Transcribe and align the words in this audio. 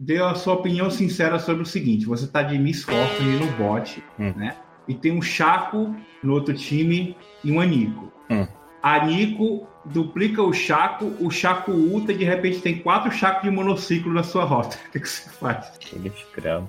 dê 0.00 0.16
a 0.18 0.34
sua 0.34 0.54
opinião 0.54 0.90
sincera 0.90 1.38
sobre 1.38 1.62
o 1.62 1.66
seguinte: 1.66 2.06
você 2.06 2.26
tá 2.26 2.42
de 2.42 2.58
Miss 2.58 2.82
Fortune 2.82 3.36
no 3.36 3.46
bot, 3.52 4.02
Hum. 4.18 4.32
né? 4.34 4.56
E 4.88 4.94
tem 4.94 5.12
um 5.12 5.20
Chaco 5.20 5.94
no 6.22 6.32
outro 6.32 6.54
time 6.54 7.14
e 7.44 7.52
um 7.52 7.60
Anico. 7.60 8.10
Hum. 8.30 8.46
A 8.82 9.04
Nico 9.04 9.68
duplica 9.84 10.42
o 10.42 10.54
Chaco, 10.54 11.12
o 11.20 11.30
Chaco 11.30 11.70
ulta 11.70 12.12
e 12.12 12.16
de 12.16 12.24
repente 12.24 12.60
tem 12.60 12.78
quatro 12.78 13.12
Chacos 13.12 13.42
de 13.42 13.50
monociclo 13.50 14.12
na 14.12 14.22
sua 14.22 14.44
rota. 14.44 14.78
O 14.88 14.92
que, 14.92 15.00
que 15.00 15.08
você 15.08 15.28
faz? 15.28 15.70
Ele 15.92 16.08
escreve. 16.08 16.64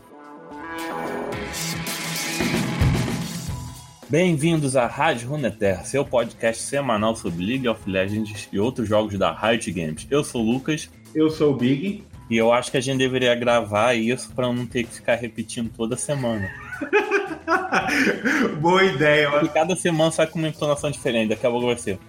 Bem-vindos 4.09 4.75
à 4.75 4.87
Rádio 4.87 5.29
Runeterra, 5.29 5.85
seu 5.85 6.03
podcast 6.03 6.61
semanal 6.63 7.15
sobre 7.15 7.45
League 7.45 7.67
of 7.69 7.89
Legends 7.89 8.49
e 8.51 8.59
outros 8.59 8.89
jogos 8.89 9.17
da 9.17 9.31
Riot 9.33 9.71
Games. 9.71 10.05
Eu 10.11 10.21
sou 10.21 10.43
o 10.45 10.51
Lucas 10.51 10.89
Eu 11.15 11.29
sou 11.29 11.53
o 11.53 11.55
Big. 11.55 12.03
E 12.31 12.37
eu 12.37 12.53
acho 12.53 12.71
que 12.71 12.77
a 12.77 12.81
gente 12.81 12.97
deveria 12.97 13.35
gravar 13.35 13.93
isso 13.93 14.31
para 14.33 14.47
não 14.47 14.65
ter 14.65 14.85
que 14.85 14.93
ficar 14.93 15.15
repetindo 15.15 15.69
toda 15.69 15.97
semana. 15.97 16.49
Boa 18.61 18.85
ideia. 18.85 19.29
E 19.43 19.49
cada 19.49 19.75
semana 19.75 20.11
sai 20.11 20.27
com 20.27 20.39
uma 20.39 20.47
entonação 20.47 20.89
diferente, 20.89 21.27
daqui 21.27 21.45
a 21.45 21.49
pouco 21.49 21.65
vai 21.65 21.77
ser. 21.77 21.99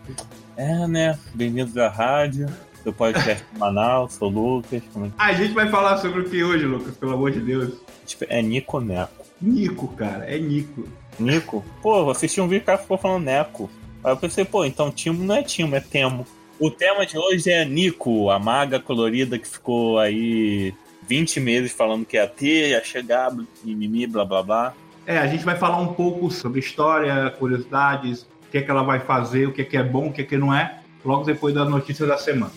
É, 0.56 0.86
né? 0.86 1.18
Bem-vindos 1.34 1.76
à 1.76 1.88
rádio, 1.88 2.46
seu 2.84 2.92
podcast 2.92 3.44
semanal, 3.52 4.08
sou 4.08 4.30
o 4.30 4.58
Lucas. 4.58 4.80
Como 4.92 5.06
é 5.06 5.10
A 5.18 5.32
gente 5.32 5.54
vai 5.54 5.68
falar 5.68 5.96
sobre 5.96 6.20
o 6.20 6.30
que 6.30 6.44
hoje, 6.44 6.66
Lucas? 6.66 6.96
Pelo 6.96 7.14
amor 7.14 7.32
de 7.32 7.40
Deus. 7.40 7.74
Tipo, 8.06 8.24
é 8.28 8.40
Nico 8.40 8.78
Neco. 8.78 9.26
Nico, 9.40 9.88
cara. 9.88 10.24
É 10.24 10.38
Nico. 10.38 10.86
Nico? 11.18 11.64
Pô, 11.82 12.04
vocês 12.04 12.32
tinham 12.32 12.46
visto 12.46 12.60
que 12.60 12.64
o 12.64 12.66
cara 12.66 12.78
ficou 12.78 12.96
falando 12.96 13.24
Neco. 13.24 13.68
Aí 14.04 14.12
eu 14.12 14.16
pensei, 14.16 14.44
pô, 14.44 14.64
então 14.64 14.88
Timo 14.92 15.24
não 15.24 15.34
é 15.34 15.42
Timo, 15.42 15.74
é 15.74 15.80
Temo. 15.80 16.24
O 16.58 16.70
tema 16.70 17.04
de 17.04 17.18
hoje 17.18 17.50
é 17.50 17.64
Nico, 17.64 18.30
a 18.30 18.38
maga 18.38 18.78
colorida 18.78 19.38
que 19.38 19.48
ficou 19.48 19.98
aí 19.98 20.74
20 21.08 21.40
meses 21.40 21.72
falando 21.72 22.04
que 22.04 22.16
ia 22.16 22.26
ter, 22.26 22.70
ia 22.70 22.84
chegar, 22.84 23.32
mimimi, 23.64 24.06
blá 24.06 24.24
blá 24.24 24.42
blá. 24.42 24.74
É, 25.06 25.18
a 25.18 25.26
gente 25.26 25.44
vai 25.44 25.56
falar 25.56 25.80
um 25.80 25.92
pouco 25.94 26.30
sobre 26.30 26.60
história, 26.60 27.30
curiosidades, 27.38 28.22
o 28.22 28.50
que 28.50 28.58
é 28.58 28.62
que 28.62 28.70
ela 28.70 28.82
vai 28.82 29.00
fazer, 29.00 29.46
o 29.46 29.52
que 29.52 29.62
é 29.62 29.64
que 29.64 29.76
é 29.76 29.82
bom, 29.82 30.08
o 30.08 30.12
que 30.12 30.20
é 30.20 30.24
que 30.24 30.36
não 30.36 30.54
é, 30.54 30.78
logo 31.04 31.24
depois 31.24 31.54
da 31.54 31.64
notícia 31.64 32.06
da 32.06 32.16
semana. 32.16 32.52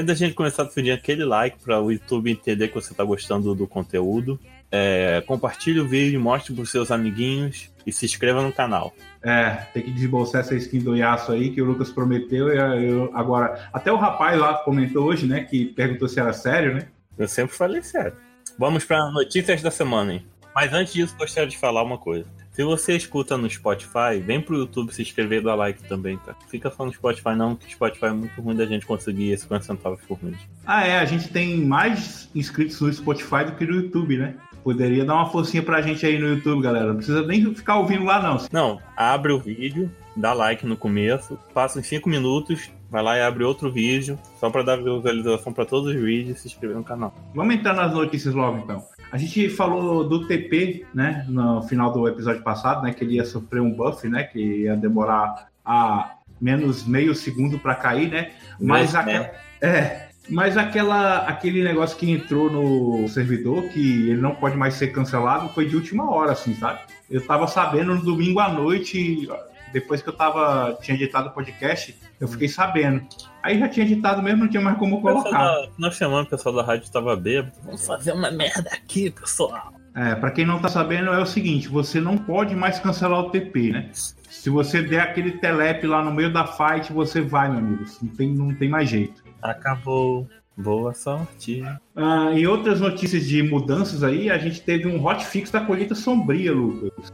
Antes 0.00 0.06
da 0.06 0.14
gente 0.14 0.34
começar 0.34 0.62
a 0.62 0.66
pedir 0.66 0.92
aquele 0.92 1.26
like 1.26 1.58
para 1.62 1.78
o 1.78 1.92
YouTube 1.92 2.30
entender 2.30 2.68
que 2.68 2.74
você 2.74 2.90
está 2.90 3.04
gostando 3.04 3.54
do 3.54 3.66
conteúdo, 3.66 4.40
é, 4.72 5.22
compartilhe 5.26 5.78
o 5.78 5.86
vídeo, 5.86 6.18
mostre 6.18 6.54
para 6.54 6.64
seus 6.64 6.90
amiguinhos 6.90 7.68
e 7.86 7.92
se 7.92 8.06
inscreva 8.06 8.40
no 8.40 8.50
canal. 8.50 8.94
É, 9.22 9.50
tem 9.74 9.82
que 9.82 9.90
desembolsar 9.90 10.40
essa 10.40 10.54
skin 10.54 10.78
do 10.78 10.96
Yasuo 10.96 11.34
aí 11.34 11.50
que 11.50 11.60
o 11.60 11.66
Lucas 11.66 11.90
prometeu. 11.90 12.48
E 12.48 12.88
eu, 12.88 13.10
agora, 13.12 13.68
até 13.74 13.92
o 13.92 13.96
rapaz 13.96 14.40
lá 14.40 14.54
comentou 14.64 15.04
hoje, 15.04 15.26
né, 15.26 15.44
que 15.44 15.66
perguntou 15.66 16.08
se 16.08 16.18
era 16.18 16.32
sério, 16.32 16.72
né? 16.72 16.88
Eu 17.18 17.28
sempre 17.28 17.54
falei 17.54 17.82
sério. 17.82 18.14
Vamos 18.58 18.86
para 18.86 19.10
notícias 19.10 19.60
da 19.60 19.70
semana, 19.70 20.14
hein? 20.14 20.26
Mas 20.54 20.72
antes 20.72 20.94
disso, 20.94 21.14
gostaria 21.18 21.46
de 21.46 21.58
falar 21.58 21.82
uma 21.82 21.98
coisa. 21.98 22.26
Se 22.52 22.64
você 22.64 22.96
escuta 22.96 23.36
no 23.36 23.48
Spotify, 23.48 24.18
vem 24.24 24.40
pro 24.40 24.56
YouTube 24.56 24.92
se 24.92 25.02
inscrever 25.02 25.40
e 25.40 25.44
dar 25.44 25.54
like 25.54 25.82
também, 25.84 26.16
tá? 26.18 26.34
Fica 26.48 26.68
só 26.70 26.84
no 26.84 26.92
Spotify 26.92 27.36
não, 27.36 27.54
que 27.54 27.66
o 27.66 27.70
Spotify 27.70 28.06
é 28.06 28.12
muito 28.12 28.40
ruim 28.40 28.56
da 28.56 28.66
gente 28.66 28.84
conseguir 28.84 29.38
50 29.38 29.64
centavos 29.64 30.00
por 30.02 30.22
mês. 30.22 30.36
Ah, 30.66 30.84
é, 30.84 30.98
a 30.98 31.04
gente 31.04 31.28
tem 31.28 31.64
mais 31.64 32.28
inscritos 32.34 32.80
no 32.80 32.92
Spotify 32.92 33.44
do 33.46 33.52
que 33.52 33.64
no 33.64 33.76
YouTube, 33.76 34.18
né? 34.18 34.34
Poderia 34.64 35.04
dar 35.04 35.14
uma 35.14 35.30
forcinha 35.30 35.62
pra 35.62 35.80
gente 35.80 36.04
aí 36.04 36.18
no 36.18 36.26
YouTube, 36.26 36.62
galera. 36.62 36.88
Não 36.88 36.96
precisa 36.96 37.22
nem 37.22 37.54
ficar 37.54 37.78
ouvindo 37.78 38.04
lá, 38.04 38.20
não. 38.20 38.44
Não, 38.52 38.80
abre 38.96 39.32
o 39.32 39.38
vídeo, 39.38 39.90
dá 40.16 40.32
like 40.32 40.66
no 40.66 40.76
começo, 40.76 41.38
passa 41.54 41.78
uns 41.78 41.86
5 41.86 42.08
minutos, 42.08 42.70
vai 42.90 43.02
lá 43.02 43.16
e 43.16 43.22
abre 43.22 43.44
outro 43.44 43.70
vídeo, 43.70 44.18
só 44.38 44.50
pra 44.50 44.62
dar 44.62 44.76
visualização 44.76 45.52
pra 45.52 45.64
todos 45.64 45.94
os 45.94 46.00
vídeos 46.00 46.38
e 46.38 46.40
se 46.42 46.48
inscrever 46.48 46.76
no 46.76 46.84
canal. 46.84 47.14
Vamos 47.34 47.54
entrar 47.54 47.74
nas 47.74 47.94
notícias 47.94 48.34
logo, 48.34 48.58
então. 48.58 48.84
A 49.12 49.18
gente 49.18 49.48
falou 49.48 50.08
do 50.08 50.26
TP, 50.26 50.86
né, 50.94 51.24
no 51.28 51.62
final 51.62 51.92
do 51.92 52.06
episódio 52.06 52.42
passado, 52.42 52.82
né, 52.82 52.92
que 52.92 53.02
ele 53.02 53.14
ia 53.14 53.24
sofrer 53.24 53.60
um 53.60 53.72
buff, 53.72 54.08
né, 54.08 54.22
que 54.24 54.38
ia 54.38 54.76
demorar 54.76 55.48
a 55.64 56.14
menos 56.40 56.86
meio 56.86 57.14
segundo 57.14 57.58
para 57.58 57.74
cair, 57.74 58.08
né? 58.08 58.30
Mas, 58.58 58.94
aquela, 58.94 59.18
né? 59.18 59.30
é, 59.60 60.08
mas 60.28 60.56
aquela, 60.56 61.18
aquele 61.26 61.62
negócio 61.62 61.96
que 61.96 62.10
entrou 62.10 62.50
no 62.50 63.08
servidor, 63.08 63.64
que 63.68 64.08
ele 64.10 64.20
não 64.20 64.34
pode 64.34 64.56
mais 64.56 64.74
ser 64.74 64.88
cancelado, 64.88 65.48
foi 65.50 65.66
de 65.66 65.76
última 65.76 66.10
hora, 66.10 66.32
assim, 66.32 66.54
sabe? 66.54 66.80
Eu 67.10 67.20
tava 67.26 67.46
sabendo 67.46 67.94
no 67.94 68.02
domingo 68.02 68.40
à 68.40 68.48
noite, 68.48 69.28
depois 69.72 70.02
que 70.02 70.08
eu 70.08 70.12
tava, 70.12 70.76
tinha 70.82 70.94
editado 70.96 71.28
o 71.28 71.32
podcast, 71.32 71.96
eu 72.20 72.28
fiquei 72.28 72.48
sabendo. 72.48 73.02
Aí 73.42 73.58
já 73.58 73.68
tinha 73.68 73.86
editado 73.86 74.22
mesmo, 74.22 74.40
não 74.44 74.48
tinha 74.48 74.60
mais 74.62 74.76
como 74.78 75.00
colocar. 75.00 75.30
da- 75.30 75.68
Nós 75.78 75.94
chamamos 75.96 76.26
o 76.26 76.30
pessoal 76.30 76.54
da 76.56 76.62
rádio 76.62 76.90
tava 76.90 77.14
bêbado. 77.16 77.52
Vamos 77.64 77.86
fazer 77.86 78.12
uma 78.12 78.30
merda 78.30 78.70
aqui, 78.72 79.10
pessoal. 79.10 79.72
É, 79.94 80.14
para 80.14 80.30
quem 80.30 80.46
não 80.46 80.60
tá 80.60 80.68
sabendo, 80.68 81.10
é 81.12 81.18
o 81.18 81.26
seguinte: 81.26 81.66
você 81.68 82.00
não 82.00 82.16
pode 82.16 82.54
mais 82.54 82.78
cancelar 82.78 83.18
o 83.20 83.30
TP, 83.30 83.72
né? 83.72 83.90
Se 83.92 84.48
você 84.48 84.80
der 84.82 85.00
aquele 85.00 85.32
telepe 85.32 85.86
lá 85.86 86.02
no 86.02 86.12
meio 86.12 86.32
da 86.32 86.46
fight, 86.46 86.92
você 86.92 87.20
vai, 87.20 87.48
meu 87.50 87.58
amigo. 87.58 87.84
Não 88.00 88.08
tem, 88.14 88.28
não 88.34 88.54
tem 88.54 88.68
mais 88.68 88.88
jeito. 88.88 89.22
Acabou. 89.42 90.28
Boa 90.56 90.92
sorte. 90.92 91.62
Ah, 91.96 92.30
em 92.32 92.46
outras 92.46 92.80
notícias 92.80 93.26
de 93.26 93.42
mudanças 93.42 94.02
aí, 94.04 94.30
a 94.30 94.36
gente 94.36 94.60
teve 94.60 94.86
um 94.86 95.02
hotfix 95.04 95.50
da 95.50 95.60
colheita 95.60 95.94
sombria, 95.94 96.52
Lucas. 96.52 97.10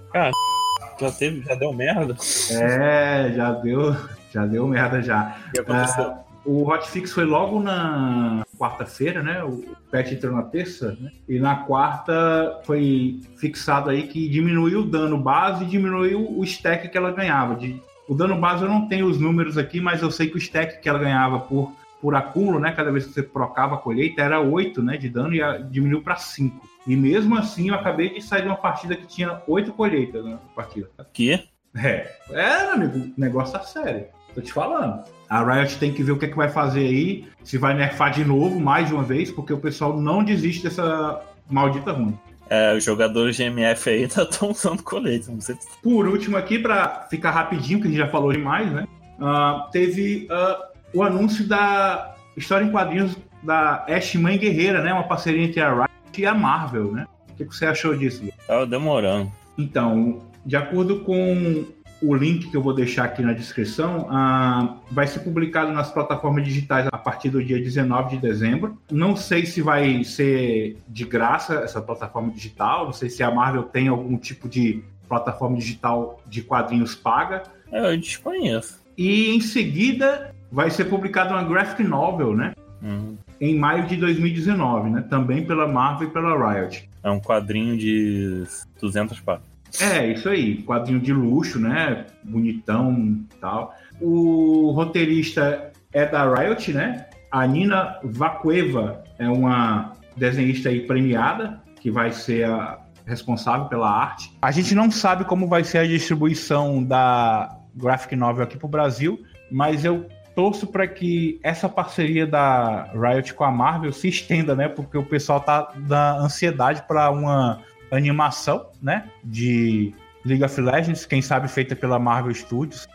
Já 0.98 1.10
teve, 1.10 1.42
já 1.42 1.54
deu 1.54 1.72
merda. 1.72 2.16
É, 2.50 3.32
já 3.34 3.52
deu, 3.52 3.96
já 4.32 4.46
deu 4.46 4.66
merda 4.66 5.02
já. 5.02 5.36
O 5.48 5.52
que 5.52 5.60
aconteceu? 5.60 6.04
Ah, 6.04 6.20
o 6.44 6.62
hotfix 6.70 7.12
foi 7.12 7.24
logo 7.24 7.60
na 7.60 8.44
quarta-feira, 8.58 9.22
né? 9.22 9.42
O 9.42 9.64
patch 9.90 10.12
entrou 10.12 10.32
na 10.34 10.42
terça, 10.42 10.96
né? 11.00 11.10
E 11.28 11.38
na 11.40 11.56
quarta 11.56 12.60
foi 12.64 13.20
fixado 13.36 13.90
aí 13.90 14.04
que 14.06 14.28
diminuiu 14.28 14.80
o 14.80 14.84
dano 14.86 15.18
base 15.18 15.64
e 15.64 15.66
diminuiu 15.66 16.20
o 16.38 16.44
stack 16.44 16.88
que 16.88 16.96
ela 16.96 17.10
ganhava. 17.10 17.56
De, 17.56 17.80
o 18.08 18.14
dano 18.14 18.38
base 18.38 18.62
eu 18.62 18.68
não 18.68 18.86
tenho 18.86 19.06
os 19.06 19.18
números 19.20 19.58
aqui, 19.58 19.80
mas 19.80 20.02
eu 20.02 20.10
sei 20.10 20.28
que 20.28 20.36
o 20.36 20.38
stack 20.38 20.80
que 20.80 20.88
ela 20.88 21.00
ganhava 21.00 21.40
por, 21.40 21.72
por 22.00 22.14
acúmulo, 22.14 22.60
né? 22.60 22.70
Cada 22.72 22.92
vez 22.92 23.06
que 23.06 23.12
você 23.12 23.22
trocava 23.24 23.74
a 23.74 23.78
colheita, 23.78 24.22
era 24.22 24.40
8 24.40 24.80
né, 24.82 24.96
de 24.96 25.08
dano 25.08 25.34
e 25.34 25.42
a- 25.42 25.58
diminuiu 25.58 26.00
para 26.00 26.14
5. 26.16 26.64
E 26.86 26.96
mesmo 26.96 27.36
assim, 27.36 27.68
eu 27.68 27.74
acabei 27.74 28.14
de 28.14 28.22
sair 28.22 28.42
de 28.42 28.48
uma 28.48 28.56
partida 28.56 28.94
que 28.94 29.06
tinha 29.06 29.40
8 29.46 29.72
colheitas 29.72 30.24
na 30.24 30.36
partida. 30.54 30.88
Que? 31.12 31.44
É, 31.76 32.10
é, 32.30 32.72
amigo, 32.72 33.12
negócio 33.16 33.58
tá 33.58 33.64
sério. 33.64 34.06
Tô 34.34 34.40
te 34.40 34.52
falando. 34.52 35.02
A 35.28 35.42
Riot 35.42 35.78
tem 35.78 35.92
que 35.92 36.02
ver 36.02 36.12
o 36.12 36.18
que, 36.18 36.26
é 36.26 36.28
que 36.28 36.36
vai 36.36 36.48
fazer 36.48 36.86
aí, 36.86 37.26
se 37.42 37.58
vai 37.58 37.74
nerfar 37.74 38.12
de 38.12 38.24
novo, 38.24 38.60
mais 38.60 38.88
de 38.88 38.94
uma 38.94 39.02
vez, 39.02 39.30
porque 39.30 39.52
o 39.52 39.58
pessoal 39.58 39.98
não 39.98 40.22
desiste 40.22 40.62
dessa 40.62 41.22
maldita 41.50 41.92
ruim. 41.92 42.16
É, 42.48 42.74
os 42.76 42.84
jogadores 42.84 43.34
de 43.34 43.42
MF 43.42 43.90
aí 43.90 44.02
ainda 44.04 44.22
estão 44.22 44.50
usando 44.50 44.82
colete. 44.82 45.30
Não 45.30 45.40
sei 45.40 45.56
se... 45.56 45.66
Por 45.82 46.06
último 46.06 46.36
aqui, 46.36 46.58
pra 46.58 47.06
ficar 47.10 47.32
rapidinho, 47.32 47.80
que 47.80 47.88
a 47.88 47.90
gente 47.90 47.98
já 47.98 48.08
falou 48.08 48.32
demais, 48.32 48.70
né? 48.70 48.86
ah, 49.20 49.68
teve 49.72 50.26
ah, 50.30 50.68
o 50.92 51.02
anúncio 51.02 51.46
da 51.46 52.14
história 52.36 52.64
em 52.64 52.70
quadrinhos 52.70 53.16
da 53.42 53.84
Ash 53.88 54.14
Mãe 54.14 54.38
Guerreira, 54.38 54.82
né? 54.82 54.92
Uma 54.92 55.04
parceria 55.04 55.44
entre 55.44 55.60
a 55.60 55.72
Riot 55.72 55.90
e 56.20 56.26
a 56.26 56.34
Marvel, 56.34 56.92
né? 56.92 57.06
O 57.30 57.34
que, 57.34 57.44
que 57.44 57.54
você 57.54 57.66
achou 57.66 57.96
disso? 57.96 58.22
Tava 58.46 58.66
demorando. 58.66 59.30
Então, 59.58 60.22
de 60.44 60.56
acordo 60.56 61.00
com 61.00 61.66
o 62.02 62.14
link 62.14 62.50
que 62.50 62.56
eu 62.56 62.62
vou 62.62 62.74
deixar 62.74 63.04
aqui 63.04 63.22
na 63.22 63.32
descrição, 63.32 64.06
ah, 64.10 64.76
vai 64.90 65.06
ser 65.06 65.20
publicado 65.20 65.72
nas 65.72 65.90
plataformas 65.90 66.44
digitais 66.44 66.86
a 66.92 66.98
partir 66.98 67.30
do 67.30 67.42
dia 67.42 67.58
19 67.58 68.16
de 68.16 68.22
dezembro. 68.22 68.78
Não 68.90 69.16
sei 69.16 69.46
se 69.46 69.62
vai 69.62 70.04
ser 70.04 70.76
de 70.88 71.04
graça 71.04 71.54
essa 71.60 71.80
plataforma 71.80 72.30
digital, 72.30 72.86
não 72.86 72.92
sei 72.92 73.08
se 73.08 73.22
a 73.22 73.30
Marvel 73.30 73.64
tem 73.64 73.88
algum 73.88 74.18
tipo 74.18 74.48
de 74.48 74.82
plataforma 75.08 75.56
digital 75.56 76.20
de 76.26 76.42
quadrinhos 76.42 76.94
paga. 76.94 77.44
É, 77.72 77.92
eu 77.92 77.96
desconheço. 77.96 78.80
E 78.96 79.34
em 79.34 79.40
seguida 79.40 80.34
vai 80.50 80.70
ser 80.70 80.86
publicada 80.86 81.34
uma 81.34 81.44
graphic 81.44 81.82
novel, 81.82 82.34
né? 82.34 82.54
Hum. 82.82 83.16
Em 83.40 83.58
maio 83.58 83.86
de 83.86 83.96
2019, 83.96 84.90
né? 84.90 85.04
Também 85.08 85.44
pela 85.44 85.66
Marvel 85.66 86.08
e 86.08 86.10
pela 86.10 86.52
Riot. 86.52 86.88
É 87.02 87.10
um 87.10 87.20
quadrinho 87.20 87.76
de 87.76 88.44
200 88.80 89.20
páginas. 89.20 89.56
É, 89.80 90.12
isso 90.12 90.28
aí, 90.28 90.62
quadrinho 90.62 91.00
de 91.00 91.12
luxo, 91.12 91.58
né? 91.58 92.06
Bonitão 92.22 92.94
e 92.94 93.38
tal. 93.40 93.74
O 94.00 94.70
roteirista 94.72 95.70
é 95.92 96.06
da 96.06 96.34
Riot, 96.34 96.72
né? 96.72 97.06
A 97.30 97.46
Nina 97.46 97.98
Vakueva 98.02 99.04
é 99.18 99.28
uma 99.28 99.92
desenhista 100.16 100.68
aí 100.68 100.86
premiada, 100.86 101.60
que 101.80 101.90
vai 101.90 102.10
ser 102.10 102.44
a 102.46 102.78
responsável 103.04 103.66
pela 103.66 103.90
arte. 103.90 104.32
A 104.42 104.50
gente 104.50 104.74
não 104.74 104.90
sabe 104.90 105.24
como 105.24 105.46
vai 105.46 105.62
ser 105.62 105.78
a 105.78 105.86
distribuição 105.86 106.82
da 106.82 107.56
graphic 107.74 108.16
novel 108.16 108.44
aqui 108.44 108.56
pro 108.58 108.68
Brasil, 108.68 109.22
mas 109.50 109.84
eu 109.84 110.06
torço 110.36 110.66
para 110.66 110.86
que 110.86 111.40
essa 111.42 111.66
parceria 111.66 112.26
da 112.26 112.92
Riot 112.92 113.32
com 113.32 113.42
a 113.42 113.50
Marvel 113.50 113.90
se 113.90 114.08
estenda, 114.08 114.54
né? 114.54 114.68
Porque 114.68 114.96
o 114.98 115.02
pessoal 115.02 115.40
tá 115.40 115.72
da 115.74 116.18
ansiedade 116.18 116.84
para 116.86 117.10
uma 117.10 117.62
animação, 117.90 118.66
né? 118.82 119.08
De 119.24 119.94
League 120.26 120.44
of 120.44 120.60
Legends, 120.60 121.06
quem 121.06 121.22
sabe 121.22 121.48
feita 121.48 121.74
pela 121.74 121.98
Marvel 121.98 122.34
Studios. 122.34 122.86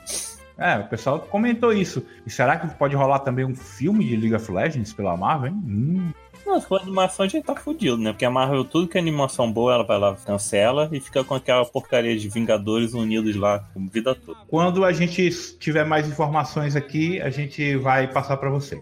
É, 0.55 0.77
o 0.77 0.88
pessoal 0.88 1.19
comentou 1.19 1.73
isso. 1.73 2.05
E 2.27 2.29
será 2.29 2.57
que 2.57 2.67
pode 2.75 2.95
rolar 2.95 3.19
também 3.19 3.43
um 3.43 3.55
filme 3.55 4.05
de 4.05 4.15
League 4.15 4.35
of 4.35 4.51
Legends 4.51 4.93
pela 4.93 5.17
Marvel, 5.17 5.47
hein? 5.47 5.61
Hum. 5.65 6.11
Não, 6.45 6.59
se 6.59 6.67
for 6.67 6.81
animação 6.81 7.25
a 7.25 7.29
gente 7.29 7.45
tá 7.45 7.55
fudido, 7.55 7.97
né? 7.97 8.11
Porque 8.11 8.25
a 8.25 8.29
Marvel, 8.29 8.63
tudo 8.63 8.88
que 8.88 8.97
é 8.97 9.01
animação 9.01 9.51
boa, 9.51 9.73
ela 9.73 9.83
vai 9.83 9.99
lá, 9.99 10.15
cancela 10.15 10.89
e 10.91 10.99
fica 10.99 11.23
com 11.23 11.33
aquela 11.33 11.65
porcaria 11.65 12.17
de 12.17 12.27
Vingadores 12.29 12.93
Unidos 12.93 13.35
lá, 13.35 13.67
a 13.75 13.79
vida 13.91 14.15
toda. 14.15 14.39
Quando 14.47 14.83
a 14.83 14.91
gente 14.91 15.29
tiver 15.57 15.85
mais 15.85 16.07
informações 16.07 16.75
aqui, 16.75 17.21
a 17.21 17.29
gente 17.29 17.75
vai 17.77 18.07
passar 18.07 18.38
para 18.38 18.49
você. 18.49 18.81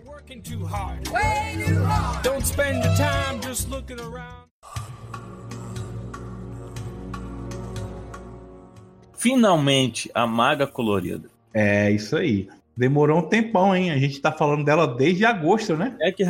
Finalmente, 9.15 10.09
a 10.13 10.25
maga 10.25 10.65
colorida. 10.65 11.29
É 11.53 11.91
isso 11.91 12.15
aí. 12.15 12.47
Demorou 12.79 13.19
um 13.19 13.23
tempão, 13.23 13.75
hein? 13.75 13.91
A 13.91 13.97
gente 13.97 14.21
tá 14.21 14.31
falando 14.31 14.63
dela 14.63 14.87
desde 14.87 15.25
agosto, 15.25 15.75
né? 15.75 15.97
É 15.99 16.13
que 16.13 16.23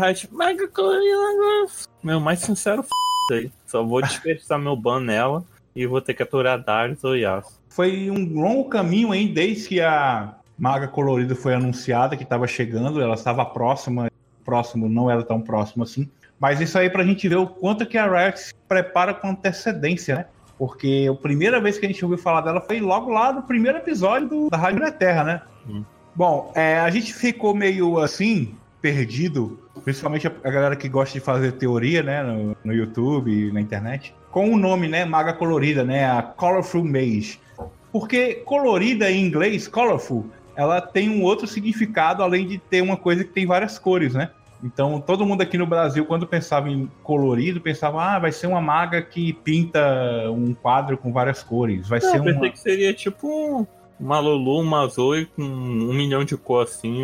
colorida. 0.67 1.71
Meu 2.01 2.19
mais 2.19 2.39
sincero 2.39 2.81
f 2.81 2.89
aí. 3.31 3.51
Só 3.67 3.83
vou 3.83 4.01
dispersar 4.01 4.57
meu 4.57 4.75
ban 4.75 4.99
nela 4.99 5.43
e 5.75 5.85
vou 5.85 6.01
ter 6.01 6.15
que 6.15 6.23
aturar 6.23 6.57
Darius 6.57 7.03
ou 7.03 7.15
Yasuo. 7.15 7.51
Foi 7.69 8.09
um 8.09 8.33
longo 8.33 8.67
caminho, 8.67 9.13
hein? 9.13 9.31
Desde 9.31 9.67
que 9.67 9.79
a 9.79 10.33
maga 10.57 10.87
colorida 10.87 11.35
foi 11.35 11.53
anunciada, 11.53 12.17
que 12.17 12.23
estava 12.23 12.47
chegando, 12.47 12.99
ela 12.99 13.13
estava 13.13 13.45
próxima, 13.45 14.09
próximo, 14.43 14.89
não 14.89 15.07
era 15.07 15.21
tão 15.21 15.39
próximo 15.39 15.83
assim. 15.83 16.09
Mas 16.39 16.59
isso 16.59 16.79
aí 16.79 16.89
pra 16.89 17.03
gente 17.03 17.29
ver 17.29 17.35
o 17.35 17.45
quanto 17.45 17.85
que 17.85 17.95
a 17.95 18.09
Riot 18.09 18.39
se 18.39 18.55
prepara 18.67 19.13
com 19.13 19.29
antecedência, 19.29 20.15
né? 20.15 20.25
Porque 20.57 21.07
a 21.11 21.13
primeira 21.13 21.61
vez 21.61 21.77
que 21.77 21.85
a 21.85 21.89
gente 21.89 22.03
ouviu 22.03 22.17
falar 22.17 22.41
dela 22.41 22.59
foi 22.59 22.79
logo 22.79 23.11
lá 23.11 23.31
no 23.31 23.43
primeiro 23.43 23.77
episódio 23.77 24.27
do, 24.27 24.49
da 24.49 24.57
Rádio 24.57 24.79
na 24.79 24.91
Terra, 24.91 25.23
né? 25.23 25.41
Hum. 25.69 25.83
Bom, 26.19 26.51
é, 26.53 26.77
a 26.77 26.89
gente 26.89 27.13
ficou 27.13 27.55
meio 27.55 27.97
assim, 27.97 28.53
perdido, 28.81 29.57
principalmente 29.85 30.27
a, 30.27 30.51
galera 30.51 30.75
que 30.75 30.89
gosta 30.89 31.17
de 31.17 31.23
fazer 31.23 31.53
teoria, 31.53 32.03
né, 32.03 32.21
no, 32.21 32.57
no 32.61 32.73
YouTube, 32.73 33.49
na 33.53 33.61
internet, 33.61 34.13
com 34.29 34.51
o 34.51 34.57
nome, 34.57 34.89
né, 34.89 35.05
Maga 35.05 35.31
Colorida, 35.31 35.81
né, 35.81 36.11
a 36.11 36.21
Colorful 36.21 36.83
Mage. 36.83 37.39
Porque 37.89 38.33
colorida 38.45 39.09
em 39.09 39.25
inglês, 39.25 39.65
colorful, 39.65 40.25
ela 40.57 40.81
tem 40.81 41.09
um 41.09 41.23
outro 41.23 41.47
significado 41.47 42.21
além 42.21 42.45
de 42.45 42.57
ter 42.57 42.81
uma 42.81 42.97
coisa 42.97 43.23
que 43.23 43.31
tem 43.31 43.45
várias 43.45 43.79
cores, 43.79 44.13
né? 44.13 44.29
Então, 44.61 44.99
todo 44.99 45.25
mundo 45.25 45.39
aqui 45.39 45.57
no 45.57 45.65
Brasil, 45.65 46.05
quando 46.05 46.27
pensava 46.27 46.69
em 46.69 46.91
colorido, 47.01 47.61
pensava, 47.61 48.03
ah, 48.03 48.19
vai 48.19 48.33
ser 48.33 48.47
uma 48.47 48.59
maga 48.59 49.01
que 49.01 49.31
pinta 49.31 49.79
um 50.29 50.53
quadro 50.53 50.97
com 50.97 51.13
várias 51.13 51.41
cores. 51.41 51.87
Vai 51.87 52.01
ser 52.01 52.17
eu 52.17 52.23
pensei 52.25 52.41
uma... 52.41 52.49
que 52.49 52.59
seria 52.59 52.93
tipo 52.93 53.65
uma 53.99 54.19
Lulu, 54.19 54.61
uma 54.61 54.87
Zoe 54.87 55.25
com 55.25 55.43
um 55.43 55.93
milhão 55.93 56.23
de 56.23 56.37
cor 56.37 56.63
assim, 56.63 56.97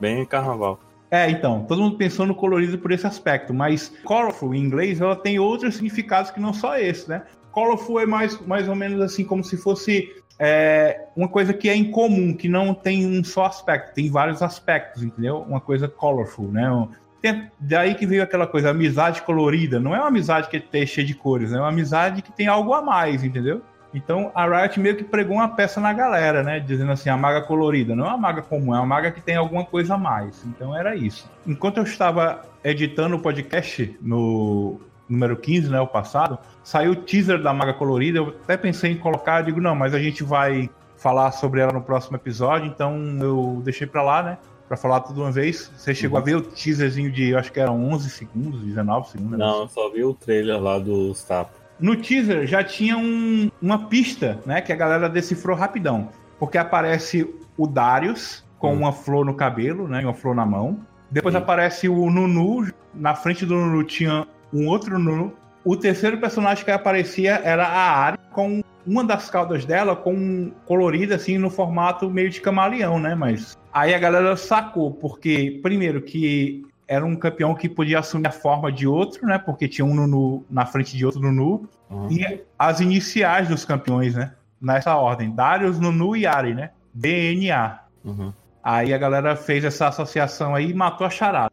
bem 0.00 0.24
carnaval. 0.26 0.78
É, 1.10 1.30
então, 1.30 1.64
todo 1.68 1.80
mundo 1.80 1.96
pensou 1.96 2.26
no 2.26 2.34
colorido 2.34 2.78
por 2.78 2.90
esse 2.90 3.06
aspecto, 3.06 3.54
mas 3.54 3.92
colorful 4.04 4.54
em 4.54 4.60
inglês 4.60 5.00
ela 5.00 5.14
tem 5.14 5.38
outros 5.38 5.74
significados 5.74 6.30
que 6.30 6.40
não 6.40 6.52
só 6.52 6.76
esse, 6.78 7.08
né? 7.08 7.22
Colorful 7.52 8.00
é 8.00 8.06
mais, 8.06 8.38
mais 8.46 8.68
ou 8.68 8.74
menos 8.74 9.00
assim 9.00 9.24
como 9.24 9.42
se 9.42 9.56
fosse 9.56 10.10
é, 10.38 11.06
uma 11.16 11.28
coisa 11.28 11.54
que 11.54 11.68
é 11.68 11.76
incomum, 11.76 12.34
que 12.34 12.48
não 12.48 12.74
tem 12.74 13.06
um 13.06 13.24
só 13.24 13.46
aspecto, 13.46 13.94
tem 13.94 14.10
vários 14.10 14.42
aspectos, 14.42 15.02
entendeu? 15.02 15.38
Uma 15.38 15.60
coisa 15.60 15.88
colorful, 15.88 16.50
né? 16.50 16.88
Tem, 17.22 17.50
daí 17.58 17.94
que 17.94 18.06
veio 18.06 18.22
aquela 18.22 18.46
coisa, 18.46 18.70
amizade 18.70 19.22
colorida. 19.22 19.80
Não 19.80 19.94
é 19.94 19.98
uma 19.98 20.08
amizade 20.08 20.48
que 20.48 20.62
é 20.76 20.86
cheia 20.86 21.06
de 21.06 21.14
cores, 21.14 21.52
é 21.52 21.58
uma 21.58 21.68
amizade 21.68 22.20
que 22.20 22.32
tem 22.32 22.46
algo 22.46 22.74
a 22.74 22.82
mais, 22.82 23.24
entendeu? 23.24 23.62
Então 23.96 24.30
a 24.34 24.46
Riot 24.46 24.78
meio 24.78 24.94
que 24.94 25.02
pregou 25.02 25.36
uma 25.36 25.48
peça 25.48 25.80
na 25.80 25.90
galera, 25.90 26.42
né? 26.42 26.60
Dizendo 26.60 26.92
assim, 26.92 27.08
a 27.08 27.16
maga 27.16 27.40
colorida. 27.40 27.96
Não 27.96 28.04
é 28.04 28.08
uma 28.08 28.18
maga 28.18 28.42
comum, 28.42 28.74
é 28.74 28.78
uma 28.78 28.86
maga 28.86 29.10
que 29.10 29.22
tem 29.22 29.36
alguma 29.36 29.64
coisa 29.64 29.94
a 29.94 29.98
mais. 29.98 30.44
Então 30.44 30.76
era 30.76 30.94
isso. 30.94 31.28
Enquanto 31.46 31.78
eu 31.78 31.82
estava 31.82 32.42
editando 32.62 33.16
o 33.16 33.18
podcast 33.18 33.96
no 34.02 34.78
número 35.08 35.34
15, 35.34 35.70
né? 35.70 35.80
O 35.80 35.86
passado, 35.86 36.38
saiu 36.62 36.92
o 36.92 36.96
teaser 36.96 37.40
da 37.40 37.54
maga 37.54 37.72
colorida. 37.72 38.18
Eu 38.18 38.28
até 38.44 38.58
pensei 38.58 38.92
em 38.92 38.98
colocar, 38.98 39.40
digo, 39.40 39.62
não, 39.62 39.74
mas 39.74 39.94
a 39.94 39.98
gente 39.98 40.22
vai 40.22 40.68
falar 40.98 41.32
sobre 41.32 41.60
ela 41.60 41.72
no 41.72 41.80
próximo 41.80 42.18
episódio. 42.18 42.66
Então 42.68 42.98
eu 43.18 43.62
deixei 43.64 43.86
pra 43.86 44.02
lá, 44.02 44.22
né? 44.22 44.38
Pra 44.68 44.76
falar 44.76 45.00
tudo 45.00 45.22
uma 45.22 45.32
vez. 45.32 45.72
Você 45.74 45.94
chegou 45.94 46.18
uhum. 46.18 46.22
a 46.22 46.26
ver 46.26 46.36
o 46.36 46.42
teaserzinho 46.42 47.10
de, 47.10 47.34
acho 47.34 47.50
que 47.50 47.60
eram 47.60 47.82
11 47.92 48.10
segundos, 48.10 48.60
19 48.60 49.08
segundos? 49.08 49.38
Não, 49.38 49.62
eu 49.62 49.68
só 49.68 49.88
vi 49.88 50.04
o 50.04 50.12
trailer 50.12 50.60
lá 50.60 50.78
do 50.78 51.14
Stapo. 51.14 51.65
No 51.78 51.96
teaser 51.96 52.46
já 52.46 52.64
tinha 52.64 52.96
um, 52.96 53.50
uma 53.60 53.86
pista, 53.86 54.40
né? 54.46 54.60
Que 54.60 54.72
a 54.72 54.76
galera 54.76 55.08
decifrou 55.08 55.56
rapidão. 55.56 56.08
Porque 56.38 56.58
aparece 56.58 57.28
o 57.56 57.66
Darius 57.66 58.44
com 58.58 58.72
hum. 58.72 58.78
uma 58.78 58.92
flor 58.92 59.24
no 59.24 59.34
cabelo, 59.34 59.86
né? 59.86 60.00
Uma 60.00 60.14
flor 60.14 60.34
na 60.34 60.46
mão. 60.46 60.80
Depois 61.10 61.34
Sim. 61.34 61.40
aparece 61.40 61.88
o 61.88 62.10
Nunu. 62.10 62.70
Na 62.94 63.14
frente 63.14 63.44
do 63.44 63.54
Nunu 63.54 63.84
tinha 63.84 64.26
um 64.52 64.66
outro 64.68 64.98
Nunu. 64.98 65.32
O 65.64 65.76
terceiro 65.76 66.18
personagem 66.18 66.64
que 66.64 66.70
aparecia 66.70 67.40
era 67.42 67.66
a 67.66 68.06
Ari, 68.06 68.18
com 68.32 68.62
uma 68.86 69.02
das 69.02 69.28
caudas 69.28 69.64
dela 69.64 69.96
com 69.96 70.52
colorida 70.64 71.16
assim 71.16 71.38
no 71.38 71.50
formato 71.50 72.08
meio 72.08 72.30
de 72.30 72.40
camaleão, 72.40 73.00
né? 73.00 73.14
Mas 73.14 73.58
aí 73.72 73.92
a 73.92 73.98
galera 73.98 74.36
sacou, 74.36 74.92
porque 74.92 75.58
primeiro 75.62 76.00
que 76.00 76.62
era 76.88 77.04
um 77.04 77.16
campeão 77.16 77.54
que 77.54 77.68
podia 77.68 77.98
assumir 77.98 78.28
a 78.28 78.32
forma 78.32 78.70
de 78.70 78.86
outro, 78.86 79.26
né? 79.26 79.38
Porque 79.38 79.66
tinha 79.66 79.84
um 79.84 79.94
Nunu 79.94 80.44
na 80.48 80.64
frente 80.64 80.96
de 80.96 81.04
outro 81.04 81.20
Nunu. 81.20 81.68
Uhum. 81.90 82.10
E 82.10 82.44
as 82.58 82.80
iniciais 82.80 83.48
dos 83.48 83.64
campeões, 83.64 84.14
né? 84.14 84.32
Nessa 84.60 84.94
ordem. 84.94 85.34
Darius, 85.34 85.80
Nunu 85.80 86.16
e 86.16 86.26
Ari, 86.26 86.54
né? 86.54 86.70
DNA. 86.94 87.80
Uhum. 88.04 88.32
Aí 88.62 88.94
a 88.94 88.98
galera 88.98 89.36
fez 89.36 89.64
essa 89.64 89.88
associação 89.88 90.54
aí 90.54 90.70
e 90.70 90.74
matou 90.74 91.06
a 91.06 91.10
charada. 91.10 91.52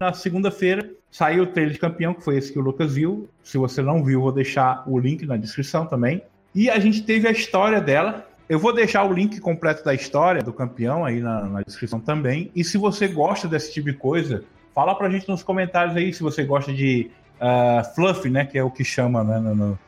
Na 0.00 0.12
segunda-feira 0.12 0.90
saiu 1.12 1.42
o 1.44 1.46
trailer 1.46 1.74
de 1.74 1.78
campeão, 1.78 2.14
que 2.14 2.24
foi 2.24 2.38
esse 2.38 2.50
que 2.50 2.58
o 2.58 2.62
Lucas 2.62 2.94
viu. 2.94 3.28
Se 3.44 3.58
você 3.58 3.82
não 3.82 4.02
viu, 4.02 4.22
vou 4.22 4.32
deixar 4.32 4.82
o 4.88 4.98
link 4.98 5.26
na 5.26 5.36
descrição 5.36 5.86
também. 5.86 6.22
E 6.54 6.70
a 6.70 6.78
gente 6.78 7.02
teve 7.02 7.28
a 7.28 7.30
história 7.30 7.80
dela. 7.82 8.26
Eu 8.48 8.58
vou 8.58 8.74
deixar 8.74 9.04
o 9.04 9.12
link 9.12 9.38
completo 9.38 9.84
da 9.84 9.94
história 9.94 10.42
do 10.42 10.52
campeão 10.52 11.04
aí 11.04 11.20
na, 11.20 11.42
na 11.42 11.62
descrição 11.62 12.00
também. 12.00 12.50
E 12.56 12.64
se 12.64 12.78
você 12.78 13.06
gosta 13.06 13.46
desse 13.46 13.72
tipo 13.72 13.90
de 13.90 13.96
coisa, 13.96 14.42
fala 14.74 14.94
pra 14.94 15.10
gente 15.10 15.28
nos 15.28 15.42
comentários 15.42 15.94
aí 15.96 16.12
se 16.14 16.22
você 16.22 16.44
gosta 16.44 16.72
de 16.72 17.10
uh, 17.38 17.94
fluff, 17.94 18.28
né? 18.30 18.46
Que 18.46 18.58
é 18.58 18.64
o 18.64 18.70
que 18.70 18.82
chama, 18.82 19.22
né? 19.22 19.38
No, 19.38 19.54
no, 19.54 19.78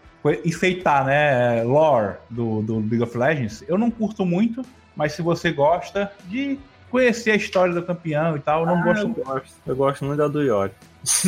enfeitar, 0.45 1.07
né? 1.07 1.63
Lore 1.63 2.17
do, 2.29 2.61
do 2.63 2.79
League 2.81 3.03
of 3.03 3.17
Legends. 3.17 3.65
Eu 3.67 3.79
não 3.79 3.91
curto 3.91 4.27
muito, 4.27 4.63
mas 4.95 5.13
se 5.13 5.23
você 5.23 5.51
gosta 5.53 6.13
de 6.27 6.59
conhecer 6.95 7.33
a 7.33 7.35
história 7.35 7.75
do 7.75 7.83
campeão 7.83 8.37
e 8.37 8.41
tal. 8.41 8.61
Eu 8.61 8.67
não 8.67 8.79
ah, 8.79 8.85
gosto. 8.85 9.03
Eu 9.03 9.25
gosto. 9.25 9.55
Eu 9.67 9.77
gosto 9.77 10.05
muito 10.05 10.19
da 10.19 10.29
do 10.29 10.41
Yori. 10.41 10.71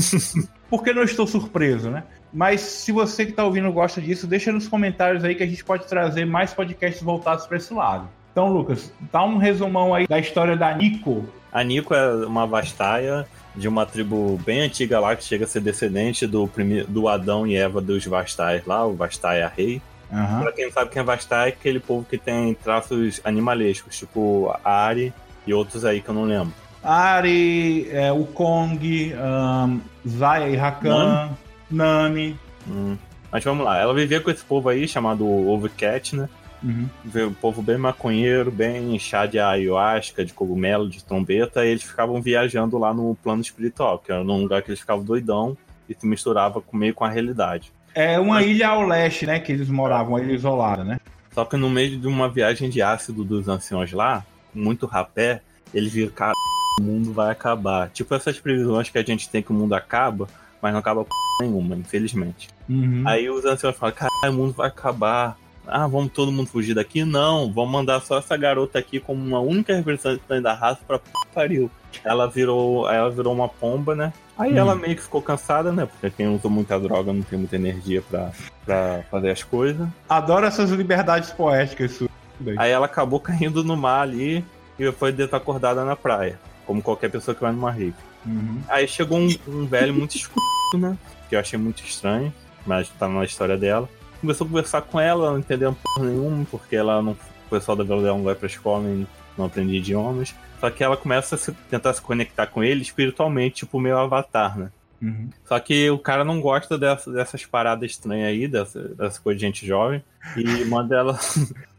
Porque 0.70 0.92
não 0.92 1.02
estou 1.02 1.26
surpreso, 1.26 1.90
né? 1.90 2.04
Mas 2.32 2.60
se 2.60 2.92
você 2.92 3.24
que 3.24 3.32
está 3.32 3.44
ouvindo 3.44 3.72
gosta 3.72 4.00
disso, 4.00 4.28
deixa 4.28 4.52
nos 4.52 4.68
comentários 4.68 5.24
aí 5.24 5.34
que 5.34 5.42
a 5.42 5.46
gente 5.46 5.64
pode 5.64 5.86
trazer 5.86 6.24
mais 6.24 6.54
podcasts 6.54 7.02
voltados 7.02 7.46
para 7.46 7.56
esse 7.56 7.74
lado. 7.74 8.08
Então, 8.30 8.52
Lucas, 8.52 8.92
dá 9.12 9.24
um 9.24 9.38
resumão 9.38 9.92
aí 9.92 10.06
da 10.06 10.20
história 10.20 10.56
da 10.56 10.72
Nico. 10.72 11.24
A 11.52 11.64
Nico 11.64 11.94
é 11.94 12.26
uma 12.26 12.46
vastaia 12.46 13.26
de 13.56 13.66
uma 13.66 13.86
tribo 13.86 14.38
bem 14.44 14.60
antiga 14.60 15.00
lá 15.00 15.16
que 15.16 15.24
chega 15.24 15.46
a 15.46 15.48
ser 15.48 15.60
descendente 15.60 16.26
do, 16.26 16.46
primeiro, 16.46 16.86
do 16.86 17.08
Adão 17.08 17.46
e 17.46 17.56
Eva 17.56 17.80
dos 17.80 18.04
Vastaias 18.04 18.64
lá, 18.66 18.86
o 18.86 18.94
Vastaia 18.94 19.50
Rei. 19.56 19.82
Uhum. 20.12 20.42
Pra 20.42 20.52
quem 20.52 20.66
não 20.66 20.72
sabe 20.72 20.90
quem 20.90 21.00
é 21.00 21.04
Vastaia, 21.04 21.48
é 21.48 21.52
aquele 21.52 21.80
povo 21.80 22.06
que 22.08 22.18
tem 22.18 22.54
traços 22.54 23.20
animalescos, 23.24 23.98
tipo 23.98 24.54
Ari 24.62 25.12
e 25.46 25.54
outros 25.54 25.84
aí 25.84 26.00
que 26.00 26.08
eu 26.08 26.14
não 26.14 26.24
lembro. 26.24 26.52
Ari, 26.82 27.88
é, 27.90 28.12
o 28.12 28.24
Kong, 28.24 29.12
um, 29.14 29.80
Zaya 30.08 30.48
e 30.48 30.56
Rakan, 30.56 31.30
Nami. 31.70 32.38
Hum. 32.68 32.96
Mas 33.30 33.42
vamos 33.44 33.64
lá, 33.64 33.78
ela 33.78 33.92
vivia 33.92 34.20
com 34.20 34.30
esse 34.30 34.44
povo 34.44 34.68
aí 34.68 34.86
chamado 34.86 35.26
Overcat, 35.26 36.14
né? 36.14 36.28
Uhum. 36.62 36.88
Um 37.28 37.34
povo 37.34 37.60
bem 37.60 37.76
maconheiro, 37.76 38.50
bem 38.50 38.98
chá 38.98 39.26
de 39.26 39.38
ayahuasca, 39.38 40.24
de 40.24 40.32
cogumelo, 40.32 40.88
de 40.88 41.04
trombeta, 41.04 41.64
e 41.64 41.68
eles 41.68 41.82
ficavam 41.82 42.20
viajando 42.20 42.78
lá 42.78 42.94
no 42.94 43.14
plano 43.16 43.42
espiritual, 43.42 43.98
que 43.98 44.10
era 44.10 44.24
num 44.24 44.42
lugar 44.42 44.62
que 44.62 44.70
eles 44.70 44.80
ficavam 44.80 45.04
doidão 45.04 45.56
e 45.88 45.94
se 45.94 46.06
misturava 46.06 46.62
meio 46.72 46.94
com 46.94 47.04
a 47.04 47.08
realidade. 47.10 47.72
É 47.94 48.18
uma 48.18 48.34
Mas... 48.34 48.46
ilha 48.46 48.68
ao 48.68 48.82
leste, 48.82 49.26
né? 49.26 49.38
Que 49.38 49.52
eles 49.52 49.68
moravam, 49.68 50.14
uma 50.14 50.20
ilha 50.20 50.32
isolada, 50.32 50.82
né? 50.84 50.98
Só 51.32 51.44
que 51.44 51.56
no 51.56 51.68
meio 51.68 51.98
de 51.98 52.06
uma 52.06 52.28
viagem 52.28 52.70
de 52.70 52.80
ácido 52.80 53.22
dos 53.22 53.48
anciões 53.48 53.92
lá, 53.92 54.24
muito 54.56 54.86
rapé, 54.86 55.40
eles 55.74 55.92
viram, 55.92 56.10
cara, 56.12 56.32
o 56.80 56.82
mundo 56.82 57.12
vai 57.12 57.30
acabar. 57.30 57.88
Tipo 57.90 58.14
essas 58.14 58.38
previsões 58.38 58.88
que 58.90 58.98
a 58.98 59.02
gente 59.02 59.28
tem 59.28 59.42
que 59.42 59.50
o 59.50 59.54
mundo 59.54 59.74
acaba, 59.74 60.28
mas 60.60 60.72
não 60.72 60.80
acaba 60.80 61.06
nenhuma, 61.40 61.76
infelizmente. 61.76 62.48
Uhum. 62.68 63.02
Aí 63.06 63.28
os 63.30 63.44
anciões 63.44 63.76
falam, 63.76 63.94
cara, 63.94 64.10
o 64.30 64.32
mundo 64.32 64.52
vai 64.52 64.68
acabar. 64.68 65.36
ah, 65.66 65.86
vamos 65.86 66.12
todo 66.12 66.30
mundo 66.32 66.48
fugir 66.48 66.74
daqui? 66.74 67.04
Não, 67.04 67.52
vamos 67.52 67.70
mandar 67.72 68.00
só 68.00 68.18
essa 68.18 68.36
garota 68.36 68.78
aqui 68.78 69.00
como 69.00 69.22
uma 69.22 69.40
única 69.40 69.74
representante 69.74 70.40
da 70.42 70.54
raça 70.54 70.80
pra 70.86 70.98
p 70.98 71.04
pariu. 71.34 71.70
Ela 72.04 72.26
virou, 72.28 72.88
ela 72.90 73.10
virou 73.10 73.32
uma 73.34 73.48
pomba, 73.48 73.94
né? 73.94 74.12
Aí 74.38 74.52
Hum. 74.52 74.58
ela 74.58 74.74
meio 74.74 74.94
que 74.96 75.02
ficou 75.02 75.20
cansada, 75.22 75.72
né? 75.72 75.86
Porque 75.86 76.10
quem 76.10 76.28
usa 76.28 76.48
muita 76.48 76.78
droga 76.78 77.12
não 77.12 77.22
tem 77.22 77.38
muita 77.38 77.56
energia 77.56 78.02
pra, 78.02 78.30
pra 78.64 79.02
fazer 79.10 79.30
as 79.30 79.42
coisas. 79.42 79.86
Adoro 80.08 80.46
essas 80.46 80.70
liberdades 80.70 81.30
poéticas 81.30 82.02
suas. 82.42 82.58
Aí 82.58 82.70
ela 82.70 82.86
acabou 82.86 83.18
caindo 83.20 83.62
no 83.64 83.76
mar 83.76 84.02
ali 84.02 84.44
e 84.78 84.90
foi 84.92 85.12
desacordada 85.12 85.84
na 85.84 85.96
praia. 85.96 86.38
Como 86.66 86.82
qualquer 86.82 87.10
pessoa 87.10 87.34
que 87.34 87.40
vai 87.40 87.52
numa 87.52 87.70
rave. 87.70 87.94
Uhum. 88.24 88.60
Aí 88.68 88.88
chegou 88.88 89.18
um, 89.18 89.28
um 89.46 89.66
velho 89.66 89.94
muito 89.94 90.16
escuro, 90.16 90.40
né? 90.74 90.96
Que 91.28 91.36
eu 91.36 91.40
achei 91.40 91.58
muito 91.58 91.82
estranho, 91.84 92.32
mas 92.66 92.88
tá 92.88 93.06
na 93.08 93.24
história 93.24 93.56
dela. 93.56 93.88
Começou 94.20 94.44
a 94.46 94.48
conversar 94.50 94.82
com 94.82 94.98
ela, 94.98 95.24
ela 95.24 95.32
não 95.32 95.38
entendeu 95.38 95.76
porra 95.82 96.06
nenhuma, 96.08 96.44
porque 96.50 96.74
ela 96.74 97.00
não. 97.02 97.12
O 97.12 97.48
pessoal 97.50 97.76
da 97.76 97.84
Vila 97.84 98.02
dela 98.02 98.16
não 98.16 98.24
vai 98.24 98.34
pra 98.34 98.48
escola 98.48 98.82
e 98.88 99.06
não 99.38 99.44
aprende 99.46 99.76
idiomas. 99.76 100.34
Só 100.58 100.68
que 100.70 100.82
ela 100.82 100.96
começa 100.96 101.36
a 101.36 101.38
se- 101.38 101.52
tentar 101.70 101.92
se 101.92 102.00
conectar 102.02 102.46
com 102.48 102.64
ele 102.64 102.82
espiritualmente, 102.82 103.56
tipo 103.56 103.78
meio 103.78 103.96
avatar, 103.96 104.58
né? 104.58 104.70
Uhum. 105.02 105.28
Só 105.44 105.58
que 105.60 105.90
o 105.90 105.98
cara 105.98 106.24
não 106.24 106.40
gosta 106.40 106.78
dessa- 106.78 107.10
dessas 107.12 107.44
paradas 107.44 107.90
estranhas 107.90 108.28
aí, 108.28 108.48
dessa, 108.48 108.80
dessa 108.88 109.20
coisa 109.20 109.38
de 109.38 109.44
gente 109.46 109.66
jovem, 109.66 110.02
e 110.36 110.42
manda 110.66 110.96
ela 110.96 111.18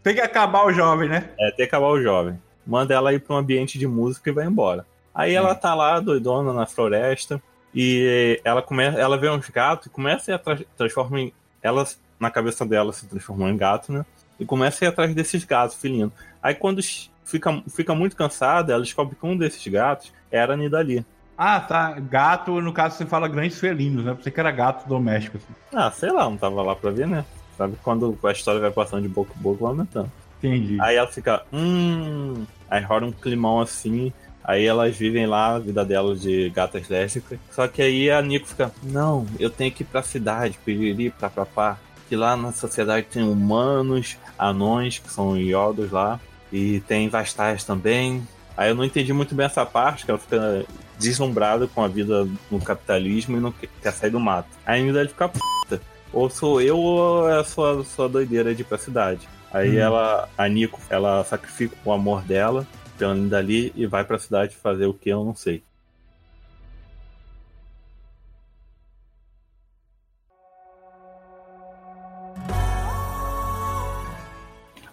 Tem 0.04 0.14
que 0.16 0.22
acabar 0.22 0.66
o 0.66 0.72
jovem, 0.72 1.10
né? 1.10 1.30
é, 1.40 1.48
tem 1.48 1.58
que 1.58 1.64
acabar 1.64 1.88
o 1.88 2.02
jovem. 2.02 2.40
Manda 2.66 2.94
ela 2.94 3.14
ir 3.14 3.20
pra 3.20 3.36
um 3.36 3.40
ambiente 3.40 3.80
de 3.80 3.88
música 3.88 4.30
e 4.30 4.34
vai 4.34 4.46
embora. 4.46 4.86
Aí 5.16 5.34
ela 5.34 5.56
tá 5.56 5.74
lá, 5.74 6.00
doidona, 6.00 6.54
na 6.54 6.66
floresta, 6.66 7.42
e 7.74 8.40
ela 8.44 8.62
começa, 8.62 8.98
ela 9.00 9.18
vê 9.18 9.30
uns 9.30 9.50
gatos 9.50 9.88
e 9.88 9.90
começa 9.90 10.32
a 10.32 10.34
ir 10.34 10.36
atrás, 10.36 10.64
transforma 10.78 11.20
em. 11.20 11.34
Ela, 11.62 11.86
na 12.20 12.30
cabeça 12.30 12.66
dela, 12.66 12.94
se 12.94 13.08
transformou 13.08 13.48
em 13.50 13.58
gato, 13.58 13.92
né? 13.92 14.06
E 14.40 14.46
começa 14.46 14.84
a 14.84 14.86
ir 14.86 14.90
atrás 14.90 15.14
desses 15.16 15.44
gatos, 15.44 15.76
felinos. 15.78 16.14
Aí 16.42 16.54
quando 16.54 16.82
fica, 17.26 17.64
fica 17.76 17.96
muito 17.96 18.16
cansada, 18.16 18.74
ela 18.74 18.82
descobre 18.84 19.16
que 19.16 19.26
um 19.26 19.36
desses 19.36 19.66
gatos 19.68 20.14
era 20.32 20.54
a 20.54 20.58
Nidali. 20.58 21.06
Ah, 21.38 21.60
tá. 21.60 21.92
Gato, 22.00 22.60
no 22.60 22.74
caso, 22.74 22.98
você 22.98 23.06
fala 23.06 23.28
grandes 23.28 23.60
felinos, 23.60 24.04
né? 24.04 24.14
Pensei 24.16 24.32
que 24.32 24.40
era 24.40 24.52
gato 24.52 24.88
doméstico. 24.88 25.38
Assim. 25.38 25.54
Ah, 25.74 25.92
sei 25.92 26.12
lá, 26.12 26.24
não 26.24 26.38
tava 26.38 26.62
lá 26.64 26.76
pra 26.76 26.90
ver, 26.90 27.08
né? 27.08 27.24
Sabe 27.58 27.78
quando 27.84 28.18
a 28.24 28.32
história 28.32 28.60
vai 28.60 28.72
passando 28.72 29.04
de 29.04 29.08
boca 29.08 29.32
em 29.38 29.42
boca, 29.42 29.62
vai 29.62 29.72
aumentando. 29.72 30.12
Entendi. 30.38 30.78
Aí 30.82 30.96
ela 30.96 31.08
fica, 31.08 31.44
hum. 31.54 32.46
Aí 32.70 32.84
rola 32.84 33.06
um 33.06 33.12
climão 33.12 33.60
assim. 33.60 34.12
Aí 34.44 34.66
elas 34.66 34.96
vivem 34.96 35.28
lá 35.28 35.56
a 35.56 35.60
vida 35.60 35.84
delas 35.84 36.22
de 36.22 36.50
gatas 36.50 36.88
lésbicas. 36.88 37.38
Só 37.52 37.68
que 37.68 37.82
aí 37.82 38.10
a 38.10 38.22
Nico 38.22 38.48
fica, 38.48 38.72
não, 38.82 39.26
eu 39.40 39.50
tenho 39.50 39.72
que 39.72 39.84
ir 39.84 39.86
pra 39.86 40.02
cidade, 40.02 40.58
piriri, 40.64 41.10
pra 41.10 41.30
papá. 41.30 41.78
Que 42.08 42.16
lá 42.16 42.38
na 42.38 42.54
sociedade 42.54 43.08
tem 43.12 43.24
humanos, 43.24 44.18
anões, 44.40 45.00
que 45.00 45.12
são 45.12 45.38
iodos 45.38 45.92
lá. 45.92 46.20
E 46.52 46.80
tem 46.82 47.10
vastais 47.10 47.64
também. 47.64 48.26
Aí 48.56 48.70
eu 48.70 48.76
não 48.76 48.86
entendi 48.86 49.12
muito 49.12 49.36
bem 49.36 49.46
essa 49.46 49.66
parte, 49.66 50.06
que 50.06 50.12
ela 50.12 50.20
fica 50.20 50.66
deslumbrada 51.00 51.68
com 51.68 51.84
a 51.84 51.88
vida 51.88 52.28
no 52.50 52.60
capitalismo 52.62 53.38
e 53.38 53.40
não 53.40 53.52
que- 53.52 53.68
quer 53.82 53.92
sair 53.94 54.10
do 54.10 54.20
mato. 54.20 54.50
Aí 54.66 54.82
a 54.82 54.84
Nidali 54.84 55.08
fica 55.10 55.30
puta. 55.30 55.82
Ou 56.14 56.30
sou 56.30 56.62
eu 56.62 56.78
ou 56.78 57.30
é 57.30 57.40
a 57.40 57.44
sua, 57.44 57.84
sua 57.84 58.08
doideira 58.10 58.56
de 58.56 58.62
ir 58.62 58.66
pra 58.66 58.78
cidade. 58.78 59.28
Aí 59.52 59.78
Hum. 59.78 59.82
ela, 59.82 60.30
a 60.38 60.48
Nico, 60.48 60.80
ela 60.90 61.24
sacrifica 61.24 61.76
o 61.86 61.92
amor 61.92 62.22
dela 62.24 62.66
pela 62.98 63.14
Nidali 63.14 63.72
e 63.76 63.86
vai 63.86 64.04
pra 64.04 64.18
cidade 64.20 64.56
fazer 64.56 64.86
o 64.88 64.94
que 64.94 65.10
eu 65.10 65.24
não 65.24 65.36
sei. 65.36 65.62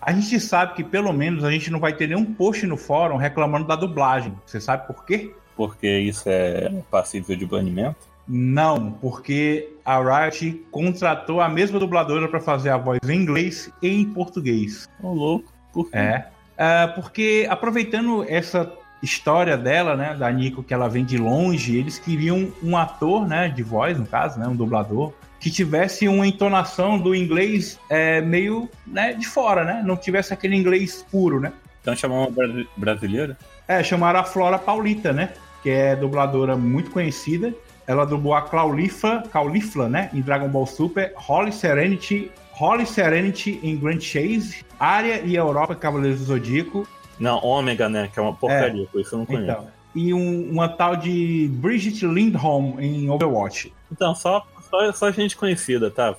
A 0.00 0.12
gente 0.12 0.38
sabe 0.38 0.74
que 0.74 0.84
pelo 0.84 1.12
menos 1.12 1.44
a 1.44 1.50
gente 1.50 1.70
não 1.70 1.80
vai 1.80 1.94
ter 1.94 2.06
nenhum 2.08 2.24
post 2.34 2.66
no 2.66 2.76
fórum 2.76 3.16
reclamando 3.16 3.66
da 3.66 3.74
dublagem. 3.74 4.34
Você 4.44 4.60
sabe 4.60 4.86
por 4.86 5.04
quê? 5.06 5.34
Porque 5.56 5.86
isso 5.86 6.24
é 6.26 6.72
passível 6.90 7.36
de 7.36 7.46
banimento. 7.46 7.96
Não, 8.26 8.92
porque 8.92 9.70
a 9.84 9.98
Riot 9.98 10.64
contratou 10.70 11.40
a 11.40 11.48
mesma 11.48 11.78
dubladora 11.78 12.26
para 12.26 12.40
fazer 12.40 12.70
a 12.70 12.76
voz 12.76 12.98
em 13.06 13.14
inglês 13.14 13.70
e 13.82 13.88
em 13.88 14.04
português. 14.04 14.88
Ô, 15.02 15.12
louco. 15.12 15.52
Por 15.72 15.90
quê? 15.90 15.98
É. 15.98 16.26
Ah, 16.56 16.92
porque 16.94 17.46
aproveitando 17.50 18.24
essa 18.28 18.72
história 19.02 19.56
dela, 19.58 19.96
né, 19.96 20.14
da 20.14 20.30
Nico, 20.30 20.62
que 20.62 20.72
ela 20.72 20.88
vem 20.88 21.04
de 21.04 21.18
longe, 21.18 21.76
eles 21.76 21.98
queriam 21.98 22.50
um 22.62 22.76
ator, 22.76 23.28
né, 23.28 23.48
de 23.48 23.62
voz, 23.62 23.98
no 23.98 24.06
caso, 24.06 24.40
né, 24.40 24.48
um 24.48 24.56
dublador, 24.56 25.12
que 25.38 25.50
tivesse 25.50 26.08
uma 26.08 26.26
entonação 26.26 26.98
do 26.98 27.14
inglês 27.14 27.78
é, 27.90 28.22
meio, 28.22 28.70
né, 28.86 29.12
de 29.12 29.26
fora, 29.26 29.62
né, 29.62 29.82
não 29.84 29.96
tivesse 29.96 30.32
aquele 30.32 30.56
inglês 30.56 31.04
puro, 31.10 31.38
né. 31.38 31.52
Então 31.82 31.94
chamar 31.94 32.20
uma 32.20 32.30
brasi- 32.30 32.68
brasileira? 32.74 33.36
É, 33.68 33.82
chamaram 33.82 34.20
a 34.20 34.24
Flora 34.24 34.58
Paulita, 34.58 35.12
né, 35.12 35.34
que 35.64 35.70
é 35.70 35.96
dubladora 35.96 36.54
muito 36.56 36.90
conhecida. 36.92 37.52
Ela 37.86 38.04
dublou 38.04 38.34
a 38.34 38.42
Claulifa, 38.42 39.24
Caulifla, 39.32 39.88
né, 39.88 40.10
em 40.14 40.20
Dragon 40.20 40.48
Ball 40.48 40.66
Super, 40.66 41.12
Holy 41.28 41.52
Serenity, 41.52 42.30
Holy 42.60 42.86
Serenity 42.86 43.58
em 43.62 43.76
Grand 43.76 43.98
Chase, 44.00 44.64
Área 44.78 45.20
e 45.24 45.34
Europa 45.34 45.74
Cavaleiros 45.74 46.20
do 46.20 46.26
Zodíaco, 46.26 46.86
Não, 47.18 47.38
Ômega, 47.44 47.88
né? 47.88 48.08
Que 48.12 48.18
é 48.18 48.22
uma 48.22 48.32
porcaria, 48.34 48.86
por 48.90 49.00
isso 49.00 49.14
eu 49.14 49.18
não 49.20 49.26
conheço. 49.26 49.44
Então, 49.44 49.66
e 49.94 50.12
um- 50.12 50.50
uma 50.50 50.68
tal 50.68 50.96
de 50.96 51.48
Bridget 51.52 52.04
Lindholm 52.06 52.78
em 52.80 53.08
Overwatch. 53.08 53.72
Então, 53.92 54.14
só, 54.14 54.44
só, 54.70 54.92
só 54.92 55.10
gente 55.12 55.36
conhecida, 55.36 55.90
tá? 55.90 56.14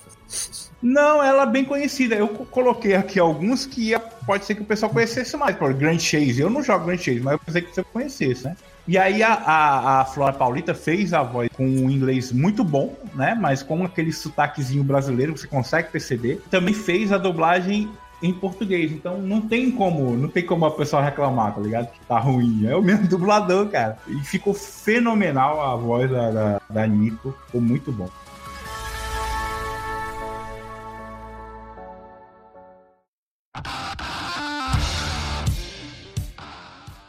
Não, 0.82 1.22
ela 1.22 1.42
é 1.42 1.46
bem 1.46 1.64
conhecida. 1.64 2.14
Eu 2.14 2.28
co- 2.28 2.44
coloquei 2.46 2.94
aqui 2.94 3.18
alguns 3.18 3.66
que 3.66 3.92
pode 4.24 4.44
ser 4.44 4.54
que 4.54 4.62
o 4.62 4.64
pessoal 4.64 4.90
conhecesse 4.92 5.36
mais. 5.36 5.56
Por 5.56 5.72
Grand 5.74 5.98
Chase. 5.98 6.40
Eu 6.40 6.48
não 6.50 6.62
jogo 6.62 6.86
Grand 6.86 6.96
Chase, 6.98 7.20
mas 7.20 7.32
eu 7.34 7.38
pensei 7.38 7.62
que 7.62 7.74
você 7.74 7.82
conhecesse, 7.84 8.44
né? 8.44 8.56
E 8.88 8.96
aí 8.96 9.22
a, 9.22 9.34
a, 9.34 10.00
a 10.00 10.04
Flora 10.04 10.32
Paulita 10.32 10.74
fez 10.74 11.12
a 11.12 11.22
voz 11.22 11.48
com 11.56 11.66
um 11.66 11.90
inglês 11.90 12.30
muito 12.30 12.62
bom, 12.62 12.96
né? 13.14 13.36
Mas 13.38 13.62
com 13.62 13.84
aquele 13.84 14.12
sotaquezinho 14.12 14.84
brasileiro, 14.84 15.36
você 15.36 15.46
consegue 15.46 15.90
perceber. 15.90 16.42
Também 16.50 16.72
fez 16.72 17.12
a 17.12 17.18
dublagem 17.18 17.90
em 18.22 18.32
português. 18.32 18.92
Então 18.92 19.18
não 19.18 19.40
tem 19.40 19.70
como, 19.70 20.16
não 20.16 20.28
tem 20.28 20.44
como 20.44 20.64
a 20.66 20.70
pessoa 20.70 21.02
reclamar, 21.02 21.54
tá 21.54 21.60
ligado? 21.60 21.90
Que 21.90 22.00
tá 22.06 22.18
ruim. 22.18 22.66
É 22.66 22.76
o 22.76 22.82
mesmo 22.82 23.06
dublador, 23.08 23.68
cara. 23.68 23.98
E 24.06 24.18
ficou 24.24 24.54
fenomenal 24.54 25.60
a 25.60 25.76
voz 25.76 26.10
da, 26.10 26.30
da, 26.30 26.60
da 26.70 26.86
Nico. 26.86 27.34
Ficou 27.46 27.60
muito 27.60 27.90
bom. 27.92 28.08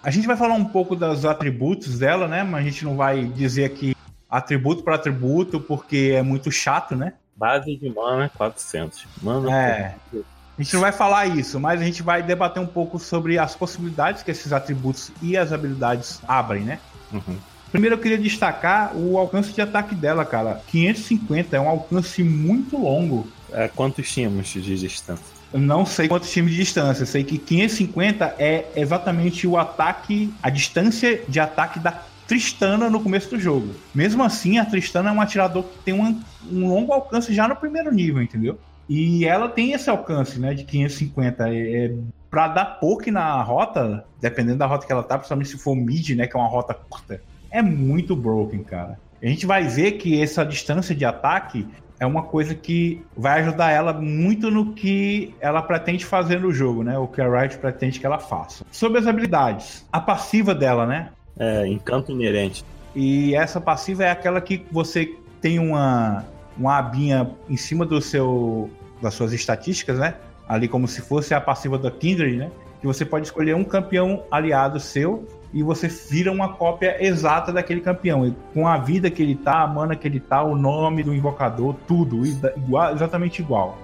A 0.07 0.09
gente 0.09 0.25
vai 0.25 0.37
falar 0.37 0.53
um 0.53 0.63
pouco 0.63 0.95
dos 0.95 1.25
atributos 1.25 1.99
dela, 1.99 2.29
né? 2.29 2.41
Mas 2.41 2.61
a 2.61 2.69
gente 2.69 2.85
não 2.85 2.95
vai 2.95 3.25
dizer 3.25 3.65
aqui 3.65 3.93
atributo 4.29 4.81
por 4.81 4.93
atributo, 4.93 5.59
porque 5.59 6.13
é 6.15 6.21
muito 6.21 6.49
chato, 6.49 6.95
né? 6.95 7.11
Base 7.35 7.75
de 7.75 7.89
mana 7.89 8.31
400. 8.37 9.05
Mana 9.21 9.53
É. 9.53 9.95
A 10.13 10.63
gente 10.63 10.73
não 10.73 10.79
vai 10.79 10.93
falar 10.93 11.25
isso, 11.25 11.59
mas 11.59 11.81
a 11.81 11.83
gente 11.83 12.01
vai 12.01 12.23
debater 12.23 12.63
um 12.63 12.65
pouco 12.65 12.97
sobre 12.97 13.37
as 13.37 13.53
possibilidades 13.53 14.23
que 14.23 14.31
esses 14.31 14.53
atributos 14.53 15.11
e 15.21 15.35
as 15.35 15.51
habilidades 15.51 16.21
abrem, 16.25 16.63
né? 16.63 16.79
Uhum. 17.11 17.35
Primeiro 17.69 17.95
eu 17.95 17.99
queria 17.99 18.17
destacar 18.17 18.95
o 18.95 19.17
alcance 19.17 19.51
de 19.51 19.59
ataque 19.59 19.93
dela, 19.93 20.23
cara. 20.23 20.61
550 20.67 21.53
é 21.53 21.59
um 21.59 21.67
alcance 21.67 22.23
muito 22.23 22.77
longo. 22.77 23.27
É, 23.51 23.67
quantos 23.67 24.09
tínhamos 24.09 24.47
de 24.47 24.61
distância? 24.79 25.36
Não 25.53 25.85
sei 25.85 26.07
quantos 26.07 26.31
times 26.31 26.51
de 26.51 26.57
distância. 26.57 27.05
Sei 27.05 27.23
que 27.23 27.37
550 27.37 28.35
é 28.37 28.65
exatamente 28.75 29.47
o 29.47 29.57
ataque, 29.57 30.33
a 30.41 30.49
distância 30.49 31.21
de 31.27 31.39
ataque 31.39 31.79
da 31.79 32.03
Tristana 32.27 32.89
no 32.89 33.01
começo 33.01 33.29
do 33.29 33.39
jogo. 33.39 33.73
Mesmo 33.95 34.21
assim, 34.21 34.57
a 34.57 34.65
Tristana 34.65 35.09
é 35.09 35.13
um 35.13 35.21
atirador 35.21 35.63
que 35.63 35.79
tem 35.85 35.93
um, 35.93 36.21
um 36.51 36.67
longo 36.67 36.91
alcance 36.91 37.33
já 37.33 37.47
no 37.47 37.55
primeiro 37.55 37.91
nível, 37.93 38.21
entendeu? 38.21 38.59
E 38.89 39.25
ela 39.25 39.47
tem 39.47 39.71
esse 39.71 39.89
alcance, 39.89 40.39
né, 40.39 40.53
de 40.53 40.63
550. 40.65 41.49
É, 41.49 41.85
é, 41.85 41.93
pra 42.29 42.49
dar 42.49 42.65
poke 42.65 43.09
na 43.09 43.41
rota, 43.41 44.05
dependendo 44.19 44.57
da 44.57 44.65
rota 44.65 44.85
que 44.85 44.91
ela 44.91 45.03
tá, 45.03 45.17
principalmente 45.17 45.49
se 45.49 45.57
for 45.57 45.75
mid, 45.75 46.09
né, 46.09 46.27
que 46.27 46.35
é 46.35 46.39
uma 46.39 46.49
rota 46.49 46.73
curta, 46.73 47.21
é 47.49 47.61
muito 47.61 48.15
broken, 48.15 48.63
cara. 48.63 48.99
A 49.21 49.25
gente 49.25 49.45
vai 49.45 49.63
ver 49.63 49.93
que 49.93 50.21
essa 50.21 50.45
distância 50.45 50.93
de 50.93 51.05
ataque 51.05 51.65
é 51.99 52.05
uma 52.05 52.23
coisa 52.23 52.53
que 52.53 53.03
vai 53.15 53.41
ajudar 53.41 53.71
ela 53.71 53.93
muito 53.93 54.51
no 54.51 54.73
que 54.73 55.33
ela 55.39 55.61
pretende 55.61 56.05
fazer 56.05 56.39
no 56.39 56.51
jogo, 56.51 56.83
né? 56.83 56.97
O 56.97 57.07
que 57.07 57.21
a 57.21 57.27
Riot 57.27 57.57
pretende 57.57 57.99
que 57.99 58.05
ela 58.05 58.19
faça. 58.19 58.65
Sobre 58.71 58.99
as 58.99 59.07
habilidades, 59.07 59.85
a 59.91 59.99
passiva 59.99 60.53
dela, 60.53 60.85
né? 60.85 61.09
É, 61.39 61.67
encanto 61.67 62.11
inerente. 62.11 62.63
E 62.95 63.35
essa 63.35 63.59
passiva 63.59 64.03
é 64.03 64.11
aquela 64.11 64.41
que 64.41 64.65
você 64.71 65.15
tem 65.41 65.59
uma, 65.59 66.25
uma 66.57 66.77
abinha 66.77 67.29
em 67.49 67.57
cima 67.57 67.85
do 67.85 68.01
seu 68.01 68.69
das 69.01 69.13
suas 69.13 69.33
estatísticas, 69.33 69.99
né? 69.99 70.15
Ali 70.47 70.67
como 70.67 70.87
se 70.87 71.01
fosse 71.01 71.33
a 71.33 71.41
passiva 71.41 71.77
da 71.77 71.91
Kindred, 71.91 72.37
né? 72.37 72.51
Que 72.79 72.87
você 72.87 73.05
pode 73.05 73.25
escolher 73.25 73.55
um 73.55 73.63
campeão 73.63 74.23
aliado 74.31 74.79
seu 74.79 75.27
e 75.53 75.63
você 75.63 75.87
vira 75.87 76.31
uma 76.31 76.53
cópia 76.53 77.03
exata 77.03 77.51
daquele 77.51 77.81
campeão, 77.81 78.35
com 78.53 78.67
a 78.67 78.77
vida 78.77 79.09
que 79.09 79.21
ele 79.21 79.35
tá, 79.35 79.61
a 79.61 79.67
mana 79.67 79.95
que 79.95 80.07
ele 80.07 80.19
tá, 80.19 80.43
o 80.43 80.55
nome 80.55 81.03
do 81.03 81.13
invocador, 81.13 81.75
tudo 81.87 82.25
igual, 82.25 82.93
exatamente 82.93 83.41
igual. 83.41 83.77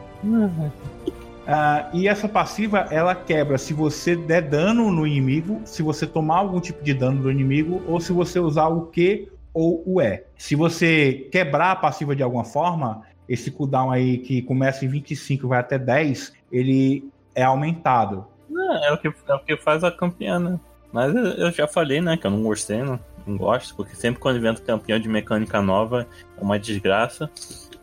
Uh, 1.44 1.90
e 1.92 2.08
essa 2.08 2.28
passiva 2.30 2.88
ela 2.90 3.14
quebra 3.14 3.58
se 3.58 3.74
você 3.74 4.16
der 4.16 4.44
dano 4.44 4.90
no 4.92 5.06
inimigo, 5.06 5.62
se 5.66 5.84
você 5.84 6.08
tomar 6.08 6.38
algum 6.38 6.60
tipo 6.60 6.82
de 6.84 6.94
dano 6.94 7.22
do 7.22 7.32
inimigo, 7.32 7.82
ou 7.88 8.00
se 8.00 8.14
você 8.14 8.40
usar 8.40 8.68
o 8.68 8.84
Q 8.84 9.30
ou 9.54 9.84
o 9.86 10.02
E. 10.02 10.24
Se 10.38 10.56
você 10.56 11.28
quebrar 11.32 11.72
a 11.72 11.76
passiva 11.76 12.16
de 12.16 12.24
alguma 12.24 12.46
forma, 12.46 13.02
esse 13.28 13.52
cooldown 13.52 13.92
aí 13.92 14.20
que 14.20 14.42
começa 14.42 14.86
em 14.86 14.88
25 14.88 15.46
e 15.46 15.50
vai 15.50 15.60
até 15.60 15.78
10, 15.78 16.34
ele 16.52 17.10
é 17.36 17.44
aumentado. 17.44 18.26
Não, 18.50 18.86
é 18.86 18.92
o 18.94 18.98
que, 18.98 19.08
é 19.08 19.34
o 19.34 19.40
que 19.40 19.58
faz 19.58 19.84
a 19.84 19.92
campeã, 19.92 20.40
né? 20.40 20.60
Mas 20.94 21.14
eu 21.14 21.52
já 21.52 21.68
falei, 21.68 22.00
né, 22.00 22.16
que 22.16 22.26
eu 22.26 22.32
não 22.32 22.44
gostei, 22.44 22.84
não, 22.84 23.00
não 23.28 23.36
gosto, 23.36 23.76
porque 23.76 23.96
sempre 23.96 24.22
quando 24.22 24.38
invento 24.38 24.62
campeão 24.62 25.00
de 25.00 25.10
mecânica 25.10 25.62
nova 25.62 26.08
é 26.38 26.42
uma 26.42 26.58
desgraça. 26.58 27.30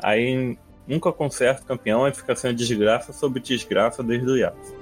Aí 0.02 0.56
Nunca 0.90 1.12
conserta 1.12 1.62
campeão, 1.62 2.08
e 2.08 2.12
fica 2.12 2.34
sendo 2.34 2.56
desgraça 2.56 3.12
sobre 3.12 3.40
desgraça 3.40 4.02
desde 4.02 4.28
o 4.28 4.36
Yakuza. 4.36 4.74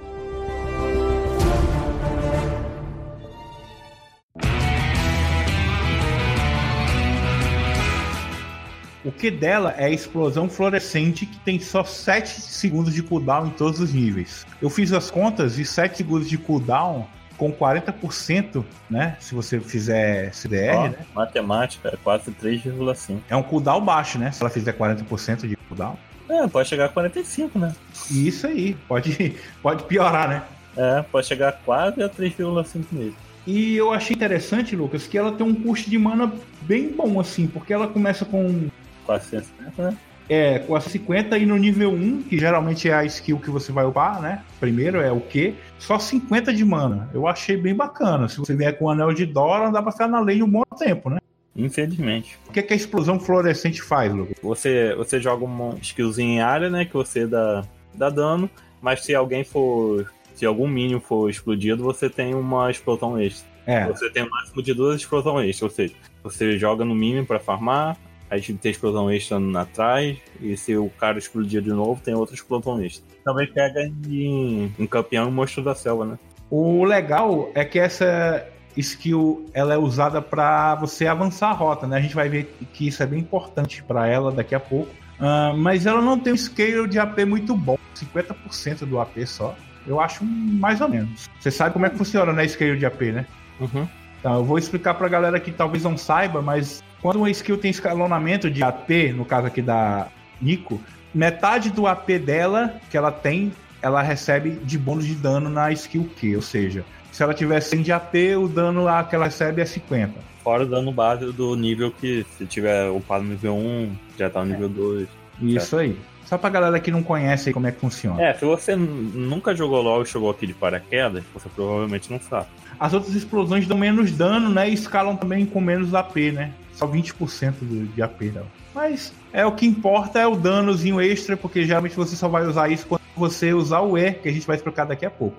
O 9.04 9.12
que 9.12 9.30
dela 9.30 9.74
é 9.76 9.84
a 9.84 9.90
explosão 9.90 10.48
fluorescente 10.48 11.26
que 11.26 11.38
tem 11.40 11.60
só 11.60 11.84
7 11.84 12.40
segundos 12.40 12.94
de 12.94 13.02
cooldown 13.02 13.48
em 13.48 13.50
todos 13.50 13.78
os 13.78 13.92
níveis. 13.92 14.46
Eu 14.62 14.70
fiz 14.70 14.94
as 14.94 15.10
contas 15.10 15.58
e 15.58 15.64
7 15.66 15.98
segundos 15.98 16.26
de 16.26 16.38
cooldown 16.38 17.06
com 17.38 17.52
40%, 17.52 18.64
né? 18.90 19.16
Se 19.20 19.34
você 19.34 19.60
fizer 19.60 20.34
CDR, 20.34 20.90
né? 20.90 21.06
Matemática, 21.14 21.88
é 21.88 21.96
quase 21.96 22.32
3,5. 22.32 23.20
É 23.30 23.36
um 23.36 23.42
cooldown 23.42 23.80
baixo, 23.80 24.18
né? 24.18 24.32
Se 24.32 24.42
ela 24.42 24.50
fizer 24.50 24.72
40% 24.72 25.46
de 25.46 25.56
cooldown. 25.56 25.96
É, 26.28 26.46
pode 26.46 26.68
chegar 26.68 26.86
a 26.86 26.88
45, 26.88 27.58
né? 27.58 27.74
Isso 28.10 28.46
aí, 28.46 28.74
pode, 28.86 29.36
pode 29.62 29.84
piorar, 29.84 30.28
né? 30.28 30.42
É, 30.76 31.02
pode 31.02 31.26
chegar 31.26 31.52
quase 31.64 32.02
a 32.02 32.08
3,5 32.08 32.84
mesmo. 32.92 33.16
E 33.46 33.76
eu 33.76 33.92
achei 33.92 34.14
interessante, 34.14 34.76
Lucas, 34.76 35.06
que 35.06 35.16
ela 35.16 35.32
tem 35.32 35.46
um 35.46 35.54
custo 35.54 35.88
de 35.88 35.96
mana 35.96 36.30
bem 36.62 36.92
bom, 36.92 37.18
assim, 37.18 37.46
porque 37.46 37.72
ela 37.72 37.86
começa 37.86 38.24
com. 38.24 38.68
450, 39.06 39.82
né? 39.82 39.96
É, 40.28 40.58
450 40.58 41.38
e 41.38 41.46
no 41.46 41.56
nível 41.56 41.90
1, 41.90 42.24
que 42.24 42.38
geralmente 42.38 42.90
é 42.90 42.92
a 42.92 43.04
skill 43.06 43.38
que 43.38 43.48
você 43.48 43.72
vai 43.72 43.86
upar, 43.86 44.20
né? 44.20 44.42
Primeiro 44.60 45.00
é 45.00 45.10
o 45.10 45.20
Q, 45.20 45.54
só 45.78 45.98
50 45.98 46.52
de 46.52 46.64
mana. 46.64 47.08
Eu 47.14 47.26
achei 47.26 47.56
bem 47.56 47.74
bacana. 47.74 48.28
Se 48.28 48.38
você 48.38 48.54
vier 48.54 48.76
com 48.78 48.86
o 48.86 48.90
anel 48.90 49.12
de 49.12 49.24
Dora, 49.24 49.70
dá 49.70 49.82
pra 49.82 49.92
ficar 49.92 50.08
na 50.08 50.20
lane 50.20 50.42
um 50.42 50.50
bom 50.50 50.62
tempo, 50.76 51.08
né? 51.08 51.18
Infelizmente. 51.56 52.38
O 52.48 52.52
que, 52.52 52.60
é 52.60 52.62
que 52.62 52.72
a 52.72 52.76
explosão 52.76 53.18
fluorescente 53.18 53.82
faz, 53.82 54.12
Lucas? 54.12 54.36
Você, 54.42 54.94
você 54.94 55.20
joga 55.20 55.44
uma 55.44 55.74
skillzinha 55.80 56.34
em 56.34 56.40
área, 56.40 56.70
né? 56.70 56.84
Que 56.84 56.94
você 56.94 57.26
dá, 57.26 57.64
dá 57.94 58.10
dano, 58.10 58.48
mas 58.80 59.04
se 59.04 59.14
alguém 59.14 59.44
for. 59.44 60.10
Se 60.34 60.46
algum 60.46 60.68
minion 60.68 61.00
for 61.00 61.28
explodido, 61.28 61.82
você 61.82 62.08
tem 62.08 62.32
uma 62.32 62.70
explosão 62.70 63.20
extra. 63.20 63.48
É. 63.66 63.86
Você 63.88 64.08
tem 64.10 64.22
o 64.22 64.30
máximo 64.30 64.62
de 64.62 64.72
duas 64.72 65.00
explosões 65.00 65.50
extras, 65.50 65.62
ou 65.62 65.76
seja, 65.76 65.94
você 66.22 66.56
joga 66.56 66.84
no 66.84 66.94
minion 66.94 67.24
para 67.24 67.40
farmar, 67.40 67.96
aí 68.30 68.40
tem 68.40 68.70
explosão 68.70 69.10
extra 69.10 69.38
atrás, 69.60 70.18
e 70.40 70.56
se 70.56 70.76
o 70.76 70.90
cara 70.90 71.18
explodir 71.18 71.62
de 71.62 71.70
novo, 71.70 72.00
tem 72.02 72.14
outra 72.14 72.34
explosão 72.34 72.80
extra. 72.82 73.04
Também 73.24 73.46
pega 73.46 73.82
em, 74.06 74.72
em 74.78 74.86
campeão 74.86 75.28
e 75.28 75.32
monstro 75.32 75.62
da 75.62 75.74
selva, 75.74 76.04
né? 76.04 76.18
O 76.50 76.84
legal 76.84 77.50
é 77.54 77.64
que 77.64 77.78
essa 77.78 78.46
skill 78.76 79.46
ela 79.52 79.74
é 79.74 79.78
usada 79.78 80.22
para 80.22 80.74
você 80.76 81.06
avançar 81.06 81.50
a 81.50 81.52
rota, 81.52 81.86
né? 81.86 81.98
A 81.98 82.00
gente 82.00 82.14
vai 82.14 82.28
ver 82.28 82.54
que 82.72 82.86
isso 82.88 83.02
é 83.02 83.06
bem 83.06 83.20
importante 83.20 83.82
para 83.82 84.06
ela 84.06 84.30
daqui 84.30 84.54
a 84.54 84.60
pouco. 84.60 84.90
Uh, 85.18 85.56
mas 85.56 85.84
ela 85.84 86.00
não 86.00 86.18
tem 86.18 86.32
um 86.32 86.36
scale 86.36 86.86
de 86.86 86.98
AP 86.98 87.18
muito 87.26 87.56
bom, 87.56 87.76
50% 87.96 88.86
do 88.86 89.00
AP 89.00 89.26
só. 89.26 89.54
Eu 89.86 90.00
acho 90.00 90.24
mais 90.24 90.80
ou 90.80 90.88
menos. 90.88 91.28
Você 91.40 91.50
sabe 91.50 91.72
como 91.72 91.86
é 91.86 91.90
que 91.90 91.96
funciona, 91.96 92.32
né? 92.32 92.46
Scale 92.46 92.78
de 92.78 92.86
AP, 92.86 93.00
né? 93.02 93.26
Uhum. 93.58 93.88
Então, 94.20 94.34
eu 94.36 94.44
vou 94.44 94.58
explicar 94.58 94.94
pra 94.94 95.08
galera 95.08 95.40
que 95.40 95.50
talvez 95.50 95.82
não 95.82 95.96
saiba, 95.96 96.42
mas 96.42 96.82
quando 97.00 97.16
uma 97.16 97.30
skill 97.30 97.58
tem 97.58 97.70
escalonamento 97.70 98.50
de 98.50 98.62
AP, 98.62 99.12
no 99.14 99.24
caso 99.24 99.46
aqui 99.46 99.62
da 99.62 100.08
Nico, 100.40 100.80
metade 101.14 101.70
do 101.70 101.86
AP 101.86 102.10
dela 102.24 102.74
que 102.90 102.96
ela 102.96 103.10
tem, 103.10 103.52
ela 103.80 104.02
recebe 104.02 104.50
de 104.50 104.78
bônus 104.78 105.06
de 105.06 105.14
dano 105.14 105.48
na 105.48 105.70
skill 105.72 106.08
Q, 106.16 106.36
ou 106.36 106.42
seja, 106.42 106.84
se 107.12 107.22
ela 107.22 107.34
tiver 107.34 107.60
100 107.60 107.82
de 107.82 107.92
AP, 107.92 108.14
o 108.40 108.48
dano 108.48 108.84
lá 108.84 109.02
que 109.04 109.14
ela 109.14 109.24
recebe 109.24 109.60
é 109.60 109.64
50. 109.64 110.14
Fora 110.42 110.62
o 110.62 110.66
dano 110.66 110.92
base 110.92 111.32
do 111.32 111.54
nível 111.56 111.90
que, 111.90 112.24
se 112.36 112.46
tiver 112.46 112.88
upado 112.90 113.24
no 113.24 113.30
nível 113.30 113.54
1, 113.54 113.92
já 114.16 114.30
tá 114.30 114.44
no 114.44 114.52
nível 114.52 114.68
2. 114.68 115.08
Isso 115.42 115.66
certo? 115.66 115.82
aí. 115.82 115.96
Só 116.24 116.36
pra 116.36 116.50
galera 116.50 116.78
que 116.78 116.90
não 116.90 117.02
conhece 117.02 117.48
aí 117.48 117.52
como 117.54 117.66
é 117.66 117.72
que 117.72 117.80
funciona. 117.80 118.22
É, 118.22 118.34
se 118.34 118.44
você 118.44 118.76
nunca 118.76 119.54
jogou 119.54 119.80
LoL 119.80 120.02
e 120.02 120.06
chegou 120.06 120.30
aqui 120.30 120.46
de 120.46 120.52
paraquedas, 120.52 121.24
você 121.32 121.48
provavelmente 121.48 122.10
não 122.10 122.20
sabe. 122.20 122.46
As 122.78 122.92
outras 122.92 123.14
explosões 123.14 123.66
dão 123.66 123.78
menos 123.78 124.12
dano, 124.12 124.50
né? 124.50 124.68
E 124.68 124.74
escalam 124.74 125.16
também 125.16 125.46
com 125.46 125.60
menos 125.60 125.94
AP, 125.94 126.16
né? 126.32 126.52
Só 126.78 126.86
20% 126.86 127.92
de 127.92 128.00
AP 128.00 128.30
dela. 128.30 128.46
Mas 128.72 129.12
é 129.32 129.44
o 129.44 129.50
que 129.50 129.66
importa 129.66 130.20
é 130.20 130.26
o 130.28 130.36
danozinho 130.36 131.00
extra, 131.00 131.36
porque 131.36 131.64
geralmente 131.64 131.96
você 131.96 132.14
só 132.14 132.28
vai 132.28 132.46
usar 132.46 132.68
isso 132.68 132.86
quando 132.86 133.02
você 133.16 133.52
usar 133.52 133.80
o 133.80 133.98
E, 133.98 134.12
que 134.12 134.28
a 134.28 134.32
gente 134.32 134.46
vai 134.46 134.54
explicar 134.54 134.84
daqui 134.84 135.04
a 135.04 135.10
pouco. 135.10 135.36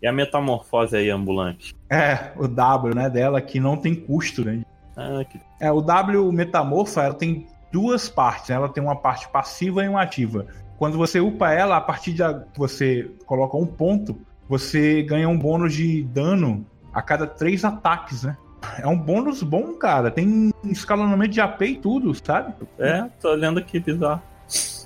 E 0.00 0.06
a 0.06 0.12
metamorfose 0.12 0.96
aí 0.96 1.10
ambulante? 1.10 1.74
É, 1.90 2.30
o 2.36 2.46
W, 2.46 2.94
né, 2.94 3.10
dela, 3.10 3.40
que 3.40 3.58
não 3.58 3.76
tem 3.76 3.92
custo, 3.92 4.44
né? 4.44 4.62
Ah, 4.96 5.24
que... 5.28 5.40
É, 5.58 5.72
o 5.72 5.80
W 5.80 6.30
metamorfa, 6.30 7.02
ela 7.02 7.14
tem 7.14 7.48
duas 7.72 8.08
partes, 8.08 8.50
né? 8.50 8.54
ela 8.54 8.68
tem 8.68 8.80
uma 8.80 8.94
parte 8.94 9.28
passiva 9.30 9.82
e 9.82 9.88
uma 9.88 10.00
ativa. 10.00 10.46
Quando 10.78 10.96
você 10.96 11.20
upa 11.20 11.52
ela, 11.52 11.76
a 11.76 11.80
partir 11.80 12.12
de 12.12 12.22
que 12.52 12.58
você 12.58 13.10
coloca 13.26 13.56
um 13.56 13.66
ponto, 13.66 14.16
você 14.48 15.02
ganha 15.02 15.28
um 15.28 15.38
bônus 15.38 15.74
de 15.74 16.02
dano 16.04 16.66
a 16.92 17.00
cada 17.00 17.26
três 17.26 17.64
ataques, 17.64 18.24
né? 18.24 18.36
É 18.78 18.86
um 18.86 18.96
bônus 18.96 19.42
bom, 19.42 19.74
cara. 19.74 20.10
Tem 20.10 20.52
escalonamento 20.64 21.32
de 21.32 21.40
AP 21.40 21.62
e 21.62 21.76
tudo, 21.76 22.14
sabe? 22.14 22.54
É, 22.78 23.04
tô 23.20 23.30
olhando 23.30 23.58
aqui, 23.58 23.78
bizarro. 23.78 24.22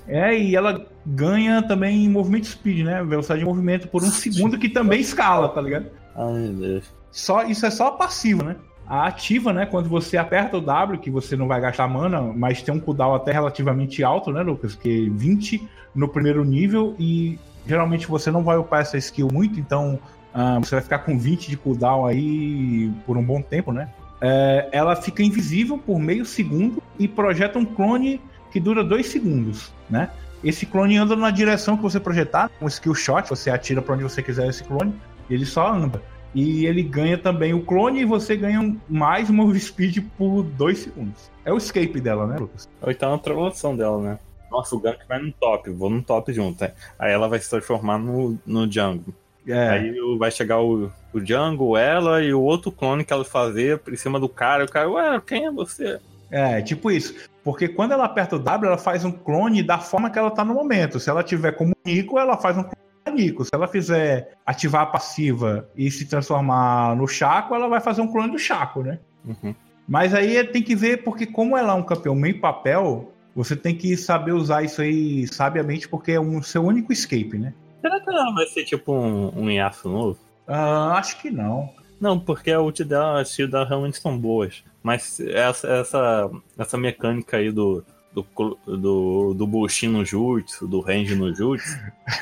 É, 0.07 0.37
e 0.37 0.55
ela 0.55 0.87
ganha 1.05 1.61
também 1.61 2.09
movimento 2.09 2.47
speed, 2.47 2.85
né? 2.85 3.03
Velocidade 3.03 3.41
de 3.41 3.45
movimento 3.45 3.87
por 3.87 4.03
um 4.03 4.09
segundo 4.09 4.57
que 4.57 4.67
também 4.67 4.99
escala, 4.99 5.49
tá 5.49 5.61
ligado? 5.61 5.87
Ai, 6.15 6.33
meu 6.33 6.53
Deus. 6.53 6.93
Só, 7.11 7.43
isso 7.43 7.65
é 7.65 7.69
só 7.69 7.87
a 7.87 7.91
passiva, 7.91 8.43
né? 8.43 8.55
Ativa, 8.89 9.53
né? 9.53 9.67
Quando 9.67 9.87
você 9.87 10.17
aperta 10.17 10.57
o 10.57 10.61
W, 10.61 10.99
que 10.99 11.11
você 11.11 11.35
não 11.35 11.47
vai 11.47 11.61
gastar 11.61 11.87
mana, 11.87 12.21
mas 12.21 12.63
tem 12.63 12.73
um 12.73 12.79
cooldown 12.79 13.13
até 13.13 13.31
relativamente 13.31 14.03
alto, 14.03 14.31
né, 14.31 14.41
Lucas? 14.41 14.73
Que 14.73 15.07
20 15.11 15.67
no 15.93 16.07
primeiro 16.07 16.43
nível 16.43 16.95
e 16.97 17.37
geralmente 17.67 18.07
você 18.07 18.31
não 18.31 18.43
vai 18.43 18.57
upar 18.57 18.81
essa 18.81 18.97
skill 18.97 19.27
muito, 19.31 19.59
então 19.59 19.99
uh, 20.33 20.59
você 20.59 20.75
vai 20.75 20.81
ficar 20.81 20.99
com 20.99 21.19
20 21.19 21.49
de 21.49 21.57
cooldown 21.57 22.05
aí 22.05 22.91
por 23.05 23.15
um 23.15 23.23
bom 23.23 23.43
tempo, 23.43 23.71
né? 23.71 23.89
É, 24.21 24.67
ela 24.71 24.95
fica 24.95 25.23
invisível 25.23 25.77
por 25.77 25.99
meio 25.99 26.25
segundo 26.25 26.81
e 26.97 27.07
projeta 27.07 27.57
um 27.57 27.65
clone 27.65 28.19
que 28.51 28.59
dura 28.59 28.83
dois 28.83 29.07
segundos, 29.07 29.71
né? 29.89 30.09
Esse 30.43 30.65
clone 30.65 30.97
anda 30.97 31.15
na 31.15 31.29
direção 31.29 31.77
que 31.77 31.83
você 31.83 31.99
projetar, 31.99 32.49
um 32.61 32.67
skill 32.67 32.95
shot, 32.95 33.29
você 33.29 33.49
atira 33.49 33.81
para 33.81 33.93
onde 33.93 34.03
você 34.03 34.23
quiser 34.23 34.47
esse 34.47 34.63
clone, 34.63 34.93
ele 35.29 35.45
só 35.45 35.71
anda. 35.71 36.01
E 36.33 36.65
ele 36.65 36.83
ganha 36.83 37.17
também 37.17 37.53
o 37.53 37.63
clone 37.63 38.01
e 38.01 38.05
você 38.05 38.35
ganha 38.35 38.75
mais 38.87 39.29
move 39.29 39.59
speed 39.59 39.97
por 40.17 40.43
dois 40.43 40.79
segundos. 40.79 41.31
É 41.43 41.51
o 41.51 41.57
escape 41.57 41.99
dela, 41.99 42.27
né, 42.27 42.37
Lucas? 42.37 42.69
Ou 42.81 42.91
então 42.91 43.13
a 43.13 43.17
translação 43.17 43.75
dela, 43.75 44.01
né? 44.01 44.19
Nossa, 44.51 44.75
o 44.75 44.79
Gank 44.79 44.99
vai 45.07 45.19
no 45.19 45.31
top, 45.31 45.69
vou 45.69 45.89
no 45.89 46.01
top 46.01 46.33
junto. 46.33 46.63
Né? 46.63 46.71
Aí 46.97 47.11
ela 47.11 47.27
vai 47.27 47.39
se 47.39 47.49
transformar 47.49 47.99
no, 47.99 48.37
no 48.45 48.71
jungle. 48.71 49.13
É. 49.47 49.69
Aí 49.69 49.95
vai 50.17 50.31
chegar 50.31 50.59
o, 50.59 50.91
o 51.13 51.25
jungle, 51.25 51.77
ela 51.77 52.21
e 52.21 52.33
o 52.33 52.41
outro 52.41 52.71
clone 52.71 53.03
que 53.03 53.13
ela 53.13 53.23
fazer 53.23 53.79
por 53.79 53.95
cima 53.97 54.19
do 54.19 54.27
cara. 54.27 54.65
O 54.65 54.71
cara, 54.71 54.89
ué, 54.89 55.21
quem 55.25 55.45
é 55.45 55.51
você? 55.51 55.99
É, 56.31 56.61
tipo 56.61 56.91
isso. 56.91 57.15
Porque 57.43 57.67
quando 57.67 57.93
ela 57.93 58.05
aperta 58.05 58.35
o 58.35 58.39
W, 58.39 58.67
ela 58.67 58.77
faz 58.77 59.03
um 59.03 59.11
clone 59.11 59.63
da 59.63 59.79
forma 59.79 60.09
que 60.09 60.19
ela 60.19 60.29
tá 60.29 60.43
no 60.43 60.53
momento. 60.53 60.99
Se 60.99 61.09
ela 61.09 61.23
tiver 61.23 61.53
como 61.53 61.75
Nico, 61.85 62.19
ela 62.19 62.37
faz 62.37 62.57
um 62.57 62.63
clone 62.63 62.88
Nico. 63.09 63.43
Se 63.43 63.51
ela 63.53 63.67
fizer 63.67 64.37
ativar 64.45 64.83
a 64.83 64.85
passiva 64.85 65.69
e 65.75 65.89
se 65.89 66.05
transformar 66.05 66.95
no 66.95 67.07
Chaco, 67.07 67.55
ela 67.55 67.67
vai 67.67 67.81
fazer 67.81 68.01
um 68.01 68.11
clone 68.11 68.31
do 68.31 68.39
Chaco, 68.39 68.81
né? 68.81 68.99
Uhum. 69.25 69.53
Mas 69.87 70.13
aí 70.13 70.43
tem 70.43 70.61
que 70.61 70.75
ver, 70.75 71.03
porque 71.03 71.25
como 71.25 71.57
ela 71.57 71.73
é 71.73 71.75
um 71.75 71.83
campeão 71.83 72.15
meio 72.15 72.39
papel, 72.39 73.11
você 73.35 73.55
tem 73.55 73.75
que 73.75 73.95
saber 73.97 74.33
usar 74.33 74.63
isso 74.63 74.81
aí 74.81 75.27
sabiamente, 75.27 75.87
porque 75.87 76.11
é 76.11 76.19
o 76.19 76.23
um, 76.23 76.41
seu 76.43 76.63
único 76.63 76.93
escape, 76.93 77.37
né? 77.37 77.53
Será 77.81 77.99
que 77.99 78.09
ela 78.09 78.33
vai 78.33 78.45
ser 78.47 78.65
tipo 78.65 78.93
um, 78.93 79.31
um 79.35 79.49
Yasuo 79.49 79.91
novo? 79.91 80.19
Uh, 80.47 80.93
acho 80.93 81.21
que 81.21 81.31
não. 81.31 81.69
Não, 81.99 82.19
porque 82.19 82.51
a 82.51 82.61
ult 82.61 82.83
dela, 82.83 83.21
as 83.21 83.35
dela 83.35 83.65
realmente 83.65 83.99
são 83.99 84.17
boas. 84.17 84.63
Mas 84.81 85.19
essa, 85.19 85.67
essa, 85.67 86.31
essa 86.57 86.77
mecânica 86.77 87.37
aí 87.37 87.51
do, 87.51 87.83
do, 88.13 88.25
do, 88.65 89.33
do 89.33 89.47
Bushi 89.47 89.87
no 89.87 90.03
Jutsu, 90.03 90.67
do 90.67 90.79
Range 90.79 91.15
no 91.15 91.33
Jutsu, 91.33 91.77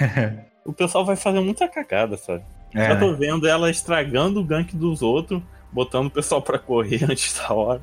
o 0.66 0.74
pessoal 0.74 1.06
vai 1.06 1.16
fazer 1.16 1.40
muita 1.40 1.68
cagada, 1.68 2.18
sabe? 2.18 2.44
É. 2.74 2.90
Já 2.90 3.00
tô 3.00 3.14
vendo 3.16 3.48
ela 3.48 3.70
estragando 3.70 4.42
o 4.42 4.44
gank 4.44 4.76
dos 4.76 5.02
outros 5.02 5.42
botando 5.72 6.08
o 6.08 6.12
pessoal 6.12 6.42
pra 6.42 6.60
correr 6.60 7.04
antes 7.10 7.38
da 7.38 7.54
hora. 7.54 7.82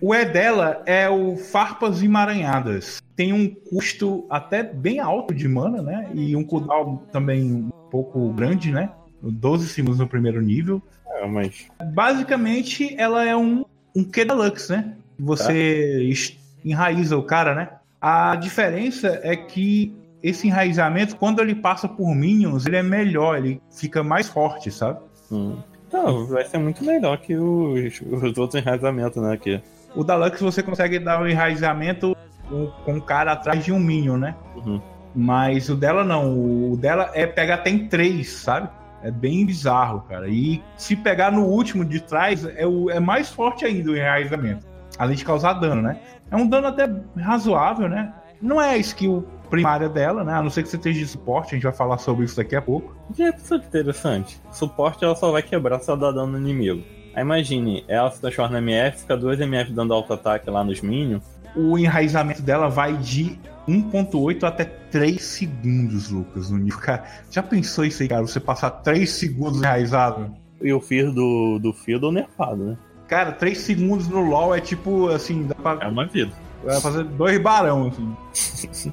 O 0.00 0.14
E 0.14 0.24
dela 0.26 0.82
é 0.84 1.08
o 1.08 1.34
Farpas 1.34 2.02
Emaranhadas. 2.02 3.00
Tem 3.16 3.32
um 3.32 3.48
custo 3.48 4.26
até 4.28 4.62
bem 4.62 4.98
alto 4.98 5.32
de 5.32 5.48
mana, 5.48 5.80
né? 5.80 6.10
E 6.12 6.36
um 6.36 6.44
cooldown 6.44 6.98
também 7.10 7.70
pouco 7.94 8.28
grande, 8.32 8.72
né? 8.72 8.90
12 9.22 9.68
segundos 9.68 10.00
no 10.00 10.08
primeiro 10.08 10.42
nível. 10.42 10.82
É, 11.06 11.24
mas. 11.28 11.68
Basicamente, 11.92 12.92
ela 12.98 13.24
é 13.24 13.36
um, 13.36 13.64
um 13.94 14.02
Q 14.02 14.24
Deluxe, 14.24 14.72
né? 14.72 14.94
Você 15.16 16.12
tá. 16.12 16.34
enraiza 16.64 17.16
o 17.16 17.22
cara, 17.22 17.54
né? 17.54 17.68
A 18.00 18.34
diferença 18.34 19.20
é 19.22 19.36
que 19.36 19.94
esse 20.20 20.48
enraizamento, 20.48 21.14
quando 21.14 21.40
ele 21.40 21.54
passa 21.54 21.86
por 21.88 22.12
Minions, 22.16 22.66
ele 22.66 22.76
é 22.76 22.82
melhor, 22.82 23.38
ele 23.38 23.62
fica 23.70 24.02
mais 24.02 24.28
forte, 24.28 24.72
sabe? 24.72 24.98
Hum. 25.30 25.56
Não, 25.92 26.26
vai 26.26 26.44
ser 26.44 26.58
muito 26.58 26.84
melhor 26.84 27.18
que 27.18 27.36
os, 27.36 28.00
os 28.00 28.36
outros 28.36 28.60
enraizamentos, 28.60 29.22
né? 29.22 29.34
Aqui. 29.34 29.62
O 29.94 30.02
Deluxe 30.02 30.42
você 30.42 30.64
consegue 30.64 30.98
dar 30.98 31.20
o 31.20 31.22
um 31.22 31.28
enraizamento 31.28 32.16
com, 32.48 32.66
com 32.84 32.96
o 32.96 33.00
cara 33.00 33.32
atrás 33.32 33.64
de 33.64 33.70
um 33.70 33.78
Minion, 33.78 34.16
né? 34.16 34.34
Uhum. 34.56 34.82
Mas 35.14 35.68
o 35.68 35.76
dela 35.76 36.02
não. 36.02 36.72
O 36.72 36.76
dela 36.76 37.10
é 37.14 37.26
pegar 37.26 37.56
até 37.56 37.70
em 37.70 37.86
três, 37.86 38.30
sabe? 38.30 38.68
É 39.02 39.10
bem 39.10 39.44
bizarro, 39.44 40.00
cara. 40.08 40.28
E 40.28 40.62
se 40.76 40.96
pegar 40.96 41.30
no 41.30 41.44
último 41.44 41.84
de 41.84 42.00
trás, 42.00 42.44
é, 42.56 42.66
o, 42.66 42.90
é 42.90 42.98
mais 42.98 43.30
forte 43.30 43.64
ainda 43.64 43.90
o 43.90 43.96
enraizamento. 43.96 44.66
Além 44.98 45.14
de 45.14 45.24
causar 45.24 45.54
dano, 45.54 45.82
né? 45.82 45.98
É 46.30 46.36
um 46.36 46.48
dano 46.48 46.68
até 46.68 46.90
razoável, 47.18 47.88
né? 47.88 48.12
Não 48.40 48.60
é 48.60 48.70
a 48.70 48.78
skill 48.78 49.26
primária 49.50 49.88
dela, 49.88 50.24
né? 50.24 50.34
A 50.34 50.42
não 50.42 50.50
ser 50.50 50.62
que 50.62 50.68
você 50.68 50.76
esteja 50.76 50.98
de 50.98 51.06
suporte, 51.06 51.48
a 51.48 51.54
gente 51.54 51.64
vai 51.64 51.72
falar 51.72 51.98
sobre 51.98 52.24
isso 52.24 52.36
daqui 52.36 52.56
a 52.56 52.62
pouco. 52.62 52.96
Já 53.16 53.26
é 53.26 53.34
interessante. 53.54 54.40
Suporte 54.50 55.04
ela 55.04 55.14
só 55.14 55.30
vai 55.30 55.42
quebrar 55.42 55.78
se 55.80 55.90
ela 55.90 56.00
dá 56.00 56.10
dano 56.10 56.32
no 56.32 56.38
inimigo. 56.38 56.82
Aí 57.14 57.22
imagine, 57.22 57.84
ela 57.86 58.10
se 58.10 58.20
transforma 58.20 58.52
na 58.52 58.58
MF, 58.58 59.00
fica 59.00 59.16
2 59.16 59.40
MF 59.40 59.72
dando 59.72 59.94
auto-ataque 59.94 60.50
lá 60.50 60.64
nos 60.64 60.80
minions. 60.80 61.22
O 61.54 61.78
enraizamento 61.78 62.42
dela 62.42 62.68
vai 62.68 62.94
de 62.96 63.38
1.8 63.66 64.44
até 64.44 64.64
3 64.64 65.22
segundos, 65.22 66.10
Lucas, 66.10 66.50
no 66.50 66.58
nível. 66.58 66.80
Cara, 66.80 67.04
já 67.30 67.42
pensou 67.42 67.84
isso 67.84 68.02
aí, 68.02 68.08
cara? 68.08 68.22
Você 68.22 68.38
passar 68.40 68.70
3 68.70 69.10
segundos 69.10 69.58
enraizado? 69.58 70.34
E 70.60 70.72
o 70.72 70.80
Fear 70.80 71.12
do, 71.12 71.58
do 71.58 71.72
Fiddle 71.72 72.12
nerfado, 72.12 72.64
né? 72.64 72.78
Cara, 73.08 73.32
3 73.32 73.56
segundos 73.56 74.08
no 74.08 74.20
LoL 74.20 74.54
é 74.54 74.60
tipo, 74.60 75.08
assim, 75.08 75.46
dá 75.46 75.54
pra... 75.54 75.78
É 75.80 75.88
uma 75.88 76.06
vida. 76.06 76.32
Vai 76.62 76.80
fazer 76.80 77.04
dois 77.04 77.38
barão, 77.40 77.88
assim. 77.88 78.92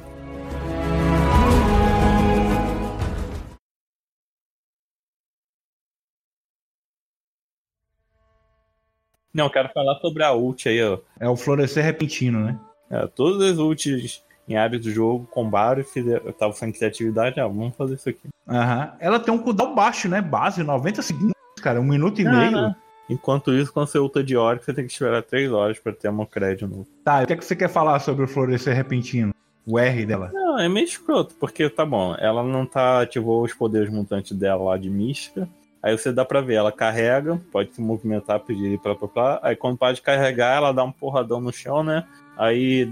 Não, 9.34 9.50
quero 9.50 9.70
falar 9.70 9.96
sobre 10.00 10.24
a 10.24 10.34
ult 10.34 10.68
aí, 10.68 10.84
ó. 10.84 11.00
É 11.18 11.30
o 11.30 11.38
florescer 11.38 11.86
repentino, 11.86 12.42
né? 12.42 12.60
É, 12.90 13.08
todas 13.08 13.52
as 13.52 13.58
ults 13.58 14.22
em 14.48 14.56
áreas 14.56 14.82
do 14.82 14.92
jogo 14.92 15.28
combaram 15.32 15.82
e 15.82 16.00
eu 16.00 16.34
tava 16.34 16.54
sem 16.54 16.72
criatividade, 16.72 17.40
ah, 17.40 17.48
vamos 17.48 17.76
fazer 17.76 17.96
isso 17.96 18.10
aqui. 18.10 18.30
Aham. 18.48 18.80
Uhum. 18.80 18.98
Ela 19.00 19.20
tem 19.20 19.34
um 19.34 19.38
cooldown 19.38 19.76
baixo, 19.76 20.10
né? 20.10 20.22
Base, 20.22 20.64
90 20.64 21.02
segundos, 21.02 21.34
cara, 21.62 21.80
um 21.80 21.86
minuto 21.86 22.20
e 22.22 22.24
não, 22.24 22.32
meio. 22.32 22.52
Não. 22.52 22.76
Enquanto 23.10 23.54
isso, 23.54 23.74
quando 23.74 23.88
você 23.88 24.00
ulta 24.00 24.24
de 24.24 24.38
hora, 24.38 24.60
você 24.62 24.74
tem 24.74 24.86
que 24.86 24.92
esperar 24.92 25.22
3 25.22 25.52
horas 25.52 25.78
pra 25.80 25.92
ter 25.92 26.10
uma 26.10 26.26
crédito 26.26 26.68
novo. 26.68 26.88
Tá, 27.04 27.22
o 27.22 27.28
que, 27.28 27.34
é 27.34 27.36
que 27.36 27.44
você 27.44 27.56
quer 27.56 27.70
falar 27.70 28.00
sobre 28.00 28.24
o 28.24 28.28
florescer 28.28 28.76
repentino? 28.76 29.34
O 29.66 29.78
R 29.78 30.06
dela? 30.06 30.32
Não, 30.34 30.58
é 30.58 30.68
meio 30.68 30.86
escroto, 30.86 31.36
porque 31.40 31.70
tá 31.70 31.86
bom, 31.86 32.16
ela 32.18 32.42
não 32.42 32.66
tá 32.66 33.02
ativou 33.02 33.44
os 33.44 33.54
poderes 33.54 33.90
mutantes 33.90 34.36
dela 34.36 34.64
lá 34.64 34.78
de 34.78 34.90
mística. 34.90 35.48
Aí 35.84 35.98
você 35.98 36.12
dá 36.12 36.24
pra 36.24 36.42
ver, 36.42 36.56
ela 36.56 36.72
carrega, 36.72 37.42
pode 37.52 37.74
se 37.74 37.82
movimentar, 37.82 38.40
pedir 38.40 38.80
pra 38.80 38.96
lá. 39.16 39.40
Aí 39.42 39.56
quando 39.56 39.78
para 39.78 39.94
de 39.94 40.02
carregar, 40.02 40.56
ela 40.56 40.72
dá 40.72 40.84
um 40.84 40.92
porradão 40.92 41.42
no 41.42 41.52
chão, 41.52 41.84
né? 41.84 42.06
Aí 42.38 42.86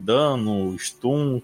dano, 0.00 0.76
stun, 0.78 1.40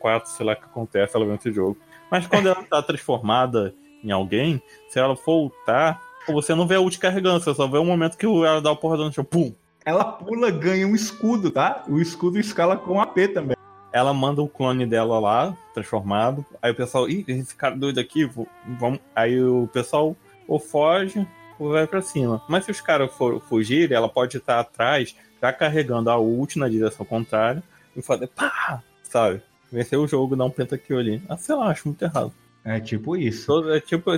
4, 0.00 0.30
sei 0.30 0.46
lá 0.46 0.52
o 0.52 0.56
que 0.56 0.64
acontece, 0.64 1.16
ela 1.16 1.26
vence 1.26 1.48
o 1.48 1.52
jogo. 1.52 1.76
Mas 2.10 2.26
quando 2.26 2.48
ela 2.48 2.62
tá 2.62 2.82
transformada 2.82 3.74
em 4.02 4.10
alguém, 4.10 4.62
se 4.88 4.98
ela 4.98 5.14
voltar, 5.14 6.00
você 6.26 6.54
não 6.54 6.66
vê 6.66 6.76
a 6.76 6.80
ult 6.80 6.98
carregando, 6.98 7.42
você 7.42 7.54
só 7.54 7.66
vê 7.66 7.78
o 7.78 7.84
momento 7.84 8.16
que 8.16 8.26
ela 8.26 8.60
dá 8.60 8.70
o 8.70 8.76
porradão 8.76 9.06
no 9.06 9.12
chão, 9.12 9.24
pum! 9.24 9.52
Ela 9.84 10.04
pula, 10.04 10.50
ganha 10.50 10.86
um 10.86 10.94
escudo, 10.94 11.50
tá? 11.50 11.84
O 11.88 11.98
escudo 11.98 12.38
escala 12.38 12.76
com 12.76 13.00
AP 13.00 13.16
também. 13.32 13.56
Ela 13.90 14.12
manda 14.12 14.42
o 14.42 14.48
clone 14.48 14.84
dela 14.84 15.18
lá, 15.18 15.56
transformado. 15.72 16.44
Aí 16.60 16.72
o 16.72 16.74
pessoal, 16.74 17.08
ih, 17.08 17.24
esse 17.26 17.54
cara 17.54 17.74
doido 17.74 17.98
aqui, 17.98 18.30
vamos. 18.78 19.00
Aí 19.16 19.42
o 19.42 19.66
pessoal 19.72 20.14
ou 20.46 20.60
foge 20.60 21.26
ou 21.58 21.70
vai 21.72 21.86
para 21.86 22.02
cima. 22.02 22.42
Mas 22.48 22.66
se 22.66 22.70
os 22.70 22.82
caras 22.82 23.10
for 23.12 23.40
fugirem, 23.40 23.96
ela 23.96 24.08
pode 24.08 24.36
estar 24.36 24.60
atrás, 24.60 25.16
já 25.40 25.52
carregando 25.52 26.10
a 26.10 26.18
ult 26.18 26.58
na 26.58 26.68
direção 26.68 27.06
contrária 27.06 27.62
e 27.98 28.02
fazer 28.02 28.28
pá, 28.28 28.82
sabe? 29.02 29.42
Vencer 29.70 29.98
o 29.98 30.06
jogo, 30.06 30.36
dar 30.36 30.44
um 30.44 30.50
pentakill 30.50 30.98
ali. 30.98 31.22
Ah, 31.28 31.36
sei 31.36 31.54
lá, 31.54 31.68
acho 31.68 31.88
muito 31.88 32.02
errado. 32.02 32.32
É 32.64 32.80
tipo 32.80 33.16
isso. 33.16 33.70
É 33.70 33.80
tipo, 33.80 34.10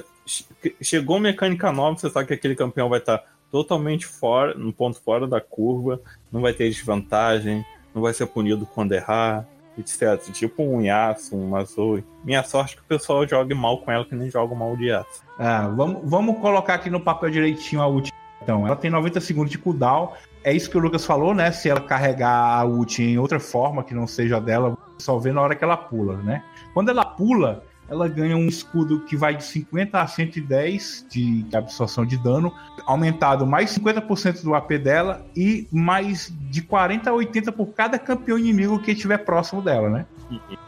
chegou 0.81 1.19
mecânica 1.19 1.73
nova, 1.73 1.99
você 1.99 2.11
sabe 2.11 2.29
que 2.29 2.35
aquele 2.35 2.55
campeão 2.55 2.89
vai 2.89 2.99
estar 2.99 3.25
totalmente 3.51 4.07
fora, 4.07 4.55
no 4.55 4.73
ponto 4.73 5.01
fora 5.01 5.27
da 5.27 5.41
curva, 5.41 6.01
não 6.31 6.41
vai 6.41 6.53
ter 6.53 6.69
desvantagem, 6.69 7.65
não 7.93 8.01
vai 8.01 8.15
ser 8.15 8.27
punido 8.27 8.65
quando 8.67 8.93
errar 8.93 9.47
etc. 9.81 10.21
Tipo 10.33 10.63
um 10.63 10.81
Yasuo, 10.81 11.39
um 11.39 11.49
Mazoi. 11.49 12.05
Minha 12.25 12.43
sorte 12.43 12.75
é 12.75 12.77
que 12.77 12.83
o 12.83 12.87
pessoal 12.87 13.27
jogue 13.27 13.55
mal 13.55 13.79
com 13.79 13.91
ela, 13.91 14.05
que 14.05 14.15
nem 14.15 14.31
joga 14.31 14.55
mal 14.55 14.77
de 14.77 14.87
Yasuo. 14.87 15.25
Ah, 15.39 15.69
vamos, 15.69 16.03
vamos 16.05 16.39
colocar 16.39 16.75
aqui 16.75 16.91
no 16.91 17.01
papel 17.01 17.31
direitinho 17.31 17.83
a 17.83 17.89
ult. 17.89 18.10
Então, 18.43 18.67
ela 18.67 18.77
tem 18.77 18.91
90 18.91 19.21
segundos 19.21 19.51
de 19.51 19.59
cooldown. 19.59 20.13
É 20.43 20.53
isso 20.53 20.71
que 20.71 20.77
o 20.77 20.81
Lucas 20.81 21.05
falou, 21.05 21.35
né? 21.35 21.53
Se 21.53 21.69
ela 21.69 21.81
carregar 21.81 22.59
a 22.59 22.65
ult 22.65 23.03
em 23.03 23.19
outra 23.19 23.39
forma 23.39 23.85
que 23.85 23.95
não 23.95 24.07
seja 24.07 24.41
dela, 24.41 24.77
só 24.99 25.19
vê 25.19 25.33
na 25.33 25.43
hora 25.43 25.55
que 25.55 25.63
ela 25.63 25.77
pula, 25.77 26.17
né? 26.17 26.43
Quando 26.73 26.89
ela 26.89 27.05
pula, 27.05 27.63
ela 27.91 28.07
ganha 28.09 28.37
um 28.37 28.47
escudo 28.47 29.01
que 29.01 29.17
vai 29.17 29.37
de 29.37 29.43
50 29.43 30.01
a 30.01 30.07
110 30.07 31.07
de 31.11 31.45
absorção 31.53 32.07
de 32.07 32.17
dano, 32.17 32.55
aumentado 32.87 33.45
mais 33.45 33.77
50% 33.77 34.43
do 34.45 34.55
AP 34.55 34.73
dela 34.79 35.27
e 35.37 35.67
mais 35.73 36.33
de 36.49 36.63
40 36.63 37.11
a 37.11 37.13
80 37.13 37.51
por 37.51 37.67
cada 37.67 37.99
campeão 37.99 38.39
inimigo 38.39 38.79
que 38.79 38.93
estiver 38.93 39.19
próximo 39.19 39.61
dela, 39.61 39.91
né? 39.91 40.07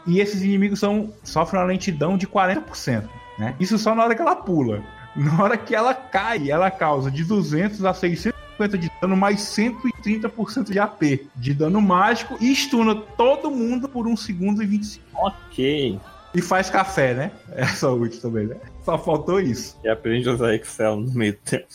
E 0.05 0.19
esses 0.19 0.41
inimigos 0.43 0.79
são, 0.79 1.13
sofrem 1.23 1.61
uma 1.61 1.67
lentidão 1.67 2.17
de 2.17 2.27
40%, 2.27 3.07
né? 3.39 3.55
Isso 3.57 3.77
só 3.77 3.95
na 3.95 4.03
hora 4.03 4.13
que 4.13 4.21
ela 4.21 4.35
pula. 4.35 4.83
Na 5.15 5.43
hora 5.43 5.57
que 5.57 5.75
ela 5.75 5.93
cai, 5.93 6.49
ela 6.49 6.71
causa 6.71 7.11
de 7.11 7.23
200 7.23 7.85
a 7.85 7.93
650 7.93 8.77
de 8.77 8.91
dano, 9.01 9.15
mais 9.15 9.41
130% 9.41 10.71
de 10.71 10.79
AP 10.79 11.27
de 11.35 11.53
dano 11.53 11.81
mágico 11.81 12.37
e 12.41 12.51
stuna 12.55 12.95
todo 12.95 13.51
mundo 13.51 13.87
por 13.87 14.07
1 14.07 14.17
segundo 14.17 14.63
e 14.63 14.65
25. 14.65 15.05
Ok. 15.13 15.99
E 16.33 16.41
faz 16.41 16.69
café, 16.69 17.13
né? 17.13 17.31
Essa 17.53 17.91
ult 17.91 18.19
também, 18.19 18.47
né? 18.47 18.57
Só 18.83 18.97
faltou 18.97 19.39
isso. 19.39 19.77
E 19.83 19.89
aprende 19.89 20.27
a 20.29 20.33
usar 20.33 20.55
Excel 20.55 20.95
no 20.95 21.11
meio 21.11 21.33
tempo. 21.33 21.65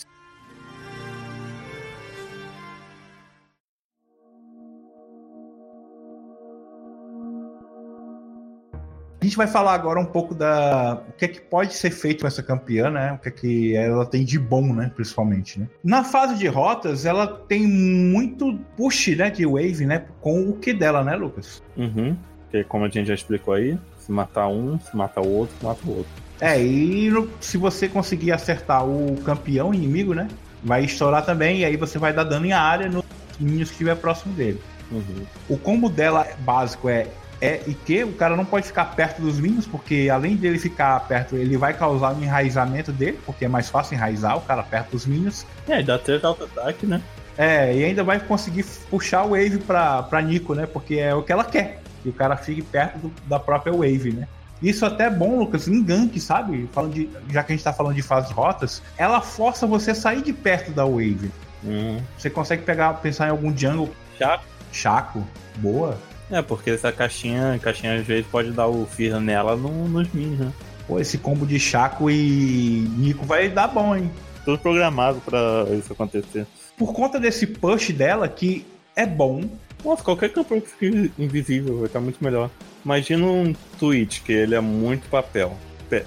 A 9.20 9.24
gente 9.24 9.36
vai 9.36 9.48
falar 9.48 9.74
agora 9.74 9.98
um 9.98 10.04
pouco 10.04 10.32
da 10.32 11.02
o 11.08 11.12
que 11.12 11.24
é 11.24 11.28
que 11.28 11.40
pode 11.40 11.74
ser 11.74 11.90
feito 11.90 12.20
com 12.20 12.26
essa 12.28 12.42
campeã, 12.42 12.88
né? 12.88 13.12
O 13.14 13.18
que 13.18 13.28
é 13.28 13.32
que 13.32 13.76
ela 13.76 14.06
tem 14.06 14.24
de 14.24 14.38
bom, 14.38 14.72
né? 14.72 14.92
Principalmente, 14.94 15.58
né? 15.58 15.66
Na 15.82 16.04
fase 16.04 16.36
de 16.36 16.46
rotas, 16.46 17.04
ela 17.04 17.26
tem 17.26 17.66
muito 17.66 18.56
push, 18.76 19.08
né? 19.16 19.28
De 19.28 19.44
wave, 19.44 19.84
né? 19.86 20.04
Com 20.20 20.48
o 20.48 20.52
que 20.52 20.72
dela, 20.72 21.02
né, 21.02 21.16
Lucas? 21.16 21.60
Uhum. 21.76 22.16
Que 22.50 22.62
como 22.62 22.84
a 22.84 22.88
gente 22.88 23.08
já 23.08 23.14
explicou 23.14 23.54
aí, 23.54 23.76
se 23.98 24.12
matar 24.12 24.46
um, 24.48 24.78
se 24.78 24.96
mata 24.96 25.20
o 25.20 25.28
outro, 25.28 25.54
mata 25.62 25.80
o 25.84 25.96
outro. 25.98 26.12
É, 26.40 26.60
e 26.62 27.10
se 27.40 27.58
você 27.58 27.88
conseguir 27.88 28.30
acertar 28.30 28.86
o 28.86 29.16
campeão 29.24 29.74
inimigo, 29.74 30.14
né? 30.14 30.28
Vai 30.62 30.84
estourar 30.84 31.24
também, 31.24 31.60
e 31.60 31.64
aí 31.64 31.76
você 31.76 31.98
vai 31.98 32.12
dar 32.12 32.22
dano 32.22 32.46
em 32.46 32.52
área 32.52 32.88
nos 32.88 33.04
minions 33.40 33.68
que 33.68 33.74
estiver 33.74 33.96
próximo 33.96 34.32
dele. 34.34 34.60
Uhum. 34.92 35.26
O 35.48 35.58
combo 35.58 35.88
dela 35.88 36.26
básico 36.40 36.88
é 36.88 37.08
é 37.40 37.62
e 37.66 37.74
que 37.74 38.04
o 38.04 38.12
cara 38.12 38.36
não 38.36 38.44
pode 38.44 38.66
ficar 38.66 38.84
perto 38.96 39.22
dos 39.22 39.38
minions, 39.38 39.66
porque 39.66 40.08
além 40.12 40.36
dele 40.36 40.58
ficar 40.58 40.98
perto, 41.06 41.36
ele 41.36 41.56
vai 41.56 41.72
causar 41.74 42.14
um 42.14 42.22
enraizamento 42.22 42.92
dele, 42.92 43.18
porque 43.24 43.44
é 43.44 43.48
mais 43.48 43.68
fácil 43.68 43.94
enraizar 43.94 44.36
o 44.36 44.40
cara 44.40 44.62
perto 44.62 44.92
dos 44.92 45.06
minions. 45.06 45.46
É, 45.68 45.82
dá 45.82 45.98
três 45.98 46.24
auto-ataque, 46.24 46.86
né? 46.86 47.00
É, 47.36 47.72
e 47.74 47.84
ainda 47.84 48.02
vai 48.02 48.18
conseguir 48.18 48.64
puxar 48.90 49.22
o 49.22 49.30
Wave 49.30 49.58
pra, 49.58 50.02
pra 50.02 50.20
Nico, 50.20 50.54
né? 50.54 50.66
Porque 50.66 50.96
é 50.96 51.14
o 51.14 51.22
que 51.22 51.32
ela 51.32 51.44
quer 51.44 51.80
que 52.02 52.08
o 52.08 52.12
cara 52.12 52.36
fique 52.36 52.62
perto 52.62 52.98
do, 52.98 53.12
da 53.26 53.38
própria 53.38 53.72
wave, 53.72 54.12
né? 54.12 54.26
Isso 54.60 54.84
até 54.84 55.04
é 55.04 55.10
bom, 55.10 55.38
Lucas, 55.38 55.68
em 55.68 55.82
gank, 55.82 56.18
sabe? 56.18 56.68
Falando 56.72 56.94
de, 56.94 57.08
já 57.30 57.44
que 57.44 57.52
a 57.52 57.54
gente 57.56 57.64
tá 57.64 57.72
falando 57.72 57.94
de 57.94 58.02
fases 58.02 58.30
rotas, 58.30 58.82
ela 58.96 59.20
força 59.20 59.66
você 59.66 59.92
a 59.92 59.94
sair 59.94 60.22
de 60.22 60.32
perto 60.32 60.72
da 60.72 60.84
wave. 60.84 61.30
Hum. 61.64 62.00
Você 62.16 62.28
consegue 62.28 62.62
pegar, 62.62 62.94
pensar 62.94 63.28
em 63.28 63.30
algum 63.30 63.56
jungle. 63.56 63.90
Chaco. 64.18 64.44
Chaco, 64.72 65.26
boa. 65.56 65.96
É, 66.30 66.42
porque 66.42 66.70
essa 66.70 66.92
caixinha, 66.92 67.58
caixinha 67.62 67.94
às 67.94 68.06
vezes 68.06 68.26
pode 68.26 68.50
dar 68.50 68.66
o 68.66 68.86
Fear 68.86 69.20
nela 69.20 69.56
no, 69.56 69.88
nos 69.88 70.12
minions, 70.12 70.38
né? 70.38 70.52
Pô, 70.86 70.98
esse 70.98 71.18
combo 71.18 71.46
de 71.46 71.58
Chaco 71.58 72.10
e 72.10 72.86
Nico 72.96 73.24
vai 73.24 73.48
dar 73.48 73.68
bom, 73.68 73.96
hein? 73.96 74.10
Tudo 74.44 74.58
programado 74.58 75.20
pra 75.20 75.66
isso 75.78 75.92
acontecer. 75.92 76.46
Por 76.76 76.92
conta 76.92 77.18
desse 77.18 77.46
push 77.46 77.90
dela, 77.90 78.28
que 78.28 78.64
é 78.94 79.04
bom. 79.04 79.42
Nossa, 79.84 80.02
qualquer 80.02 80.32
campeão 80.32 80.60
que 80.60 80.68
fique 80.68 81.12
invisível 81.18 81.78
vai 81.78 81.86
estar 81.86 82.00
muito 82.00 82.22
melhor. 82.22 82.50
Imagina 82.84 83.26
um 83.26 83.54
Twitch, 83.78 84.22
que 84.22 84.32
ele 84.32 84.54
é 84.54 84.60
muito 84.60 85.08
papel. 85.08 85.56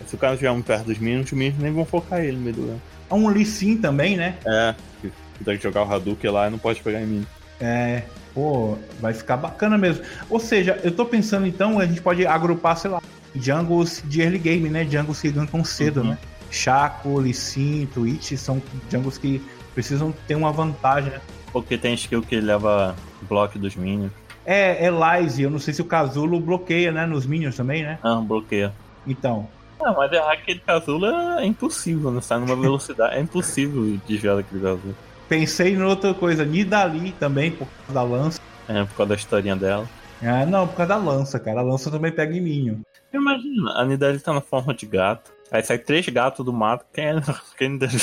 Se 0.08 0.16
o 0.16 0.18
cara 0.18 0.34
estiver 0.34 0.52
muito 0.52 0.66
perto 0.66 0.86
dos 0.86 0.98
minions, 0.98 1.26
os 1.26 1.32
minions 1.32 1.60
nem 1.60 1.72
vão 1.72 1.86
focar 1.86 2.20
ele 2.20 2.38
no 2.38 2.42
meio 2.42 2.56
do 2.56 2.68
campo. 2.68 2.82
Um 3.12 3.28
Lee 3.30 3.46
Sin 3.46 3.78
também, 3.78 4.16
né? 4.16 4.38
É, 4.46 4.76
que 5.02 5.44
tem 5.44 5.58
que 5.58 5.64
jogar 5.64 5.84
o 5.84 5.92
Hadouken 5.92 6.32
lá 6.32 6.48
e 6.48 6.52
não 6.52 6.58
pode 6.58 6.82
pegar 6.82 7.02
em 7.02 7.08
mim. 7.08 7.28
É, 7.60 8.04
pô, 8.34 8.78
vai 9.00 9.14
ficar 9.14 9.38
bacana 9.38 9.78
mesmo. 9.78 10.04
Ou 10.30 10.40
seja, 10.40 10.80
eu 10.84 10.92
tô 10.92 11.06
pensando 11.06 11.46
então, 11.46 11.80
a 11.80 11.86
gente 11.86 12.02
pode 12.02 12.26
agrupar, 12.26 12.78
sei 12.78 12.92
lá, 12.92 13.02
jungles 13.36 14.04
de 14.06 14.22
early 14.22 14.40
game, 14.40 14.70
né? 14.70 14.86
Jungles 14.86 15.22
que 15.22 15.32
gankam 15.32 15.64
cedo, 15.64 16.02
uhum. 16.02 16.10
né? 16.10 16.18
Chaco, 16.50 17.18
Lee 17.20 17.34
Sin, 17.34 17.88
Twitch 17.94 18.34
são 18.34 18.62
jungles 18.90 19.18
que 19.18 19.42
precisam 19.74 20.14
ter 20.28 20.36
uma 20.36 20.52
vantagem, 20.52 21.12
né? 21.12 21.22
Porque 21.52 21.78
tem 21.78 21.94
skill 21.94 22.22
que 22.22 22.40
leva 22.40 22.96
bloco 23.28 23.58
dos 23.58 23.76
minions. 23.76 24.12
É, 24.46 24.86
é 24.86 24.90
Lize, 24.90 25.44
eu 25.44 25.50
não 25.50 25.60
sei 25.60 25.74
se 25.74 25.82
o 25.82 25.86
Casulo 25.86 26.40
bloqueia, 26.40 26.92
né? 26.92 27.06
Nos 27.06 27.26
minions 27.26 27.56
também, 27.56 27.84
né? 27.84 28.00
Ah, 28.04 28.16
bloqueia. 28.16 28.74
Então. 29.06 29.48
Não, 29.80 29.96
mas 29.96 30.12
errar 30.12 30.34
aquele 30.34 30.60
Casulo 30.60 31.06
é 31.06 31.46
impossível, 31.46 32.12
né? 32.12 32.22
Sai 32.22 32.40
numa 32.40 32.56
velocidade. 32.56 33.16
é 33.16 33.22
impossível 33.22 33.98
desviar 34.08 34.36
daquele 34.36 34.62
Casulo. 34.62 34.96
Pensei 35.32 35.76
em 35.76 35.82
outra 35.82 36.14
coisa, 36.14 36.44
Nidali 36.44 37.14
também, 37.14 37.52
por 37.52 37.66
causa 37.66 37.94
da 37.94 38.04
lança. 38.04 38.42
É, 38.68 38.84
por 38.84 38.98
causa 38.98 39.10
da 39.12 39.16
historinha 39.16 39.56
dela. 39.56 39.88
Ah, 40.22 40.46
não, 40.46 40.68
por 40.68 40.76
causa 40.76 40.90
da 40.90 40.98
lança, 40.98 41.40
cara. 41.40 41.62
A 41.62 41.64
lança 41.64 41.90
também 41.90 42.12
pega 42.12 42.36
em 42.36 42.42
minion. 42.42 42.80
Imagina, 43.14 43.72
a 43.78 43.86
Nidali 43.86 44.20
tá 44.20 44.34
na 44.34 44.42
forma 44.42 44.74
de 44.74 44.86
gato. 44.86 45.32
Aí 45.50 45.64
sai 45.64 45.78
três 45.78 46.06
gatos 46.10 46.46
do 46.46 46.52
mato. 46.52 46.86
Quem 46.92 47.06
é, 47.06 47.14
quem 47.58 47.68
é 47.68 47.70
Nidali? 47.70 47.94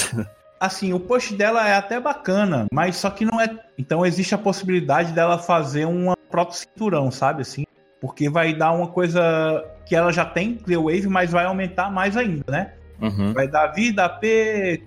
assim, 0.59 0.95
o 0.95 0.99
post 0.99 1.35
dela 1.35 1.69
é 1.69 1.75
até 1.75 2.01
bacana, 2.01 2.65
mas 2.73 2.97
só 2.97 3.11
que 3.11 3.27
não 3.27 3.39
é. 3.39 3.59
Então 3.77 4.07
existe 4.07 4.35
a 4.35 4.39
possibilidade 4.39 5.13
dela 5.13 5.37
fazer 5.37 5.85
uma 5.85 6.17
proto-cinturão, 6.31 7.11
sabe? 7.11 7.43
Assim, 7.43 7.67
porque 8.01 8.31
vai 8.31 8.55
dar 8.55 8.73
uma 8.73 8.89
coisa 8.89 9.67
que 9.85 9.95
ela 9.95 10.11
já 10.11 10.25
tem, 10.25 10.55
Clear 10.55 10.83
Wave, 10.83 11.09
mas 11.09 11.31
vai 11.31 11.45
aumentar 11.45 11.91
mais 11.91 12.17
ainda, 12.17 12.45
né? 12.51 12.73
Uhum. 13.01 13.33
Vai 13.33 13.49
dar 13.49 13.69
vida, 13.69 14.05
AP, 14.05 14.25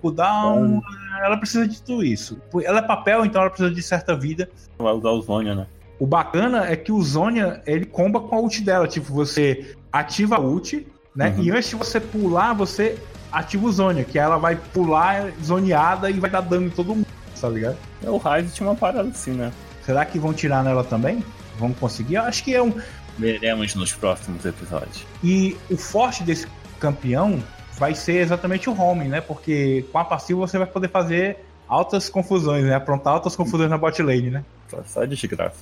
cooldown. 0.00 0.62
Uhum. 0.62 0.82
Ela 1.22 1.36
precisa 1.36 1.66
de 1.66 1.80
tudo 1.82 2.04
isso. 2.04 2.40
Ela 2.64 2.80
é 2.80 2.82
papel, 2.82 3.24
então 3.24 3.40
ela 3.40 3.50
precisa 3.50 3.70
de 3.70 3.82
certa 3.82 4.14
vida. 4.14 4.50
Vai 4.78 4.92
usar 4.92 5.10
o 5.10 5.20
Zônia, 5.22 5.54
né? 5.54 5.66
O 5.98 6.06
bacana 6.06 6.66
é 6.66 6.76
que 6.76 6.90
o 6.90 7.00
Zônia, 7.00 7.62
ele 7.66 7.86
comba 7.86 8.20
com 8.20 8.34
a 8.34 8.40
ult 8.40 8.60
dela. 8.62 8.88
Tipo, 8.88 9.12
você 9.12 9.76
ativa 9.90 10.36
a 10.36 10.40
ult, 10.40 10.86
né? 11.14 11.34
Uhum. 11.36 11.44
E 11.44 11.50
antes 11.50 11.70
de 11.70 11.76
você 11.76 12.00
pular, 12.00 12.52
você 12.54 12.98
ativa 13.30 13.66
o 13.66 13.72
Zônia, 13.72 14.04
que 14.04 14.18
ela 14.18 14.36
vai 14.36 14.56
pular 14.56 15.32
zoneada 15.42 16.10
e 16.10 16.14
vai 16.20 16.28
dar 16.28 16.40
dano 16.40 16.66
em 16.66 16.70
todo 16.70 16.94
mundo, 16.94 17.06
tá 17.40 17.48
ligado? 17.48 17.76
É, 18.04 18.10
o 18.10 18.18
Ryze 18.18 18.52
tinha 18.52 18.68
uma 18.68 18.76
parada 18.76 19.08
assim, 19.08 19.32
né? 19.32 19.52
Será 19.86 20.04
que 20.04 20.18
vão 20.18 20.32
tirar 20.32 20.62
nela 20.62 20.84
também? 20.84 21.24
Vão 21.58 21.72
conseguir? 21.72 22.14
Eu 22.14 22.22
acho 22.22 22.44
que 22.44 22.54
é 22.54 22.62
um. 22.62 22.74
Veremos 23.18 23.74
nos 23.74 23.92
próximos 23.92 24.44
episódios. 24.44 25.04
E 25.22 25.56
o 25.70 25.76
forte 25.76 26.22
desse 26.22 26.46
campeão 26.78 27.42
vai 27.82 27.96
ser 27.96 28.18
exatamente 28.18 28.70
o 28.70 28.80
homing, 28.80 29.08
né? 29.08 29.20
Porque 29.20 29.84
com 29.90 29.98
a 29.98 30.04
passiva 30.04 30.38
você 30.38 30.56
vai 30.56 30.68
poder 30.68 30.86
fazer 30.86 31.44
altas 31.66 32.08
confusões, 32.08 32.62
né? 32.62 32.76
Aprontar 32.76 33.14
altas 33.14 33.34
confusões 33.34 33.68
na 33.68 33.76
bot 33.76 34.00
lane, 34.00 34.30
né? 34.30 34.44
Só 34.86 35.04
de 35.04 35.26
graça. 35.26 35.58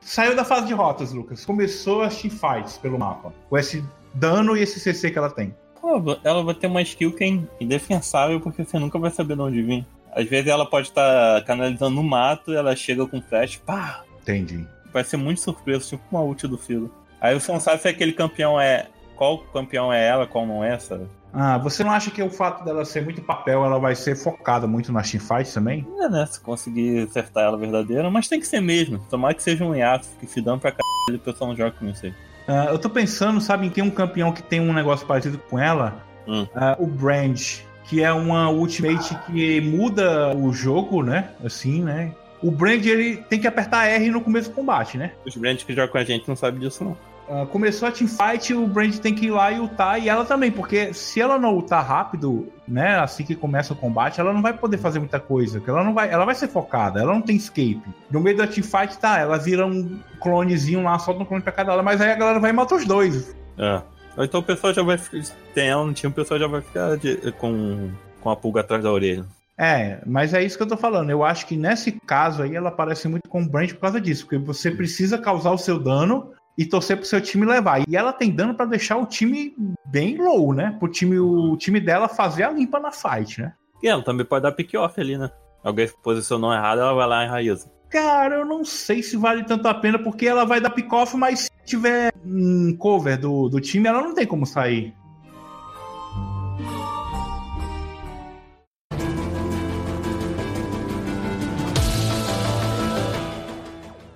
Saiu 0.00 0.34
da 0.34 0.44
fase 0.44 0.66
de 0.66 0.74
rotas, 0.74 1.12
Lucas. 1.12 1.44
Começou 1.44 2.02
as 2.02 2.20
teamfights 2.20 2.76
pelo 2.76 2.98
mapa. 2.98 3.32
Com 3.48 3.56
esse 3.56 3.84
dano 4.14 4.56
e 4.56 4.62
esse 4.62 4.80
CC 4.80 5.12
que 5.12 5.18
ela 5.18 5.30
tem. 5.30 5.54
Pô, 5.80 6.02
ela 6.24 6.42
vai 6.42 6.56
ter 6.56 6.66
uma 6.66 6.82
skill 6.82 7.12
que 7.12 7.22
é 7.22 7.28
indefensável 7.60 8.40
porque 8.40 8.64
você 8.64 8.80
nunca 8.80 8.98
vai 8.98 9.12
saber 9.12 9.36
de 9.36 9.42
onde 9.42 9.62
vir. 9.62 9.86
Às 10.16 10.26
vezes 10.26 10.46
ela 10.46 10.64
pode 10.64 10.88
estar 10.88 11.40
tá 11.40 11.46
canalizando 11.46 11.94
no 11.94 12.02
mato 12.02 12.50
e 12.50 12.56
ela 12.56 12.74
chega 12.74 13.06
com 13.06 13.20
flash, 13.20 13.56
pá! 13.56 14.02
Entendi. 14.22 14.66
Vai 14.90 15.04
ser 15.04 15.18
muito 15.18 15.42
surpreso, 15.42 15.90
tipo 15.90 16.02
uma 16.10 16.22
ult 16.22 16.48
do 16.48 16.56
filo. 16.56 16.90
Aí 17.20 17.38
você 17.38 17.52
não 17.52 17.60
sabe 17.60 17.82
se 17.82 17.88
aquele 17.88 18.12
campeão 18.12 18.58
é. 18.58 18.86
Qual 19.14 19.38
campeão 19.38 19.92
é 19.92 20.06
ela, 20.06 20.26
qual 20.26 20.46
não 20.46 20.64
é, 20.64 20.78
sabe? 20.78 21.06
Ah, 21.32 21.58
você 21.58 21.84
não 21.84 21.90
acha 21.90 22.10
que 22.10 22.22
o 22.22 22.30
fato 22.30 22.64
dela 22.64 22.84
ser 22.84 23.04
muito 23.04 23.20
papel, 23.20 23.62
ela 23.62 23.78
vai 23.78 23.94
ser 23.94 24.16
focada 24.16 24.66
muito 24.66 24.90
na 24.90 25.02
teamfight 25.02 25.52
também? 25.52 25.86
É, 26.00 26.08
né? 26.08 26.24
Se 26.24 26.40
conseguir 26.40 27.02
acertar 27.02 27.44
ela 27.44 27.58
verdadeira, 27.58 28.10
mas 28.10 28.26
tem 28.26 28.40
que 28.40 28.46
ser 28.46 28.60
mesmo. 28.60 28.98
Tomara 29.10 29.34
que 29.34 29.42
seja 29.42 29.64
um 29.64 29.74
Yasuo, 29.74 30.16
que 30.18 30.26
se 30.26 30.40
dando 30.40 30.60
pra 30.60 30.72
caralho 30.72 31.16
o 31.16 31.18
pessoal 31.18 31.50
não 31.50 31.56
joga 31.56 31.72
com 31.72 31.86
isso 31.86 32.06
aí. 32.06 32.12
Uh, 32.48 32.70
eu 32.70 32.78
tô 32.78 32.88
pensando, 32.88 33.38
sabe, 33.40 33.66
em 33.66 33.70
ter 33.70 33.82
um 33.82 33.90
campeão 33.90 34.32
que 34.32 34.42
tem 34.42 34.60
um 34.60 34.72
negócio 34.72 35.06
parecido 35.06 35.38
com 35.50 35.58
ela. 35.58 36.02
Hum. 36.26 36.44
Uh, 36.44 36.84
o 36.84 36.86
Brand, 36.86 37.60
que 37.88 38.02
é 38.02 38.12
uma 38.12 38.50
ultimate 38.50 39.16
que 39.26 39.60
muda 39.60 40.36
o 40.36 40.52
jogo, 40.52 41.02
né? 41.02 41.30
Assim, 41.44 41.82
né? 41.82 42.12
O 42.42 42.50
Brand, 42.50 42.84
ele 42.84 43.16
tem 43.28 43.40
que 43.40 43.46
apertar 43.46 43.86
R 43.86 44.10
no 44.10 44.20
começo 44.20 44.50
do 44.50 44.54
combate, 44.54 44.98
né? 44.98 45.12
Os 45.24 45.36
Brands 45.36 45.64
que 45.64 45.74
jogam 45.74 45.92
com 45.92 45.98
a 45.98 46.04
gente 46.04 46.28
não 46.28 46.36
sabem 46.36 46.60
disso, 46.60 46.84
não. 46.84 46.96
Uh, 47.28 47.44
começou 47.46 47.88
a 47.88 47.90
teamfight, 47.90 48.54
o 48.54 48.68
Brand 48.68 48.94
tem 48.98 49.12
que 49.12 49.26
ir 49.26 49.30
lá 49.30 49.50
e 49.50 49.58
ultar, 49.58 50.00
e 50.00 50.08
ela 50.08 50.24
também, 50.24 50.48
porque 50.48 50.94
se 50.94 51.20
ela 51.20 51.36
não 51.36 51.54
ultar 51.54 51.84
rápido, 51.84 52.52
né, 52.68 53.00
assim 53.00 53.24
que 53.24 53.34
começa 53.34 53.72
o 53.72 53.76
combate, 53.76 54.20
ela 54.20 54.32
não 54.32 54.40
vai 54.40 54.52
poder 54.52 54.78
fazer 54.78 55.00
muita 55.00 55.18
coisa, 55.18 55.60
ela 55.66 55.82
não 55.82 55.92
vai, 55.92 56.08
ela 56.08 56.24
vai 56.24 56.36
ser 56.36 56.46
focada, 56.46 57.00
ela 57.00 57.12
não 57.12 57.20
tem 57.20 57.34
escape. 57.34 57.82
No 58.12 58.20
meio 58.20 58.36
da 58.36 58.46
teamfight, 58.46 58.96
tá, 58.98 59.18
ela 59.18 59.38
vira 59.38 59.66
um 59.66 59.98
clonezinho 60.20 60.84
lá, 60.84 60.96
solta 61.00 61.22
um 61.22 61.24
clone 61.24 61.42
pra 61.42 61.50
cada 61.50 61.74
lado, 61.74 61.84
mas 61.84 62.00
aí 62.00 62.12
a 62.12 62.16
galera 62.16 62.38
vai 62.38 62.52
matar 62.52 62.76
os 62.76 62.84
dois. 62.84 63.34
É. 63.58 63.82
Então 64.18 64.40
o 64.40 64.42
pessoal 64.42 64.72
já 64.72 64.82
vai 64.82 64.96
ficar, 64.96 65.22
tem 65.54 65.68
ela 65.68 65.84
no 65.84 65.92
time, 65.92 66.10
o 66.10 66.14
pessoal 66.14 66.40
já 66.40 66.46
vai 66.46 66.60
ficar 66.60 66.96
de, 66.96 67.32
com, 67.32 67.90
com 68.20 68.30
a 68.30 68.36
pulga 68.36 68.60
atrás 68.60 68.82
da 68.82 68.90
orelha. 68.90 69.26
É, 69.58 70.00
mas 70.06 70.34
é 70.34 70.42
isso 70.42 70.56
que 70.56 70.62
eu 70.62 70.68
tô 70.68 70.76
falando. 70.76 71.10
Eu 71.10 71.24
acho 71.24 71.46
que 71.46 71.56
nesse 71.56 71.92
caso 71.92 72.42
aí 72.42 72.54
ela 72.54 72.70
parece 72.70 73.08
muito 73.08 73.28
com 73.28 73.42
o 73.42 73.48
Brand 73.48 73.72
por 73.72 73.80
causa 73.80 74.00
disso, 74.00 74.24
porque 74.24 74.38
você 74.38 74.70
precisa 74.70 75.18
causar 75.18 75.52
o 75.52 75.58
seu 75.58 75.78
dano 75.78 76.32
e 76.58 76.64
torcer 76.64 76.96
pro 76.96 77.06
seu 77.06 77.20
time 77.20 77.46
levar. 77.46 77.82
E 77.88 77.96
ela 77.96 78.12
tem 78.12 78.30
dano 78.30 78.54
para 78.54 78.66
deixar 78.66 78.96
o 78.96 79.06
time 79.06 79.54
bem 79.86 80.16
low, 80.16 80.52
né? 80.52 80.76
Pro 80.78 80.88
time, 80.88 81.18
o 81.18 81.56
time 81.56 81.80
dela 81.80 82.08
fazer 82.08 82.44
a 82.44 82.50
limpa 82.50 82.78
na 82.80 82.92
fight, 82.92 83.40
né? 83.40 83.52
E 83.82 83.88
ela 83.88 84.02
também 84.02 84.26
pode 84.26 84.42
dar 84.42 84.52
pick-off 84.52 84.98
ali, 85.00 85.18
né? 85.18 85.30
Alguém 85.62 85.88
posicionou 86.02 86.52
errado, 86.52 86.80
ela 86.80 86.94
vai 86.94 87.06
lá 87.06 87.24
e 87.24 87.28
raiza. 87.28 87.70
Cara, 87.96 88.34
eu 88.34 88.44
não 88.44 88.62
sei 88.62 89.02
se 89.02 89.16
vale 89.16 89.42
tanto 89.44 89.66
a 89.66 89.72
pena, 89.72 89.98
porque 89.98 90.26
ela 90.26 90.44
vai 90.44 90.60
dar 90.60 90.68
pick-off, 90.68 91.16
mas 91.16 91.40
se 91.40 91.50
tiver 91.64 92.12
um 92.26 92.76
cover 92.76 93.18
do, 93.18 93.48
do 93.48 93.58
time, 93.58 93.88
ela 93.88 94.02
não 94.02 94.14
tem 94.14 94.26
como 94.26 94.44
sair. 94.44 94.92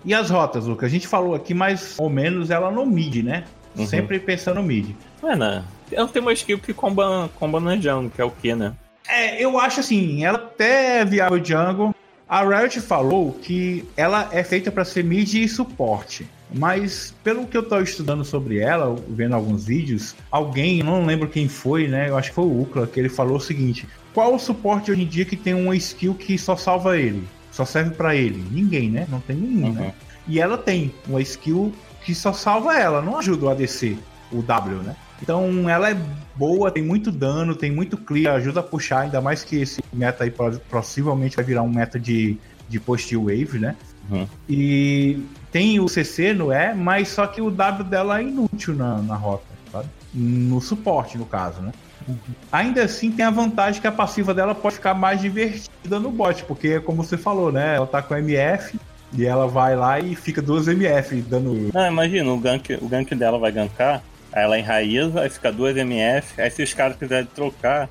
E 0.04 0.12
as 0.12 0.28
rotas, 0.28 0.66
Lucas? 0.66 0.86
A 0.86 0.92
gente 0.92 1.08
falou 1.08 1.34
aqui 1.34 1.54
mais 1.54 1.98
ou 1.98 2.10
menos 2.10 2.50
ela 2.50 2.70
no 2.70 2.84
mid, 2.84 3.24
né? 3.24 3.44
Uhum. 3.74 3.86
Sempre 3.86 4.18
pensando 4.18 4.56
no 4.56 4.62
mid. 4.62 4.94
É, 5.22 5.34
né? 5.34 5.64
Ela 5.90 6.06
tem 6.06 6.20
uma 6.20 6.34
skill 6.34 6.58
que 6.58 6.74
comba, 6.74 7.30
comba 7.36 7.58
na 7.58 7.76
jungle, 7.76 8.10
que 8.10 8.20
é 8.20 8.24
o 8.26 8.30
que, 8.30 8.54
né? 8.54 8.74
É, 9.08 9.42
eu 9.42 9.58
acho 9.58 9.80
assim, 9.80 10.22
ela 10.22 10.36
até 10.36 10.98
é 10.98 11.04
viável 11.06 11.42
jungle. 11.42 11.94
A 12.30 12.44
Riot 12.44 12.80
falou 12.80 13.32
que 13.32 13.84
ela 13.96 14.28
é 14.30 14.44
feita 14.44 14.70
para 14.70 14.84
ser 14.84 15.02
mid 15.02 15.34
e 15.34 15.48
suporte. 15.48 16.28
Mas 16.54 17.12
pelo 17.24 17.44
que 17.44 17.56
eu 17.56 17.62
tô 17.68 17.80
estudando 17.80 18.24
sobre 18.24 18.58
ela, 18.58 18.94
vendo 19.08 19.34
alguns 19.34 19.64
vídeos, 19.64 20.14
alguém, 20.30 20.80
não 20.80 21.04
lembro 21.04 21.28
quem 21.28 21.48
foi, 21.48 21.88
né? 21.88 22.08
Eu 22.08 22.16
acho 22.16 22.28
que 22.28 22.36
foi 22.36 22.44
o 22.44 22.62
Ukla, 22.62 22.86
que 22.86 23.00
ele 23.00 23.08
falou 23.08 23.38
o 23.38 23.40
seguinte: 23.40 23.84
qual 24.14 24.32
o 24.32 24.38
suporte 24.38 24.92
hoje 24.92 25.02
em 25.02 25.06
dia 25.08 25.24
que 25.24 25.36
tem 25.36 25.54
uma 25.54 25.74
skill 25.74 26.14
que 26.14 26.38
só 26.38 26.54
salva 26.54 26.96
ele? 26.96 27.26
Só 27.50 27.64
serve 27.64 27.96
para 27.96 28.14
ele. 28.14 28.46
Ninguém, 28.48 28.88
né? 28.88 29.08
Não 29.10 29.18
tem 29.18 29.34
nenhum, 29.34 29.66
uhum. 29.66 29.72
né? 29.72 29.94
E 30.28 30.38
ela 30.38 30.56
tem 30.56 30.94
uma 31.08 31.20
skill 31.20 31.72
que 32.04 32.14
só 32.14 32.32
salva 32.32 32.78
ela, 32.78 33.02
não 33.02 33.18
ajuda 33.18 33.46
o 33.46 33.48
ADC, 33.48 33.98
o 34.30 34.40
W, 34.40 34.76
né? 34.84 34.94
Então 35.22 35.68
ela 35.68 35.90
é 35.90 35.96
boa, 36.34 36.70
tem 36.70 36.82
muito 36.82 37.10
dano, 37.10 37.54
tem 37.54 37.70
muito 37.70 37.96
clear, 37.96 38.36
ajuda 38.36 38.60
a 38.60 38.62
puxar, 38.62 39.00
ainda 39.00 39.20
mais 39.20 39.44
que 39.44 39.56
esse 39.56 39.82
meta 39.92 40.24
aí 40.24 40.32
possivelmente 40.70 41.36
vai 41.36 41.44
virar 41.44 41.62
um 41.62 41.68
meta 41.68 41.98
de, 41.98 42.38
de 42.68 42.80
post 42.80 43.14
wave, 43.16 43.58
né? 43.58 43.76
Uhum. 44.10 44.26
E 44.48 45.22
tem 45.52 45.78
o 45.78 45.88
CC, 45.88 46.32
não 46.32 46.52
é? 46.52 46.74
Mas 46.74 47.08
só 47.08 47.26
que 47.26 47.40
o 47.40 47.50
W 47.50 47.84
dela 47.84 48.20
é 48.20 48.22
inútil 48.22 48.74
na, 48.74 48.98
na 49.02 49.16
rota, 49.16 49.44
sabe? 49.70 49.88
No 50.12 50.60
suporte, 50.60 51.18
no 51.18 51.26
caso, 51.26 51.60
né? 51.60 51.72
Ainda 52.50 52.84
assim, 52.84 53.10
tem 53.10 53.24
a 53.24 53.30
vantagem 53.30 53.80
que 53.80 53.86
a 53.86 53.92
passiva 53.92 54.34
dela 54.34 54.54
pode 54.54 54.76
ficar 54.76 54.94
mais 54.94 55.20
divertida 55.20 56.00
no 56.00 56.10
bot, 56.10 56.44
porque, 56.44 56.80
como 56.80 57.04
você 57.04 57.16
falou, 57.16 57.52
né? 57.52 57.76
Ela 57.76 57.86
tá 57.86 58.02
com 58.02 58.16
MF 58.16 58.78
e 59.12 59.24
ela 59.24 59.46
vai 59.46 59.76
lá 59.76 60.00
e 60.00 60.14
fica 60.14 60.40
duas 60.40 60.66
MF 60.66 61.20
dando. 61.22 61.70
Não, 61.72 61.86
imagina, 61.86 62.30
o 62.32 62.38
gank, 62.38 62.74
o 62.80 62.88
gank 62.88 63.14
dela 63.14 63.38
vai 63.38 63.52
gankar. 63.52 64.02
Aí 64.32 64.44
ela 64.44 64.58
enraiza, 64.58 65.20
aí 65.20 65.30
fica 65.30 65.52
2 65.52 65.76
MF. 65.78 66.40
Aí 66.40 66.50
se 66.50 66.62
os 66.62 66.72
caras 66.74 66.96
quiserem 66.96 67.28
trocar, 67.34 67.88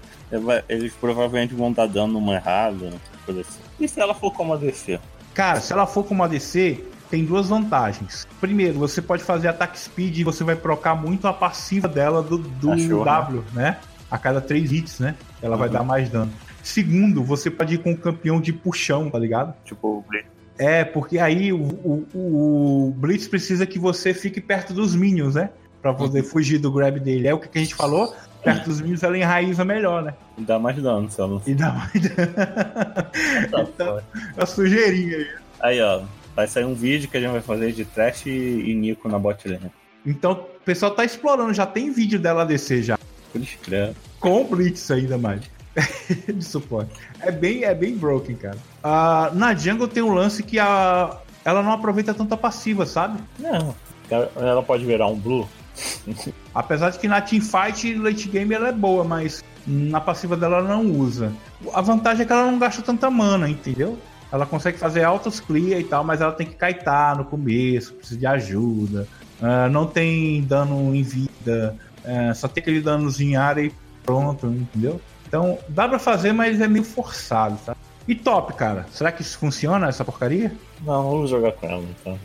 eles 0.67 0.93
provavelmente 0.93 1.53
vão 1.53 1.71
dar 1.71 1.87
dano 1.87 2.13
numa 2.13 2.35
errada, 2.35 2.91
coisa 3.25 3.41
assim. 3.41 3.59
E 3.79 3.87
se 3.87 3.99
ela 3.99 4.13
for 4.13 4.31
como 4.31 4.53
ADC? 4.53 4.99
Cara, 5.33 5.59
se 5.59 5.71
ela 5.71 5.85
for 5.85 6.03
como 6.03 6.23
ADC, 6.23 6.83
tem 7.09 7.25
duas 7.25 7.47
vantagens. 7.49 8.27
Primeiro, 8.39 8.79
você 8.79 9.01
pode 9.01 9.23
fazer 9.23 9.47
ataque 9.47 9.79
speed 9.79 10.19
e 10.19 10.23
você 10.23 10.43
vai 10.43 10.55
trocar 10.55 10.95
muito 10.95 11.27
a 11.27 11.33
passiva 11.33 11.87
dela 11.87 12.21
do, 12.21 12.37
do 12.37 12.71
Achou, 12.71 13.03
W, 13.03 13.43
né? 13.53 13.63
né? 13.63 13.77
A 14.09 14.17
cada 14.17 14.41
três 14.41 14.71
hits, 14.71 14.99
né? 14.99 15.15
Ela 15.41 15.55
uhum. 15.55 15.59
vai 15.59 15.69
dar 15.69 15.83
mais 15.83 16.09
dano. 16.09 16.31
Segundo, 16.63 17.23
você 17.23 17.49
pode 17.49 17.75
ir 17.75 17.77
com 17.79 17.91
o 17.91 17.97
campeão 17.97 18.39
de 18.39 18.51
puxão, 18.51 19.09
tá 19.09 19.17
ligado? 19.17 19.53
Tipo 19.63 19.99
o 19.99 20.01
Blitz. 20.07 20.27
É, 20.57 20.83
porque 20.83 21.17
aí 21.17 21.53
o, 21.53 21.61
o, 21.61 22.07
o, 22.13 22.93
Blitz 22.97 23.29
precisa 23.29 23.65
que 23.65 23.79
você 23.79 24.13
fique 24.13 24.41
perto 24.41 24.73
dos 24.73 24.93
minions, 24.93 25.35
né? 25.35 25.49
Pra 25.81 25.93
poder 25.93 26.21
uhum. 26.21 26.25
fugir 26.25 26.59
do 26.59 26.71
grab 26.71 26.99
dele. 26.99 27.27
É 27.27 27.33
o 27.33 27.39
que 27.39 27.57
a 27.57 27.61
gente 27.61 27.75
falou? 27.75 28.13
Perto 28.43 28.65
dos 28.65 28.81
minions 28.81 29.03
ela 29.03 29.17
enraiza 29.17 29.65
melhor, 29.65 30.03
né? 30.03 30.13
E 30.37 30.41
dá 30.41 30.57
mais 30.57 30.81
dano, 30.81 31.09
ela 31.17 31.27
não... 31.27 31.41
E 31.45 31.53
dá 31.53 31.71
mais 31.71 31.93
dano. 31.93 32.33
Tá 33.51 33.61
então, 33.61 34.01
a 34.37 34.45
sujeirinha 34.45 35.17
aí. 35.17 35.27
Aí, 35.61 35.81
ó. 35.81 36.01
Vai 36.35 36.47
sair 36.47 36.63
um 36.63 36.73
vídeo 36.73 37.09
que 37.09 37.17
a 37.17 37.19
gente 37.19 37.31
vai 37.31 37.41
fazer 37.41 37.73
de 37.73 37.83
Trash 37.83 38.27
e, 38.27 38.73
Nico 38.73 39.09
na 39.09 39.19
bot 39.19 39.45
lane. 39.47 39.71
Então, 40.05 40.31
o 40.31 40.63
pessoal 40.63 40.91
tá 40.91 41.03
explorando, 41.03 41.53
já 41.53 41.65
tem 41.65 41.91
vídeo 41.91 42.17
dela 42.17 42.45
descer 42.45 42.81
já. 42.81 42.97
Com 44.19 44.45
Blitz 44.45 44.89
ainda 44.89 45.17
mais. 45.17 45.41
de 46.33 46.43
suporte. 46.43 46.91
É 47.19 47.31
bem, 47.31 47.63
é 47.63 47.73
bem 47.73 47.95
broken, 47.95 48.35
cara. 48.35 48.57
Uh, 48.83 49.35
na 49.35 49.53
jungle 49.53 49.87
tem 49.87 50.01
um 50.01 50.13
lance 50.13 50.41
que 50.43 50.57
a, 50.59 51.17
ela 51.43 51.61
não 51.61 51.73
aproveita 51.73 52.13
tanta 52.13 52.35
passiva, 52.37 52.85
sabe? 52.85 53.19
Não. 53.37 53.75
Ela 54.09 54.63
pode 54.63 54.85
virar 54.85 55.07
um 55.07 55.17
blue. 55.17 55.47
Apesar 56.53 56.89
de 56.89 56.99
que 56.99 57.07
na 57.07 57.21
teamfight 57.21 57.93
late 57.95 58.27
game 58.29 58.53
ela 58.53 58.69
é 58.69 58.71
boa, 58.71 59.03
mas 59.03 59.43
na 59.65 60.01
passiva 60.01 60.35
dela 60.35 60.57
ela 60.57 60.67
não 60.67 60.85
usa. 60.85 61.31
A 61.73 61.81
vantagem 61.81 62.23
é 62.23 62.25
que 62.25 62.33
ela 62.33 62.45
não 62.51 62.59
gasta 62.59 62.81
tanta 62.81 63.09
mana, 63.09 63.49
entendeu? 63.49 63.97
Ela 64.31 64.45
consegue 64.45 64.77
fazer 64.77 65.03
autos 65.03 65.39
clear 65.39 65.79
e 65.79 65.83
tal, 65.83 66.03
mas 66.03 66.21
ela 66.21 66.31
tem 66.31 66.45
que 66.45 66.55
kaitar 66.55 67.17
no 67.17 67.25
começo, 67.25 67.93
precisa 67.93 68.19
de 68.19 68.27
ajuda. 68.27 69.07
Uh, 69.41 69.69
não 69.71 69.85
tem 69.85 70.43
dano 70.43 70.93
em 70.93 71.01
vida, 71.01 71.75
uh, 72.03 72.35
só 72.35 72.47
tem 72.47 72.61
aquele 72.61 72.81
danozinho 72.81 73.31
em 73.31 73.35
área 73.35 73.61
e 73.61 73.71
pronto, 74.03 74.47
entendeu? 74.47 75.01
Então 75.27 75.57
dá 75.69 75.87
pra 75.87 75.99
fazer, 75.99 76.33
mas 76.33 76.59
é 76.59 76.67
meio 76.67 76.83
forçado, 76.83 77.57
tá? 77.65 77.75
E 78.07 78.15
top, 78.15 78.53
cara? 78.53 78.85
Será 78.91 79.11
que 79.11 79.21
isso 79.21 79.37
funciona, 79.37 79.87
essa 79.87 80.03
porcaria? 80.03 80.51
Não, 80.81 81.11
vamos 81.11 81.29
jogar 81.29 81.51
com 81.53 81.67
ela, 81.67 81.83
então, 81.83 82.19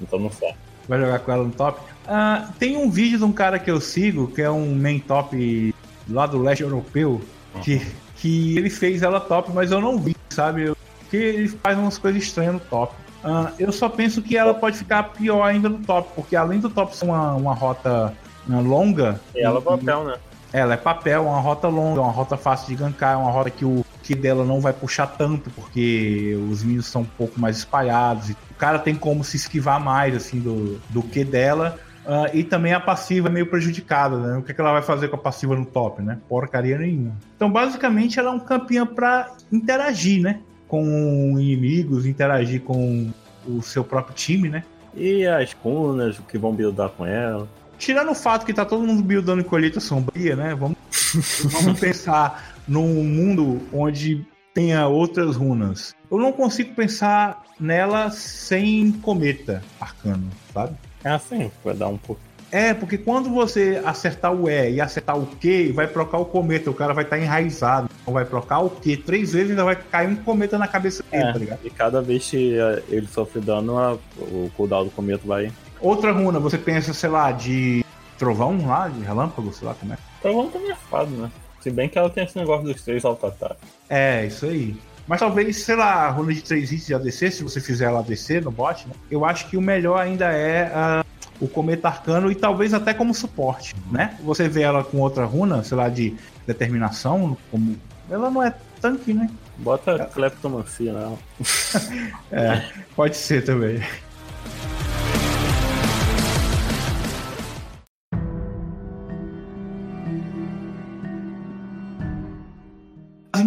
então 0.00 0.18
não 0.18 0.30
sei. 0.30 0.54
Vai 0.90 0.98
jogar 0.98 1.20
com 1.20 1.30
ela 1.30 1.44
no 1.44 1.52
top? 1.52 1.80
Uh, 2.04 2.52
tem 2.58 2.76
um 2.76 2.90
vídeo 2.90 3.16
de 3.16 3.22
um 3.22 3.30
cara 3.30 3.60
que 3.60 3.70
eu 3.70 3.80
sigo, 3.80 4.26
que 4.26 4.42
é 4.42 4.50
um 4.50 4.74
main 4.74 4.98
top 4.98 5.72
lá 6.08 6.26
do 6.26 6.42
leste 6.42 6.64
europeu, 6.64 7.20
uhum. 7.54 7.60
que, 7.60 7.80
que 8.16 8.58
ele 8.58 8.68
fez 8.68 9.00
ela 9.00 9.20
top, 9.20 9.52
mas 9.54 9.70
eu 9.70 9.80
não 9.80 9.96
vi, 9.96 10.16
sabe? 10.30 10.74
Porque 10.98 11.16
ele 11.16 11.48
faz 11.48 11.78
umas 11.78 11.96
coisas 11.96 12.20
estranhas 12.20 12.54
no 12.54 12.60
top. 12.60 12.92
Uh, 13.22 13.52
eu 13.56 13.70
só 13.70 13.88
penso 13.88 14.20
que 14.20 14.36
ela 14.36 14.52
pode 14.52 14.78
ficar 14.78 15.04
pior 15.04 15.44
ainda 15.44 15.68
no 15.68 15.78
top, 15.78 16.10
porque 16.16 16.34
além 16.34 16.58
do 16.58 16.68
top 16.68 16.96
ser 16.96 17.04
uma, 17.04 17.34
uma 17.34 17.54
rota 17.54 18.12
uh, 18.48 18.60
longa. 18.60 19.20
E 19.32 19.42
ela 19.44 19.58
é 19.58 19.62
papel, 19.62 20.04
né? 20.04 20.16
Ela 20.52 20.74
é 20.74 20.76
papel, 20.76 21.22
uma 21.22 21.38
rota 21.38 21.68
longa, 21.68 22.00
uma 22.00 22.10
rota 22.10 22.36
fácil 22.36 22.66
de 22.66 22.74
gankar, 22.74 23.16
uma 23.16 23.30
rota 23.30 23.48
que 23.48 23.64
o 23.64 23.86
que 24.02 24.16
dela 24.16 24.44
não 24.44 24.60
vai 24.60 24.72
puxar 24.72 25.06
tanto, 25.06 25.50
porque 25.50 26.36
os 26.50 26.64
minions 26.64 26.86
são 26.86 27.02
um 27.02 27.06
pouco 27.16 27.38
mais 27.38 27.58
espalhados. 27.58 28.30
o 28.30 28.36
cara 28.60 28.78
tem 28.78 28.94
como 28.94 29.24
se 29.24 29.36
esquivar 29.36 29.80
mais 29.80 30.14
assim 30.14 30.38
do, 30.38 30.80
do 30.90 31.02
que 31.02 31.24
dela. 31.24 31.78
Uh, 32.04 32.34
e 32.34 32.44
também 32.44 32.72
a 32.72 32.80
passiva 32.80 33.28
é 33.28 33.30
meio 33.30 33.46
prejudicada, 33.46 34.16
né? 34.16 34.38
O 34.38 34.42
que, 34.42 34.52
é 34.52 34.54
que 34.54 34.60
ela 34.60 34.72
vai 34.72 34.82
fazer 34.82 35.08
com 35.08 35.16
a 35.16 35.18
passiva 35.18 35.54
no 35.54 35.66
top, 35.66 36.02
né? 36.02 36.18
Porcaria 36.28 36.78
nenhuma. 36.78 37.14
Então, 37.36 37.50
basicamente, 37.50 38.18
ela 38.18 38.30
é 38.30 38.32
um 38.32 38.40
campeão 38.40 38.86
para 38.86 39.30
interagir, 39.52 40.22
né? 40.22 40.40
com 40.70 41.36
inimigos, 41.36 42.06
interagir 42.06 42.62
com 42.62 43.10
o 43.44 43.60
seu 43.60 43.82
próprio 43.82 44.14
time, 44.14 44.48
né? 44.48 44.62
E 44.94 45.26
as 45.26 45.52
cunas, 45.52 46.16
o 46.20 46.22
que 46.22 46.38
vão 46.38 46.54
buildar 46.54 46.90
com 46.90 47.04
ela. 47.04 47.48
Tirando 47.76 48.12
o 48.12 48.14
fato 48.14 48.46
que 48.46 48.54
tá 48.54 48.64
todo 48.64 48.86
mundo 48.86 49.02
buildando 49.02 49.40
em 49.40 49.44
colheita 49.44 49.80
sombria, 49.80 50.36
né? 50.36 50.54
Vamos, 50.54 50.76
vamos 51.42 51.74
pensar 51.80 52.54
num 52.68 53.02
mundo 53.02 53.60
onde 53.72 54.24
tenha 54.54 54.86
outras 54.86 55.34
runas. 55.34 55.92
Eu 56.10 56.18
não 56.18 56.32
consigo 56.32 56.74
pensar 56.74 57.44
nela 57.58 58.10
sem 58.10 58.90
cometa 58.92 59.62
arcano, 59.80 60.28
sabe? 60.52 60.76
É 61.04 61.10
assim, 61.10 61.50
vai 61.64 61.74
dar 61.74 61.88
um 61.88 61.96
pouco 61.96 62.20
é, 62.52 62.74
porque 62.74 62.98
quando 62.98 63.30
você 63.30 63.80
acertar 63.84 64.32
o 64.32 64.50
E 64.50 64.72
e 64.72 64.80
acertar 64.80 65.16
o 65.16 65.24
Q, 65.24 65.72
vai 65.72 65.86
trocar 65.86 66.18
o 66.18 66.24
cometa, 66.24 66.70
o 66.70 66.74
cara 66.74 66.92
vai 66.92 67.04
estar 67.04 67.16
tá 67.16 67.22
enraizado. 67.22 67.88
Então 68.02 68.12
vai 68.12 68.24
trocar 68.24 68.58
o 68.58 68.70
Q 68.70 68.96
três 68.98 69.32
vezes 69.32 69.48
e 69.48 69.50
ainda 69.52 69.64
vai 69.64 69.76
cair 69.76 70.08
um 70.08 70.16
cometa 70.16 70.58
na 70.58 70.66
cabeça 70.66 71.04
dele, 71.10 71.22
é, 71.22 71.32
tá 71.32 71.38
ligado? 71.38 71.60
E 71.64 71.70
cada 71.70 72.02
vez 72.02 72.28
que 72.28 72.58
é, 72.58 72.82
ele 72.88 73.06
sofre 73.06 73.40
dano, 73.40 74.00
o 74.18 74.50
cooldown 74.56 74.84
do 74.84 74.90
cometa 74.90 75.22
vai. 75.24 75.52
Outra 75.80 76.12
runa, 76.12 76.40
você 76.40 76.58
pensa, 76.58 76.92
sei 76.92 77.08
lá, 77.08 77.30
de 77.30 77.84
trovão 78.18 78.66
lá, 78.66 78.88
de 78.88 79.00
relâmpago, 79.00 79.52
sei 79.52 79.68
lá 79.68 79.74
como 79.74 79.92
é. 79.92 79.98
Trovão 80.20 80.50
tá 80.50 80.58
nerfado, 80.58 81.10
né? 81.10 81.30
Se 81.60 81.70
bem 81.70 81.88
que 81.88 81.98
ela 81.98 82.10
tem 82.10 82.24
esse 82.24 82.36
negócio 82.36 82.64
dos 82.64 82.82
três 82.82 83.04
auto-ataques. 83.04 83.62
É, 83.88 84.26
isso 84.26 84.46
aí. 84.46 84.74
Mas 85.10 85.18
talvez, 85.18 85.56
sei 85.56 85.74
lá, 85.74 86.06
a 86.06 86.10
runa 86.10 86.32
de 86.32 86.40
três 86.40 86.70
hits 86.70 86.86
de 86.86 86.94
ADC, 86.94 87.32
se 87.32 87.42
você 87.42 87.60
fizer 87.60 87.86
ela 87.86 87.98
ADC 87.98 88.42
no 88.42 88.52
bot, 88.52 88.86
né? 88.86 88.94
Eu 89.10 89.24
acho 89.24 89.48
que 89.50 89.56
o 89.56 89.60
melhor 89.60 89.98
ainda 89.98 90.26
é 90.26 90.66
a 90.72 91.04
o 91.40 91.48
Cometa 91.48 91.88
Arcano 91.88 92.30
e 92.30 92.34
talvez 92.36 92.72
até 92.72 92.94
como 92.94 93.12
suporte, 93.12 93.74
né? 93.90 94.16
Você 94.22 94.48
vê 94.48 94.62
ela 94.62 94.84
com 94.84 94.98
outra 94.98 95.24
runa, 95.24 95.64
sei 95.64 95.76
lá, 95.76 95.88
de 95.88 96.14
determinação, 96.46 97.36
como. 97.50 97.76
Ela 98.08 98.30
não 98.30 98.40
é 98.40 98.54
tanque, 98.80 99.12
né? 99.12 99.28
Bota 99.56 99.92
é. 99.92 100.04
Kleptomancia 100.04 100.92
não. 100.92 101.18
é, 102.30 102.62
pode 102.94 103.16
ser 103.16 103.44
também. 103.44 103.82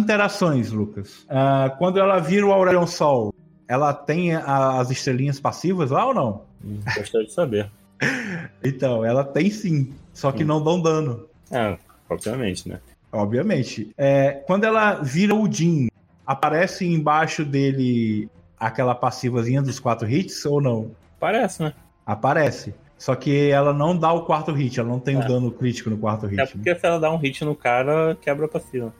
Interações, 0.04 0.70
Lucas. 0.70 1.22
Uh, 1.24 1.76
quando 1.78 1.98
ela 1.98 2.18
vira 2.18 2.46
o 2.46 2.52
Aurelion 2.52 2.86
Sol, 2.86 3.34
ela 3.66 3.92
tem 3.92 4.34
as 4.34 4.90
estrelinhas 4.90 5.40
passivas 5.40 5.90
lá 5.90 6.06
ou 6.06 6.14
não? 6.14 6.42
Hum, 6.64 6.78
gostaria 6.96 7.26
de 7.26 7.32
saber. 7.32 7.70
Então, 8.62 9.04
ela 9.04 9.22
tem 9.24 9.50
sim, 9.50 9.92
só 10.12 10.32
que 10.32 10.42
hum. 10.42 10.46
não 10.46 10.62
dão 10.62 10.80
dano. 10.80 11.26
É, 11.50 11.76
obviamente, 12.08 12.68
né? 12.68 12.80
Obviamente. 13.12 13.90
É, 13.96 14.42
quando 14.46 14.64
ela 14.64 14.94
vira 14.94 15.34
o 15.34 15.50
Jin, 15.50 15.88
aparece 16.26 16.86
embaixo 16.86 17.44
dele 17.44 18.28
aquela 18.58 18.94
passivazinha 18.94 19.62
dos 19.62 19.78
quatro 19.78 20.08
hits 20.08 20.44
ou 20.44 20.60
não? 20.60 20.90
Aparece, 21.16 21.62
né? 21.62 21.74
Aparece. 22.04 22.74
Só 22.98 23.14
que 23.14 23.50
ela 23.50 23.72
não 23.72 23.96
dá 23.96 24.12
o 24.12 24.24
quarto 24.24 24.52
hit, 24.52 24.80
ela 24.80 24.88
não 24.88 24.98
tem 24.98 25.16
é. 25.16 25.18
o 25.18 25.28
dano 25.28 25.50
crítico 25.50 25.90
no 25.90 25.98
quarto 25.98 26.26
hit. 26.26 26.40
É 26.40 26.46
porque 26.46 26.72
né? 26.72 26.78
se 26.78 26.86
ela 26.86 26.98
dá 26.98 27.10
um 27.10 27.18
hit 27.18 27.44
no 27.44 27.54
cara, 27.54 28.16
quebra 28.20 28.46
a 28.46 28.48
passiva. 28.48 28.92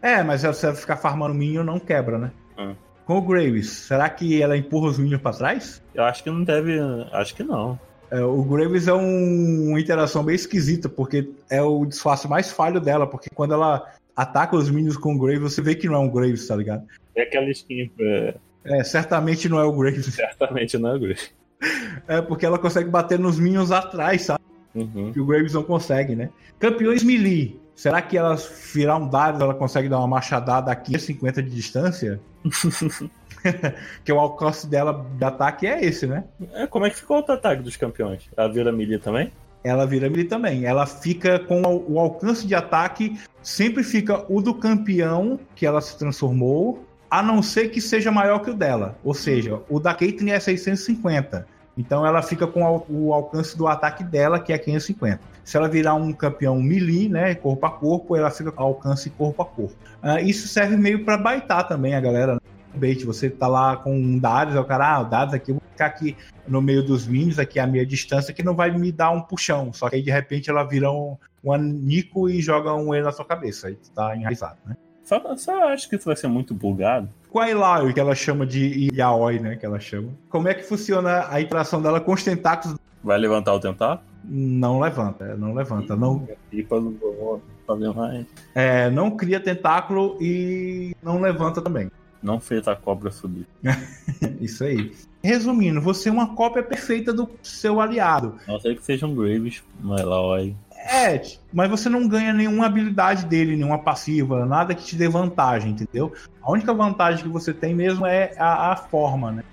É, 0.00 0.22
mas 0.22 0.40
se 0.40 0.66
ela 0.66 0.74
ficar 0.74 0.96
farmando 0.96 1.34
minion, 1.34 1.64
não 1.64 1.78
quebra, 1.78 2.18
né? 2.18 2.32
Hum. 2.58 2.74
Com 3.04 3.18
o 3.18 3.22
Graves, 3.22 3.70
será 3.70 4.08
que 4.08 4.42
ela 4.42 4.56
empurra 4.56 4.88
os 4.88 4.98
minions 4.98 5.20
pra 5.20 5.32
trás? 5.32 5.82
Eu 5.94 6.04
acho 6.04 6.24
que 6.24 6.30
não 6.30 6.42
deve. 6.42 6.78
Acho 7.12 7.34
que 7.34 7.42
não. 7.42 7.78
É, 8.10 8.20
o 8.20 8.42
Graves 8.42 8.88
é 8.88 8.94
um, 8.94 9.70
uma 9.70 9.80
interação 9.80 10.24
bem 10.24 10.34
esquisita, 10.34 10.88
porque 10.88 11.30
é 11.50 11.62
o 11.62 11.84
disfarce 11.84 12.28
mais 12.28 12.50
falho 12.50 12.80
dela, 12.80 13.06
porque 13.06 13.28
quando 13.34 13.54
ela 13.54 13.92
ataca 14.14 14.56
os 14.56 14.70
minions 14.70 14.96
com 14.96 15.14
o 15.14 15.18
Graves, 15.18 15.40
você 15.54 15.62
vê 15.62 15.74
que 15.74 15.88
não 15.88 15.94
é 15.94 15.98
um 15.98 16.10
Graves, 16.10 16.46
tá 16.46 16.56
ligado? 16.56 16.84
É 17.14 17.22
aquela 17.22 17.48
skin. 17.50 17.90
É... 18.00 18.34
é, 18.64 18.84
certamente 18.84 19.48
não 19.48 19.58
é 19.58 19.64
o 19.64 19.72
Graves. 19.72 20.06
Certamente 20.14 20.78
não 20.78 20.90
é 20.90 20.94
o 20.94 21.00
Graves. 21.00 21.30
É, 22.06 22.20
porque 22.20 22.44
ela 22.44 22.58
consegue 22.58 22.90
bater 22.90 23.18
nos 23.18 23.38
minions 23.38 23.72
atrás, 23.72 24.22
sabe? 24.22 24.44
Uhum. 24.74 25.10
Que 25.12 25.18
o 25.18 25.24
Graves 25.24 25.54
não 25.54 25.62
consegue, 25.62 26.14
né? 26.14 26.28
Campeões 26.58 27.02
melee. 27.02 27.58
Será 27.76 28.00
que 28.00 28.16
ela 28.16 28.36
virar 28.72 28.96
um 28.96 29.06
dado, 29.06 29.44
ela 29.44 29.54
consegue 29.54 29.86
dar 29.86 29.98
uma 29.98 30.08
machadada 30.08 30.72
a 30.72 30.74
550 30.74 31.42
de 31.42 31.50
distância? 31.50 32.18
que 34.02 34.10
o 34.10 34.18
alcance 34.18 34.66
dela 34.66 35.06
de 35.16 35.24
ataque 35.24 35.66
é 35.66 35.84
esse, 35.84 36.06
né? 36.06 36.24
É, 36.54 36.66
como 36.66 36.86
é 36.86 36.90
que 36.90 36.96
ficou 36.96 37.18
o 37.18 37.32
ataque 37.32 37.62
dos 37.62 37.76
campeões? 37.76 38.30
Ela 38.34 38.48
vira 38.50 38.72
melee 38.72 38.98
também? 38.98 39.30
Ela 39.62 39.86
vira 39.86 40.08
melee 40.08 40.24
também. 40.24 40.64
Ela 40.64 40.86
fica 40.86 41.38
com 41.38 41.62
o 41.86 42.00
alcance 42.00 42.46
de 42.46 42.54
ataque, 42.54 43.20
sempre 43.42 43.84
fica 43.84 44.24
o 44.26 44.40
do 44.40 44.54
campeão 44.54 45.38
que 45.54 45.66
ela 45.66 45.82
se 45.82 45.98
transformou, 45.98 46.82
a 47.10 47.22
não 47.22 47.42
ser 47.42 47.68
que 47.68 47.82
seja 47.82 48.10
maior 48.10 48.38
que 48.38 48.50
o 48.50 48.54
dela. 48.54 48.96
Ou 49.04 49.12
seja, 49.12 49.60
o 49.68 49.78
da 49.78 49.92
Caitlyn 49.92 50.30
é 50.30 50.40
650. 50.40 51.46
Então 51.76 52.06
ela 52.06 52.22
fica 52.22 52.46
com 52.46 52.82
o 52.88 53.12
alcance 53.12 53.56
do 53.56 53.68
ataque 53.68 54.02
dela, 54.02 54.40
que 54.40 54.50
é 54.50 54.56
550. 54.56 55.35
Se 55.46 55.56
ela 55.56 55.68
virar 55.68 55.94
um 55.94 56.12
campeão 56.12 56.60
melee, 56.60 57.08
né, 57.08 57.32
corpo 57.36 57.64
a 57.64 57.70
corpo, 57.70 58.16
ela 58.16 58.32
fica 58.32 58.52
alcance 58.56 59.08
corpo 59.10 59.42
a 59.42 59.46
corpo. 59.46 59.76
Uh, 60.02 60.18
isso 60.18 60.48
serve 60.48 60.76
meio 60.76 61.04
para 61.04 61.16
baitar 61.16 61.68
também 61.68 61.94
a 61.94 62.00
galera. 62.00 62.34
Né? 62.34 62.40
bait, 62.76 63.02
você 63.04 63.30
tá 63.30 63.46
lá 63.46 63.76
com 63.76 63.96
um 63.96 64.18
dados, 64.18 64.54
é 64.54 64.60
o 64.60 64.64
cara, 64.64 64.96
ah, 64.96 65.00
o 65.00 65.04
dados 65.04 65.32
aqui 65.32 65.50
eu 65.50 65.54
vou 65.54 65.62
ficar 65.70 65.86
aqui 65.86 66.16
no 66.46 66.60
meio 66.60 66.82
dos 66.82 67.06
minions, 67.06 67.38
aqui 67.38 67.58
a 67.58 67.66
meia 67.66 67.86
distância, 67.86 68.34
que 68.34 68.42
não 68.42 68.54
vai 68.54 68.76
me 68.76 68.92
dar 68.92 69.12
um 69.12 69.22
puxão. 69.22 69.72
Só 69.72 69.88
que 69.88 69.96
aí 69.96 70.02
de 70.02 70.10
repente 70.10 70.50
ela 70.50 70.62
vira 70.62 70.90
um, 70.90 71.16
um 71.42 71.56
Nico 71.56 72.28
e 72.28 72.42
joga 72.42 72.74
um 72.74 72.94
E 72.94 73.00
na 73.00 73.12
sua 73.12 73.24
cabeça. 73.24 73.68
Aí 73.68 73.76
tu 73.76 73.90
tá 73.92 74.14
enraizado, 74.14 74.58
né? 74.66 74.76
Só, 75.02 75.22
só 75.36 75.68
acho 75.68 75.88
que 75.88 75.96
isso 75.96 76.04
vai 76.04 76.16
ser 76.16 76.26
muito 76.26 76.52
bugado. 76.52 77.08
Com 77.30 77.38
a 77.38 77.48
Ilaoi, 77.48 77.92
que 77.92 78.00
ela 78.00 78.14
chama 78.14 78.44
de 78.44 78.88
Yaoi, 78.92 79.38
né? 79.38 79.56
Que 79.56 79.64
ela 79.64 79.78
chama. 79.78 80.08
Como 80.28 80.48
é 80.48 80.54
que 80.54 80.64
funciona 80.64 81.26
a 81.30 81.40
interação 81.40 81.80
dela 81.80 82.00
com 82.00 82.12
os 82.12 82.24
tentáculos? 82.24 82.76
Vai 83.04 83.16
levantar 83.16 83.54
o 83.54 83.60
tentáculo? 83.60 84.02
Não 84.28 84.80
levanta, 84.80 85.36
não 85.36 85.54
levanta. 85.54 85.94
Não, 85.94 86.26
Pipa 86.50 86.80
não 86.80 86.92
vou 86.92 87.40
fazer 87.66 87.92
mais. 87.94 88.26
é, 88.54 88.90
não 88.90 89.10
cria 89.10 89.38
tentáculo 89.38 90.16
e 90.20 90.94
não 91.02 91.20
levanta 91.20 91.62
também. 91.62 91.90
Não 92.22 92.40
fez 92.40 92.66
a 92.66 92.74
cobra 92.74 93.10
subir. 93.10 93.46
Isso 94.40 94.64
aí. 94.64 94.92
Resumindo, 95.22 95.80
você 95.80 96.08
é 96.08 96.12
uma 96.12 96.34
cópia 96.34 96.62
perfeita 96.62 97.12
do 97.12 97.28
seu 97.42 97.80
aliado. 97.80 98.34
Não 98.48 98.58
ser 98.58 98.76
que 98.76 98.84
seja 98.84 99.06
um 99.06 99.14
Graves, 99.14 99.62
mas 99.80 100.02
lá, 100.02 100.20
olha. 100.20 100.54
É, 100.88 101.20
mas 101.52 101.68
você 101.68 101.88
não 101.88 102.06
ganha 102.06 102.32
nenhuma 102.32 102.66
habilidade 102.66 103.26
dele, 103.26 103.56
nenhuma 103.56 103.78
passiva, 103.78 104.46
nada 104.46 104.74
que 104.74 104.84
te 104.84 104.94
dê 104.94 105.08
vantagem, 105.08 105.72
entendeu? 105.72 106.12
A 106.40 106.50
única 106.50 106.72
vantagem 106.72 107.24
que 107.24 107.28
você 107.28 107.52
tem 107.52 107.74
mesmo 107.74 108.06
é 108.06 108.34
a, 108.38 108.72
a 108.72 108.76
forma, 108.76 109.32
né? 109.32 109.44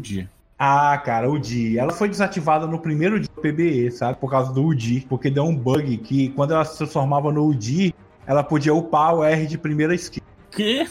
Di? 0.00 0.28
Ah, 0.58 0.96
cara, 1.04 1.28
o 1.28 1.38
Di. 1.38 1.78
Ela 1.78 1.92
foi 1.92 2.08
desativada 2.08 2.66
no 2.66 2.78
primeiro 2.78 3.18
dia 3.18 3.28
do 3.34 3.40
PBE, 3.40 3.90
sabe? 3.90 4.18
Por 4.18 4.30
causa 4.30 4.52
do 4.52 4.64
UDI. 4.64 5.04
Porque 5.08 5.28
deu 5.30 5.44
um 5.44 5.54
bug 5.54 5.96
que 5.98 6.28
quando 6.30 6.54
ela 6.54 6.64
se 6.64 6.78
transformava 6.78 7.32
no 7.32 7.46
UDI, 7.48 7.94
ela 8.26 8.42
podia 8.42 8.72
upar 8.74 9.14
o 9.14 9.24
R 9.24 9.46
de 9.46 9.58
primeira 9.58 9.94
skill. 9.94 10.22
Que? 10.50 10.86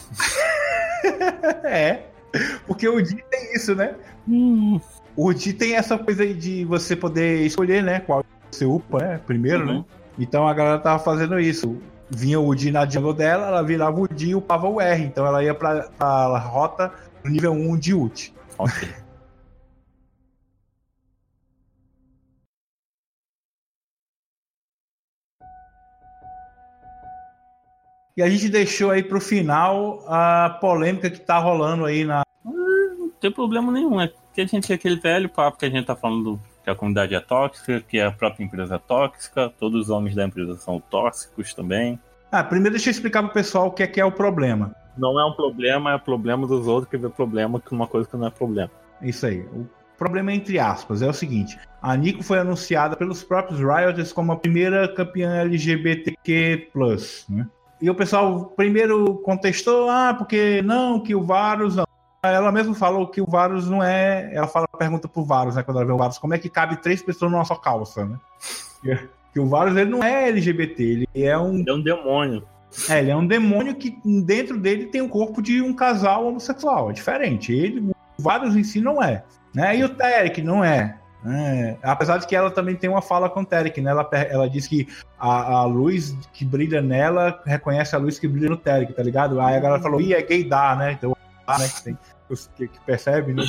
é. 1.64 2.02
Porque 2.66 2.88
o 2.88 2.96
UDI 2.96 3.22
tem 3.30 3.54
isso, 3.54 3.74
né? 3.74 3.94
Hum. 4.28 4.78
O 5.16 5.28
UDI 5.28 5.52
tem 5.52 5.76
essa 5.76 5.96
coisa 5.96 6.22
aí 6.24 6.34
de 6.34 6.64
você 6.64 6.94
poder 6.94 7.46
escolher, 7.46 7.82
né? 7.82 8.00
Qual 8.00 8.24
você 8.50 8.64
upa, 8.64 8.98
né? 8.98 9.20
Primeiro, 9.26 9.66
Uhum. 9.66 9.78
né? 9.78 9.84
Então 10.18 10.46
a 10.46 10.54
galera 10.54 10.78
tava 10.78 10.98
fazendo 11.02 11.40
isso. 11.40 11.76
Vinha 12.10 12.38
o 12.38 12.46
UDI 12.48 12.70
na 12.70 12.86
jungle 12.88 13.14
dela, 13.14 13.46
ela 13.46 13.62
virava 13.62 13.98
o 13.98 14.02
UDI 14.04 14.30
e 14.30 14.34
upava 14.34 14.68
o 14.68 14.80
R. 14.80 15.02
Então 15.04 15.26
ela 15.26 15.42
ia 15.42 15.54
pra, 15.54 15.84
pra 15.98 16.38
rota 16.38 16.92
no 17.24 17.30
nível 17.30 17.52
1 17.52 17.76
de 17.78 17.94
ult. 17.94 18.34
Ok. 18.58 18.88
E 28.16 28.22
a 28.22 28.30
gente 28.30 28.48
deixou 28.48 28.90
aí 28.90 29.02
pro 29.02 29.20
final 29.20 30.04
a 30.06 30.58
polêmica 30.60 31.10
que 31.10 31.20
tá 31.20 31.38
rolando 31.38 31.84
aí 31.84 32.04
na. 32.04 32.22
Não 32.44 33.10
tem 33.20 33.30
problema 33.30 33.72
nenhum. 33.72 34.00
É 34.00 34.10
que 34.32 34.40
a 34.40 34.46
gente 34.46 34.70
é 34.70 34.76
aquele 34.76 34.96
velho 34.96 35.28
papo 35.28 35.58
que 35.58 35.66
a 35.66 35.70
gente 35.70 35.86
tá 35.86 35.96
falando 35.96 36.40
que 36.62 36.70
a 36.70 36.74
comunidade 36.74 37.14
é 37.14 37.20
tóxica, 37.20 37.80
que 37.80 38.00
a 38.00 38.10
própria 38.10 38.44
empresa 38.44 38.76
é 38.76 38.78
tóxica, 38.78 39.52
todos 39.58 39.82
os 39.82 39.90
homens 39.90 40.14
da 40.14 40.24
empresa 40.24 40.56
são 40.56 40.80
tóxicos 40.80 41.52
também. 41.52 41.98
Ah, 42.32 42.42
primeiro 42.42 42.72
deixa 42.72 42.88
eu 42.88 42.92
explicar 42.92 43.22
pro 43.22 43.32
pessoal 43.32 43.66
o 43.66 43.70
que 43.70 43.82
é 43.82 43.86
que 43.86 44.00
é 44.00 44.04
o 44.04 44.10
problema. 44.10 44.74
Não 44.96 45.20
é 45.20 45.24
um 45.24 45.32
problema, 45.32 45.92
é 45.92 45.98
problema 45.98 46.46
dos 46.46 46.66
outros 46.66 46.90
que 46.90 46.96
vê 46.96 47.08
problema 47.08 47.60
com 47.60 47.74
uma 47.74 47.86
coisa 47.86 48.08
que 48.08 48.16
não 48.16 48.28
é 48.28 48.30
problema. 48.30 48.70
Isso 49.02 49.26
aí. 49.26 49.40
O 49.40 49.68
problema 49.98 50.32
entre 50.32 50.58
aspas 50.58 51.02
é 51.02 51.08
o 51.08 51.12
seguinte: 51.12 51.58
a 51.82 51.96
Nico 51.96 52.22
foi 52.22 52.38
anunciada 52.38 52.96
pelos 52.96 53.22
próprios 53.22 53.60
Rioters 53.60 54.12
como 54.12 54.32
a 54.32 54.36
primeira 54.36 54.88
campeã 54.88 55.34
LGBTQ+. 55.40 56.70
Né? 57.28 57.46
E 57.84 57.90
o 57.90 57.94
pessoal 57.94 58.46
primeiro 58.56 59.16
contestou, 59.16 59.90
ah, 59.90 60.14
porque 60.16 60.62
não, 60.62 60.98
que 60.98 61.14
o 61.14 61.22
Varus 61.22 61.76
não. 61.76 61.84
Ela 62.24 62.50
mesma 62.50 62.74
falou 62.74 63.08
que 63.08 63.20
o 63.20 63.26
Varus 63.26 63.68
não 63.68 63.82
é. 63.82 64.30
Ela 64.32 64.48
fala, 64.48 64.66
pergunta 64.66 65.06
pro 65.06 65.22
Varus, 65.22 65.54
né? 65.54 65.62
Quando 65.62 65.76
ela 65.76 65.86
vê 65.86 65.92
o 65.92 65.98
Varus, 65.98 66.16
como 66.16 66.32
é 66.32 66.38
que 66.38 66.48
cabe 66.48 66.80
três 66.80 67.02
pessoas 67.02 67.30
numa 67.30 67.44
só 67.44 67.56
calça, 67.56 68.06
né? 68.06 68.18
Que 69.34 69.40
o 69.40 69.46
Varus 69.48 69.76
ele 69.76 69.90
não 69.90 70.02
é 70.02 70.28
LGBT, 70.28 70.82
ele 70.82 71.08
é 71.16 71.36
um 71.36 71.62
É 71.66 71.72
um 71.74 71.82
demônio. 71.82 72.44
É, 72.88 73.00
ele 73.00 73.10
é 73.10 73.16
um 73.16 73.26
demônio 73.26 73.74
que 73.74 73.98
dentro 74.22 74.58
dele 74.58 74.86
tem 74.86 75.02
o 75.02 75.08
corpo 75.08 75.42
de 75.42 75.60
um 75.60 75.74
casal 75.74 76.26
homossexual. 76.26 76.88
É 76.88 76.92
diferente. 76.94 77.52
Ele, 77.52 77.90
o 78.18 78.22
Varus 78.22 78.56
em 78.56 78.64
si 78.64 78.80
não 78.80 79.02
é. 79.02 79.24
Né? 79.52 79.76
E 79.76 79.84
o 79.84 79.90
Terek 79.90 80.40
não 80.40 80.64
é. 80.64 80.96
Né? 81.24 81.76
Apesar 81.82 82.18
de 82.18 82.26
que 82.26 82.36
ela 82.36 82.50
também 82.50 82.76
tem 82.76 82.88
uma 82.90 83.00
fala 83.02 83.30
com 83.30 83.40
o 83.40 83.44
Terek, 83.46 83.80
né? 83.80 83.90
Ela, 83.90 84.08
ela 84.30 84.48
diz 84.50 84.66
que 84.66 84.86
a, 85.18 85.54
a 85.58 85.64
luz 85.64 86.14
que 86.32 86.44
brilha 86.44 86.82
nela 86.82 87.40
reconhece 87.46 87.96
a 87.96 87.98
luz 87.98 88.18
que 88.18 88.28
brilha 88.28 88.50
no 88.50 88.56
Terek, 88.56 88.92
tá 88.92 89.02
ligado? 89.02 89.40
Aí 89.40 89.56
a 89.56 89.60
galera 89.60 89.82
falou, 89.82 90.00
ih, 90.00 90.12
é 90.14 90.22
gaydar, 90.22 90.76
né? 90.78 90.92
Então, 90.92 91.16
ah, 91.46 91.58
né? 91.58 91.68
Que, 91.68 91.82
tem, 91.82 91.98
os- 92.28 92.50
que, 92.56 92.68
que 92.68 92.80
percebe, 92.80 93.32
né? 93.32 93.42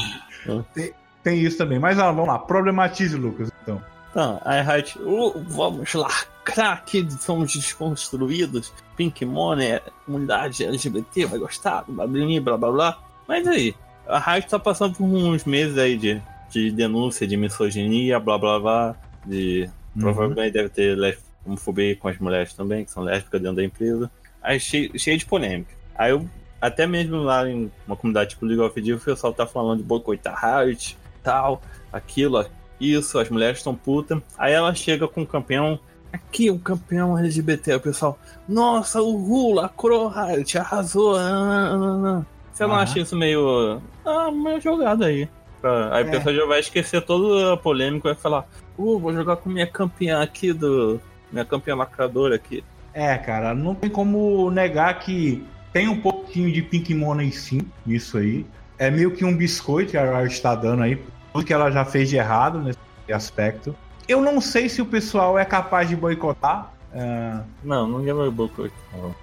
Tem, 0.74 0.94
tem 1.22 1.40
isso 1.40 1.58
também. 1.58 1.78
Mas 1.80 2.00
ah, 2.00 2.12
vamos 2.12 2.28
lá, 2.28 2.40
problematize, 2.40 3.16
Lucas, 3.18 3.52
então. 3.62 3.82
Então, 4.12 4.40
a 4.46 4.62
Riot, 4.62 4.98
"Oh, 5.04 5.34
vamos 5.46 5.94
lacrar 5.94 6.72
aqui, 6.78 7.06
somos 7.20 7.52
desconstruídos. 7.52 8.72
Pink 8.96 9.26
Money, 9.26 9.82
comunidade 10.06 10.64
LGBT, 10.64 11.26
vai 11.26 11.40
gostar, 11.40 11.84
blá 11.86 12.08
blá 12.08 12.58
blá 12.58 12.72
blá. 12.72 12.98
Mas 13.28 13.46
aí, 13.46 13.76
a 14.08 14.18
Riot 14.20 14.48
tá 14.48 14.58
passando 14.58 14.96
por 14.96 15.04
uns 15.04 15.44
meses 15.44 15.78
aí 15.78 15.98
de, 15.98 16.22
de 16.56 16.72
denúncia 16.72 17.28
de 17.28 17.36
misoginia, 17.36 18.20
blá 18.20 18.38
blá 18.38 18.60
blá. 18.60 18.96
De, 19.26 19.70
Provavelmente 20.00 20.54
deve 20.54 20.70
ter 20.70 21.18
homofobia 21.46 21.96
com 21.96 22.08
as 22.08 22.18
mulheres 22.18 22.54
também, 22.54 22.86
que 22.86 22.92
são 22.92 23.04
lésbicas 23.04 23.42
dentro 23.42 23.58
da 23.58 23.64
empresa. 23.64 24.10
Aí 24.42 24.60
cheio, 24.60 24.98
cheio 24.98 25.18
de 25.18 25.26
polêmica. 25.26 25.74
Aí 25.96 26.12
eu, 26.12 26.28
até 26.62 26.86
mesmo 26.88 27.18
lá 27.18 27.48
em 27.48 27.72
uma 27.88 27.96
comunidade 27.96 28.32
tipo 28.32 28.46
League 28.46 28.62
of 28.62 28.80
Legends, 28.80 29.02
o 29.02 29.06
pessoal 29.06 29.34
tá 29.34 29.46
falando 29.46 29.80
de 29.80 29.84
boicotar 29.84 30.38
Riot, 30.40 30.98
tal, 31.24 31.62
aquilo, 31.92 32.46
isso, 32.80 33.20
as 33.20 33.30
mulheres 33.30 33.58
estão 33.60 33.76
putas. 33.76 34.22
Aí 34.38 34.54
ela 34.54 34.74
chega 34.74 35.08
com 35.08 35.22
o 35.22 35.28
campeão. 35.28 35.80
Aqui, 36.12 36.50
o 36.50 36.60
campeão 36.60 37.18
LGBT. 37.18 37.72
Aí 37.72 37.78
o 37.78 37.82
pessoal, 37.82 38.18
nossa, 38.48 39.02
o 39.02 39.18
Ru, 39.18 39.54
lacrou, 39.54 40.08
Riot, 40.08 40.58
arrasou. 40.58 41.16
ah, 41.16 41.22
ah, 41.22 41.74
ah, 41.74 42.20
ah." 42.20 42.26
Você 42.54 42.66
não 42.66 42.76
acha 42.76 43.00
isso 43.00 43.18
meio. 43.18 43.82
Ah, 44.06 44.32
meio 44.32 44.62
jogado 44.62 45.04
aí. 45.04 45.28
Pra- 45.66 45.96
Aí 45.98 46.04
É. 46.04 46.08
o 46.08 46.12
pessoal 46.12 46.36
já 46.36 46.46
vai 46.46 46.60
esquecer 46.60 47.02
toda 47.02 47.54
a 47.54 47.58
polêmica 47.58 48.10
e 48.10 48.14
vai 48.14 48.22
falar: 48.22 48.46
Uh, 48.78 49.00
vou 49.00 49.12
jogar 49.12 49.38
com 49.38 49.50
minha 49.50 49.66
campeã 49.66 50.22
aqui 50.22 50.54
do. 50.54 51.02
Minha 51.32 51.44
campeã 51.44 51.76
lacradora 51.76 52.36
aqui. 52.36 52.64
É, 52.94 53.18
cara, 53.18 53.56
não 53.56 53.74
tem 53.74 53.90
como 53.90 54.52
negar 54.52 55.00
que 55.00 55.44
tem 55.74 55.88
um 55.88 56.00
pouquinho 56.00 56.52
de 56.54 56.62
Pink 56.62 56.94
Money 56.94 57.32
sim, 57.32 57.62
nisso 57.86 58.20
aí. 58.20 58.46
É 58.78 58.92
meio 58.92 59.10
que 59.12 59.26
um 59.26 59.36
biscoito 59.36 59.92
que 59.92 59.98
a 59.98 60.20
Riot 60.20 60.34
está 60.36 60.54
dando 60.54 60.84
aí, 60.84 61.02
tudo 61.34 61.44
que 61.44 61.52
ela 61.54 61.72
já 61.72 61.84
fez 61.84 62.10
de 62.10 62.16
errado 62.18 62.60
nesse 62.60 62.78
aspecto. 63.12 63.76
Eu 64.08 64.22
não 64.22 64.40
sei 64.40 64.70
se 64.70 64.82
o 64.82 64.86
pessoal 64.86 65.38
é 65.40 65.44
capaz 65.46 65.90
de 65.90 65.96
boicotar. 65.96 66.72
é, 66.94 67.40
Não, 67.64 67.88
ninguém 67.88 68.14
vai 68.14 68.30
boicotar. 68.30 68.72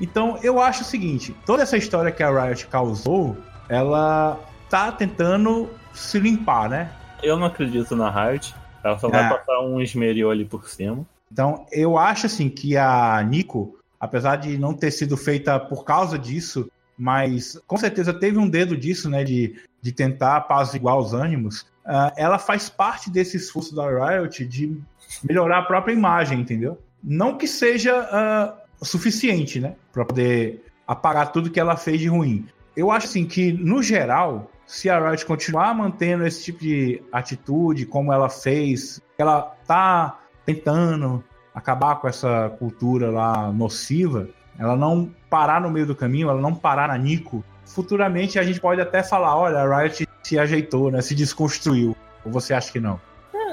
Então, 0.01 0.39
eu 0.43 0.61
acho 0.61 0.83
o 0.83 0.85
seguinte: 0.85 1.35
toda 1.47 1.63
essa 1.63 1.77
história 1.77 2.11
que 2.11 2.23
a 2.23 2.47
Riot 2.47 2.67
causou, 2.67 3.37
ela 3.69 4.39
tá 4.69 4.91
tentando 4.91 5.69
se 5.93 6.19
limpar, 6.19 6.69
né? 6.69 6.91
Eu 7.23 7.37
não 7.39 7.47
acredito 7.47 7.95
na 7.95 8.11
Riot. 8.11 8.55
Ela 8.83 8.99
só 8.99 9.09
vai 9.09 9.25
Ah. 9.25 9.29
passar 9.29 9.61
um 9.61 9.81
esmeril 9.81 10.31
ali 10.31 10.45
por 10.45 10.69
cima. 10.69 11.07
Então, 11.31 11.67
eu 11.71 11.97
acho 11.97 12.27
assim 12.27 12.49
que 12.49 12.77
a 12.77 13.23
Nico, 13.23 13.79
apesar 13.99 14.37
de 14.37 14.59
não 14.59 14.75
ter 14.75 14.91
sido 14.91 15.17
feita 15.17 15.59
por 15.59 15.85
causa 15.85 16.19
disso, 16.19 16.71
mas 16.99 17.59
com 17.67 17.77
certeza 17.77 18.13
teve 18.13 18.39
um 18.39 18.49
dedo 18.49 18.77
disso, 18.77 19.09
né, 19.09 19.25
de, 19.25 19.57
de 19.81 19.93
tentar 19.93 20.37
apaziguar 20.37 20.99
os 20.99 21.15
ânimos, 21.15 21.67
ah, 21.87 22.13
ela 22.17 22.39
faz 22.39 22.69
parte 22.69 23.11
desse 23.11 23.37
esforço 23.37 23.75
da 23.75 23.89
Riot 23.89 24.45
de 24.45 24.77
melhorar 25.25 25.59
a 25.61 25.63
própria 25.63 25.93
imagem, 25.93 26.41
entendeu? 26.41 26.79
Não 27.03 27.39
que 27.39 27.47
seja 27.47 28.09
ah, 28.13 28.55
suficiente, 28.83 29.59
né, 29.59 29.75
para 29.93 30.05
poder 30.05 30.65
apagar 30.87 31.33
tudo 31.33 31.51
que 31.51 31.59
ela 31.61 31.77
fez 31.77 31.99
de 32.01 32.09
ruim. 32.09 32.47
Eu 32.77 32.91
acho 32.91 33.07
assim 33.07 33.25
que, 33.25 33.53
no 33.53 33.83
geral, 33.83 34.51
se 34.67 34.89
a 34.89 34.99
Riot 34.99 35.27
continuar 35.27 35.75
mantendo 35.75 36.27
esse 36.27 36.45
tipo 36.45 36.61
de 36.61 37.03
atitude, 37.13 37.87
como 37.87 38.13
ela 38.13 38.29
fez, 38.29 39.01
ela 39.19 39.43
tá 39.67 40.19
tentando 40.45 41.23
acabar 41.55 41.97
com 41.97 42.09
essa 42.09 42.51
cultura 42.59 43.11
lá 43.11 43.53
nociva, 43.53 44.29
ela 44.59 44.77
não 44.77 45.11
parar 45.29 45.61
no 45.61 45.71
meio 45.71 45.87
do 45.87 45.95
caminho, 45.95 46.29
ela 46.29 46.41
não 46.41 46.55
parar 46.55 46.89
na 46.89 46.99
Nico, 46.99 47.45
futuramente 47.65 48.39
a 48.39 48.43
gente 48.43 48.61
pode 48.61 48.81
até 48.81 49.03
falar, 49.03 49.37
olha, 49.37 49.59
a 49.59 49.83
Riot 49.83 50.07
se 50.23 50.39
ajeitou, 50.39 50.91
né, 50.91 51.01
se 51.01 51.15
desconstruiu. 51.15 51.97
Ou 52.25 52.33
você 52.33 52.55
acha 52.55 52.71
que 52.71 52.81
não? 52.81 53.01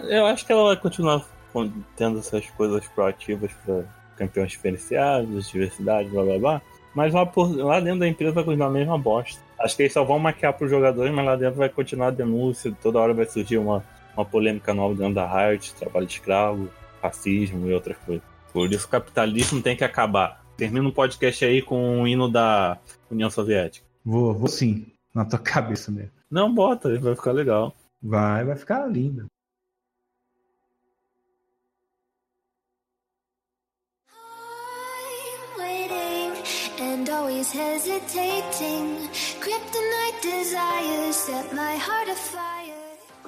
Eu 0.03 0.25
acho 0.25 0.45
que 0.45 0.51
ela 0.51 0.63
vai 0.63 0.77
continuar 0.77 1.25
tendo 1.95 2.19
essas 2.19 2.49
coisas 2.51 2.85
proativas 2.87 3.51
para 3.65 3.83
campeões 4.15 4.51
diferenciados, 4.51 5.49
diversidade, 5.49 6.09
blá 6.09 6.23
blá 6.23 6.39
blá. 6.39 6.61
Mas 6.93 7.13
lá, 7.13 7.25
por, 7.25 7.55
lá 7.55 7.79
dentro 7.79 7.99
da 7.99 8.07
empresa 8.07 8.33
vai 8.33 8.43
continuar 8.43 8.67
a 8.67 8.71
mesma 8.71 8.97
bosta. 8.97 9.41
Acho 9.59 9.75
que 9.75 9.83
eles 9.83 9.93
só 9.93 10.03
vão 10.03 10.19
maquiar 10.19 10.53
pros 10.53 10.69
jogadores, 10.69 11.13
mas 11.13 11.25
lá 11.25 11.35
dentro 11.35 11.57
vai 11.57 11.69
continuar 11.69 12.07
a 12.07 12.11
denúncia, 12.11 12.75
toda 12.81 12.99
hora 12.99 13.13
vai 13.13 13.25
surgir 13.25 13.57
uma, 13.57 13.83
uma 14.15 14.25
polêmica 14.25 14.73
nova 14.73 14.95
dentro 14.95 15.15
da 15.15 15.27
Riot, 15.27 15.73
trabalho 15.75 16.05
de 16.05 16.13
escravo, 16.13 16.69
racismo 17.01 17.67
e 17.67 17.73
outras 17.73 17.97
coisas. 17.97 18.23
Por 18.53 18.71
isso 18.71 18.87
o 18.87 18.89
capitalismo 18.89 19.61
tem 19.61 19.75
que 19.75 19.83
acabar. 19.83 20.43
Termina 20.57 20.87
um 20.87 20.91
podcast 20.91 21.43
aí 21.45 21.61
com 21.61 22.01
o 22.01 22.07
hino 22.07 22.29
da 22.29 22.77
União 23.09 23.29
Soviética. 23.29 23.85
Vou, 24.03 24.33
vou 24.33 24.47
sim, 24.47 24.87
na 25.13 25.25
tua 25.25 25.39
cabeça 25.39 25.91
mesmo. 25.91 26.11
Não, 26.29 26.53
bota, 26.53 26.97
vai 26.99 27.15
ficar 27.15 27.31
legal. 27.31 27.73
Vai, 28.01 28.45
vai 28.45 28.55
ficar 28.55 28.85
linda. 28.87 29.25
And 37.09 37.15
always 37.15 37.51
hesitating. 37.51 39.09
Kryptonite 39.39 40.21
desires 40.21 41.15
set 41.15 41.53
my 41.53 41.75
heart 41.77 42.09
afire. 42.09 42.73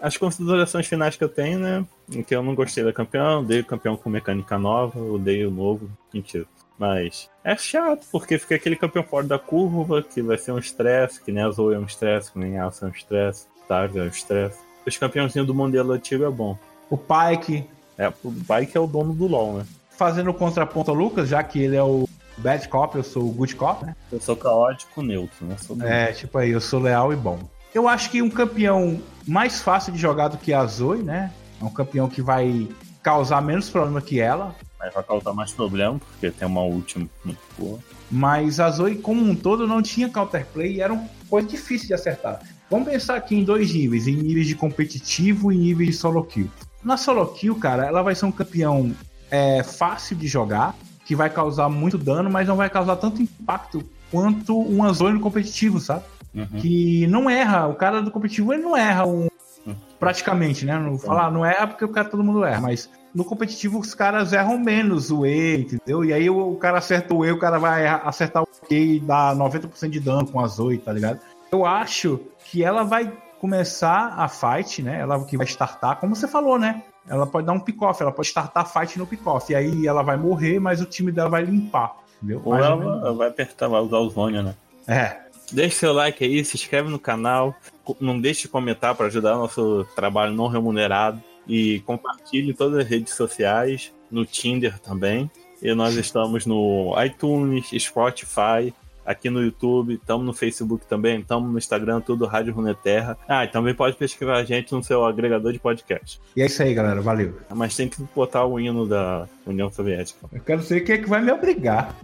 As 0.02 0.18
considerações 0.18 0.88
finais 0.88 1.16
que 1.16 1.24
eu 1.24 1.30
tenho, 1.30 1.60
né? 1.60 1.86
Que 2.26 2.36
eu 2.36 2.42
não 2.42 2.56
gostei 2.56 2.84
da 2.84 2.92
campeão, 2.92 3.42
odeio 3.42 3.64
campeão 3.64 3.96
com 3.96 4.10
mecânica 4.10 4.58
nova, 4.58 5.00
odeio 5.00 5.50
o 5.50 5.52
novo. 5.52 5.90
Mentira. 6.14 6.46
Mas 6.78 7.30
é 7.44 7.56
chato, 7.56 8.08
porque 8.12 8.40
fica 8.40 8.56
aquele 8.56 8.76
campeão 8.76 9.04
fora 9.04 9.28
da 9.28 9.38
curva, 9.38 10.02
que 10.02 10.22
vai 10.22 10.38
ser 10.38 10.52
um 10.52 10.58
estresse, 10.58 11.22
que 11.22 11.32
nem 11.32 11.44
a 11.44 11.52
Zoe 11.52 11.76
é 11.76 11.80
um 11.80 11.86
estresse, 11.86 12.32
que 12.32 12.40
nem 12.40 12.58
a 12.58 12.66
Asa 12.66 12.88
é 12.88 12.90
um 12.90 12.92
estresse, 12.92 13.46
Targa 13.68 14.00
é 14.00 14.04
um 14.04 14.08
estresse. 14.08 14.58
Os 14.86 14.98
campeãozinhos 14.98 15.46
do 15.46 15.54
modelo 15.54 15.92
antigo 15.92 16.24
é 16.24 16.30
bom. 16.30 16.58
O 16.90 16.98
Pike. 16.98 17.66
É, 17.98 18.08
o 18.24 18.32
Pike 18.32 18.76
é 18.76 18.80
o 18.80 18.88
dono 18.88 19.14
do 19.14 19.28
LoL, 19.28 19.60
né? 19.60 19.66
Fazendo 19.92 20.34
contraponto 20.34 20.90
ao 20.90 20.98
Lucas, 20.98 21.30
já 21.30 21.44
que 21.44 21.62
ele 21.62 21.76
é 21.76 21.84
o 21.84 22.08
bad 22.42 22.68
cop, 22.68 22.96
eu 22.96 23.04
sou 23.04 23.24
o 23.24 23.32
good 23.32 23.56
cop, 23.56 23.86
né? 23.86 23.96
Eu 24.12 24.20
sou 24.20 24.36
caótico 24.36 25.02
neutro, 25.02 25.46
né? 25.46 25.56
Sou 25.58 25.82
é, 25.82 26.12
tipo 26.12 26.38
aí, 26.38 26.52
eu 26.52 26.62
sou 26.62 26.80
leal 26.80 27.14
e 27.14 27.16
bom. 27.16 27.40
Eu 27.74 27.88
acho 27.88 28.10
que 28.10 28.22
um 28.22 28.30
campeão 28.30 29.02
mais 29.26 29.62
fácil 29.62 29.94
de 29.94 30.00
jogar 30.00 30.28
do 30.28 30.38
que 30.38 30.52
a 30.52 30.66
Zoe, 30.66 31.02
né? 31.02 31.32
É 31.62 31.64
um 31.64 31.70
campeão 31.70 32.10
que 32.10 32.22
vai 32.22 32.68
causar 33.02 33.42
menos 33.42 33.70
problema 33.70 34.02
que 34.02 34.20
ela. 34.20 34.56
Mas 34.78 34.94
vai 34.94 35.04
causar 35.04 35.34
mais 35.34 35.52
problema, 35.52 36.00
porque 36.00 36.32
tem 36.32 36.48
uma 36.48 36.62
última 36.62 37.08
muito 37.24 37.40
boa. 37.58 37.80
Mas 38.10 38.60
a 38.60 38.70
Zoe, 38.70 38.96
como 38.96 39.22
um 39.22 39.36
todo, 39.36 39.68
não 39.68 39.82
tinha 39.82 40.10
counterplay 40.10 40.74
e 40.74 40.82
era 40.82 40.92
uma 40.92 41.08
coisa 41.30 41.48
difícil 41.48 41.88
de 41.88 41.94
acertar. 41.94 42.42
Vamos 42.70 42.90
pensar 42.90 43.16
aqui 43.16 43.36
em 43.36 43.44
dois 43.44 43.74
níveis, 43.74 44.08
em 44.08 44.16
níveis 44.16 44.48
de 44.48 44.56
competitivo 44.56 45.52
e 45.52 45.58
níveis 45.58 45.92
de 45.92 45.96
solo 45.96 46.24
kill. 46.24 46.50
Na 46.84 46.98
solo 46.98 47.26
kill, 47.28 47.56
cara, 47.56 47.86
ela 47.86 48.02
vai 48.02 48.16
ser 48.16 48.26
um 48.26 48.32
campeão 48.32 48.94
é, 49.30 49.62
fácil 49.64 50.16
de 50.16 50.28
jogar, 50.28 50.76
que 51.12 51.16
vai 51.16 51.30
causar 51.30 51.68
muito 51.68 51.98
dano, 51.98 52.30
mas 52.30 52.48
não 52.48 52.56
vai 52.56 52.70
causar 52.70 52.96
tanto 52.96 53.22
impacto 53.22 53.84
quanto 54.10 54.58
um 54.58 54.82
Azoi 54.82 55.12
no 55.12 55.20
competitivo, 55.20 55.78
sabe? 55.78 56.06
Uhum. 56.34 56.62
Que 56.62 57.06
não 57.08 57.30
erra, 57.30 57.68
o 57.68 57.76
cara 57.76 58.02
do 58.02 58.10
competitivo 58.10 58.54
ele 58.54 58.64
não 58.64 58.78
erra 58.78 59.06
um, 59.06 59.28
uhum. 59.68 59.76
praticamente, 60.00 60.66
né? 60.66 60.80
Não 60.80 60.98
falar, 60.98 61.30
não 61.30 61.46
erra 61.46 61.68
porque 61.68 61.84
o 61.84 61.90
cara 61.90 62.08
todo 62.08 62.24
mundo 62.24 62.46
erra, 62.46 62.62
mas 62.62 62.90
no 63.14 63.26
competitivo 63.26 63.78
os 63.78 63.94
caras 63.94 64.32
erram 64.32 64.58
menos 64.58 65.12
o 65.12 65.26
E, 65.26 65.58
entendeu? 65.58 66.06
E 66.06 66.14
aí 66.14 66.30
o, 66.30 66.54
o 66.54 66.56
cara 66.56 66.78
acerta 66.78 67.14
o 67.14 67.26
E, 67.26 67.32
o 67.34 67.38
cara 67.38 67.60
vai 67.60 67.86
acertar 67.86 68.42
o 68.42 68.48
E 68.70 68.96
e 68.96 69.00
dá 69.02 69.36
90% 69.36 69.90
de 69.90 70.00
dano 70.00 70.26
com 70.26 70.40
as 70.40 70.62
8, 70.62 70.86
tá 70.86 70.94
ligado? 70.94 71.20
Eu 71.52 71.66
acho 71.66 72.22
que 72.46 72.64
ela 72.64 72.86
vai 72.86 73.12
começar 73.38 74.14
a 74.18 74.30
fight, 74.30 74.82
né? 74.82 75.02
Ela 75.02 75.22
que 75.26 75.36
vai 75.36 75.46
startar, 75.46 76.00
como 76.00 76.16
você 76.16 76.26
falou, 76.26 76.58
né? 76.58 76.84
Ela 77.08 77.26
pode 77.26 77.48
dar 77.48 77.54
um 77.54 77.60
pick-off, 77.60 78.02
ela 78.02 78.12
pode 78.12 78.28
startar 78.28 78.72
fight 78.72 78.98
no 78.98 79.08
pick-off. 79.08 79.52
E 79.52 79.56
aí 79.56 79.88
ela 79.88 80.02
vai 80.02 80.18
morrer, 80.18 80.60
mas 80.60 80.82
o 80.82 80.86
time 80.86 81.12
dela 81.12 81.30
vai 81.30 81.44
limpar. 81.44 81.96
Entendeu? 82.18 82.42
Ou 82.46 82.56
ela, 82.56 82.84
ela 82.84 83.14
vai 83.14 83.28
apertar, 83.30 83.68
vai 83.68 83.82
usar 83.82 83.98
o 83.98 84.10
Zônia, 84.10 84.44
né? 84.44 84.56
É. 84.88 85.20
Deixe 85.52 85.78
seu 85.78 85.92
like 85.92 86.24
aí, 86.24 86.46
se 86.46 86.56
inscreve 86.56 86.90
no 86.90 87.00
canal, 87.00 87.54
não 88.00 88.22
deixe 88.22 88.44
de 88.44 88.48
comentar 88.48 88.96
para 88.96 89.08
ajudar 89.08 89.36
o 89.36 89.40
nosso 89.40 89.86
trabalho 89.96 90.34
não 90.34 90.48
remunerado. 90.48 91.22
E 91.48 91.80
compartilhe 91.82 92.52
em 92.52 92.54
todas 92.54 92.80
as 92.80 92.88
redes 92.88 93.14
sociais, 93.14 93.92
no 94.10 94.26
Tinder 94.26 94.80
também. 94.80 95.30
E 95.62 95.74
nós 95.74 95.96
estamos 95.96 96.46
no 96.46 96.94
iTunes, 97.04 97.70
Spotify, 97.78 98.74
aqui 99.06 99.30
no 99.30 99.42
YouTube, 99.42 99.96
estamos 99.96 100.26
no 100.26 100.34
Facebook 100.34 100.86
também, 100.86 101.20
estamos 101.20 101.52
no 101.52 101.58
Instagram, 101.58 102.02
tudo 102.02 102.26
Rádio 102.26 102.54
Runeterra. 102.54 103.18
Ah, 103.28 103.46
e 103.46 103.48
também 103.48 103.74
pode 103.74 103.96
pesquisar 103.96 104.36
a 104.36 104.44
gente 104.44 104.72
no 104.74 104.84
seu 104.84 105.06
agregador 105.06 105.52
de 105.52 105.60
podcast. 105.60 106.20
E 106.36 106.42
é 106.42 106.46
isso 106.46 106.62
aí, 106.62 106.74
galera, 106.74 107.02
valeu. 107.02 107.38
Mas 107.54 107.76
tem 107.76 107.88
que 107.88 108.02
botar 108.16 108.46
o 108.46 108.60
hino 108.60 108.88
da 108.88 109.28
União 109.46 109.72
Soviética. 109.72 110.28
Eu 110.32 110.42
quero 110.42 110.62
saber 110.62 110.82
quem 110.82 110.96
é 110.96 110.98
que 110.98 111.10
vai 111.10 111.22
me 111.22 111.32
obrigar. 111.32 111.96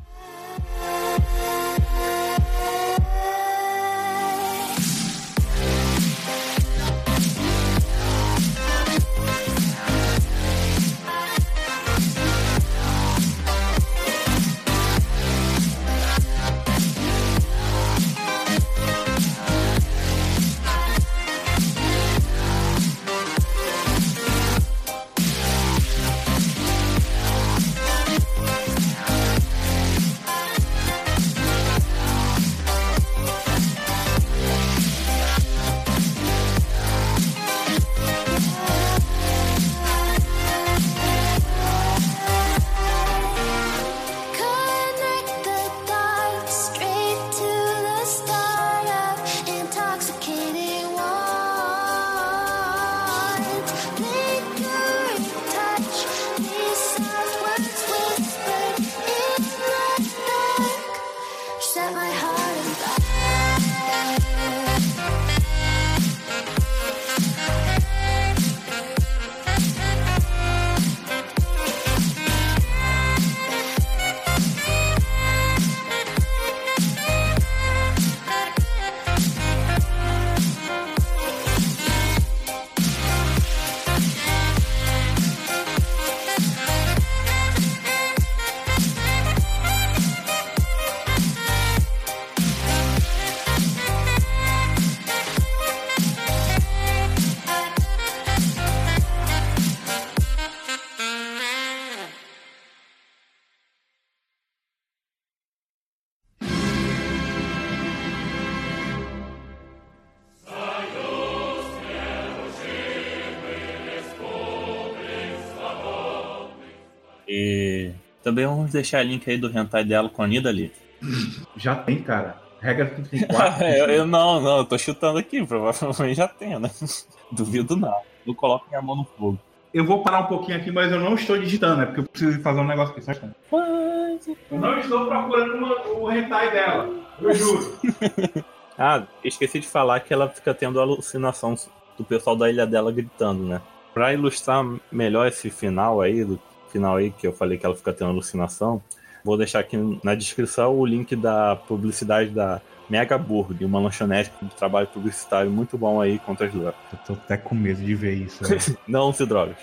Também 118.24 118.46
vamos 118.46 118.72
deixar 118.72 119.04
o 119.04 119.08
link 119.08 119.30
aí 119.30 119.38
do 119.38 119.50
hentai 119.50 119.84
dela 119.84 120.10
com 120.10 120.22
a 120.22 120.28
Nida 120.28 120.50
ali. 120.50 120.72
Já 121.56 121.76
tem, 121.76 122.02
cara. 122.02 122.48
Regra 122.60 122.88
34. 122.88 123.64
eu, 123.68 123.86
eu, 123.88 124.08
não, 124.08 124.42
não, 124.42 124.58
eu 124.58 124.66
tô 124.66 124.78
chutando 124.78 125.20
aqui, 125.20 125.46
provavelmente 125.46 126.16
já 126.16 126.28
tem, 126.28 126.60
né? 126.60 126.70
Duvido 127.32 127.76
nada. 127.76 128.02
Não 128.26 128.34
coloco 128.34 128.68
minha 128.68 128.82
mão 128.82 128.96
no 128.96 129.06
fogo. 129.06 129.40
Eu 129.74 129.86
vou 129.86 130.02
parar 130.02 130.22
um 130.22 130.26
pouquinho 130.26 130.58
aqui, 130.58 130.72
mas 130.72 130.92
eu 130.92 131.00
não 131.00 131.14
estou 131.14 131.38
digitando, 131.38 131.82
é 131.82 131.86
porque 131.86 132.00
eu 132.00 132.06
preciso 132.06 132.42
fazer 132.42 132.60
um 132.60 132.68
negócio 132.68 132.94
aqui, 132.94 133.02
só 133.02 133.12
Eu 133.12 134.60
não 134.60 134.80
estou 134.80 135.06
procurando 135.06 135.54
uma, 135.54 135.88
o 135.90 136.12
hentai 136.12 136.52
dela, 136.52 136.90
eu 137.22 137.34
juro. 137.34 137.78
ah, 138.78 139.04
esqueci 139.24 139.60
de 139.60 139.68
falar 139.68 140.00
que 140.00 140.14
ela 140.14 140.30
fica 140.30 140.54
tendo 140.54 140.80
alucinação 140.80 141.56
do 141.98 142.04
pessoal 142.04 142.36
da 142.36 142.50
ilha 142.50 142.66
dela 142.66 142.92
gritando, 142.92 143.44
né? 143.44 143.62
Pra 143.94 144.14
ilustrar 144.14 144.66
melhor 144.92 145.28
esse 145.28 145.50
final 145.50 146.02
aí, 146.02 146.24
do 146.24 146.40
final 146.70 146.98
aí, 146.98 147.12
que 147.12 147.26
eu 147.26 147.34
falei 147.34 147.58
que 147.58 147.66
ela 147.66 147.76
fica 147.76 147.94
tendo 147.94 148.12
alucinação, 148.12 148.82
vou 149.24 149.38
deixar 149.38 149.60
aqui 149.60 149.78
na 150.04 150.16
descrição 150.16 150.74
o 150.76 150.86
link 150.86 151.16
da 151.16 151.56
publicidade 151.56 152.30
da 152.30 152.62
Mega 152.90 153.18
Burger, 153.18 153.68
uma 153.68 153.80
lanchonete 153.80 154.32
de 154.42 154.56
trabalho 154.56 154.88
publicitário 154.88 155.52
muito 155.52 155.78
bom 155.78 156.00
aí 156.00 156.20
contra 156.20 156.48
as 156.48 156.54
drogas. 156.54 156.76
Eu 156.92 157.00
tô 157.00 157.14
até 157.14 157.38
com 157.38 157.54
medo 157.54 157.82
de 157.82 157.96
ver 157.96 158.14
isso. 158.14 158.44
Né? 158.44 158.58
não 158.88 159.12
se 159.12 159.26
drogas. 159.26 159.58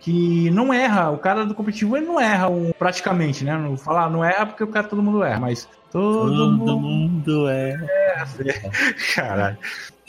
Que 0.00 0.50
não 0.50 0.72
erra, 0.72 1.10
o 1.10 1.18
cara 1.18 1.44
do 1.44 1.54
competitivo 1.54 1.96
ele 1.96 2.06
não 2.06 2.20
erra 2.20 2.48
um, 2.48 2.72
praticamente, 2.72 3.44
né? 3.44 3.56
Não 3.56 3.76
falar 3.76 4.10
não 4.10 4.24
erra 4.24 4.46
porque 4.46 4.64
o 4.64 4.68
cara 4.68 4.88
todo 4.88 5.02
mundo 5.02 5.22
erra, 5.22 5.38
mas 5.38 5.68
todo, 5.92 6.36
todo 6.36 6.52
mundo, 6.52 6.80
mundo 6.80 7.48
erra. 7.48 7.86
erra. 7.86 8.70
Caralho. 9.14 9.58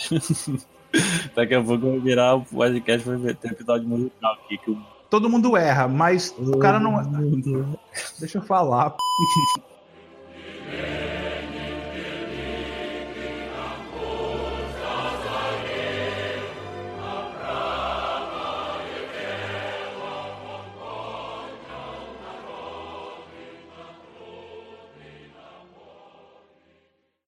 Daqui 1.35 1.55
a 1.55 1.61
pouco 1.61 1.89
vai 1.89 1.99
virar 1.99 2.35
o 2.35 2.45
podcast, 2.45 3.07
vai 3.07 3.33
ter 3.33 3.51
episódio 3.51 3.87
musical 3.87 4.33
aqui. 4.33 4.57
Que 4.57 4.77
todo 5.13 5.29
mundo 5.29 5.55
erra, 5.55 5.87
mas 5.87 6.33
o 6.39 6.57
cara 6.57 6.79
não. 6.79 6.97
Deixa 8.19 8.39
eu 8.39 8.41
falar. 8.41 8.95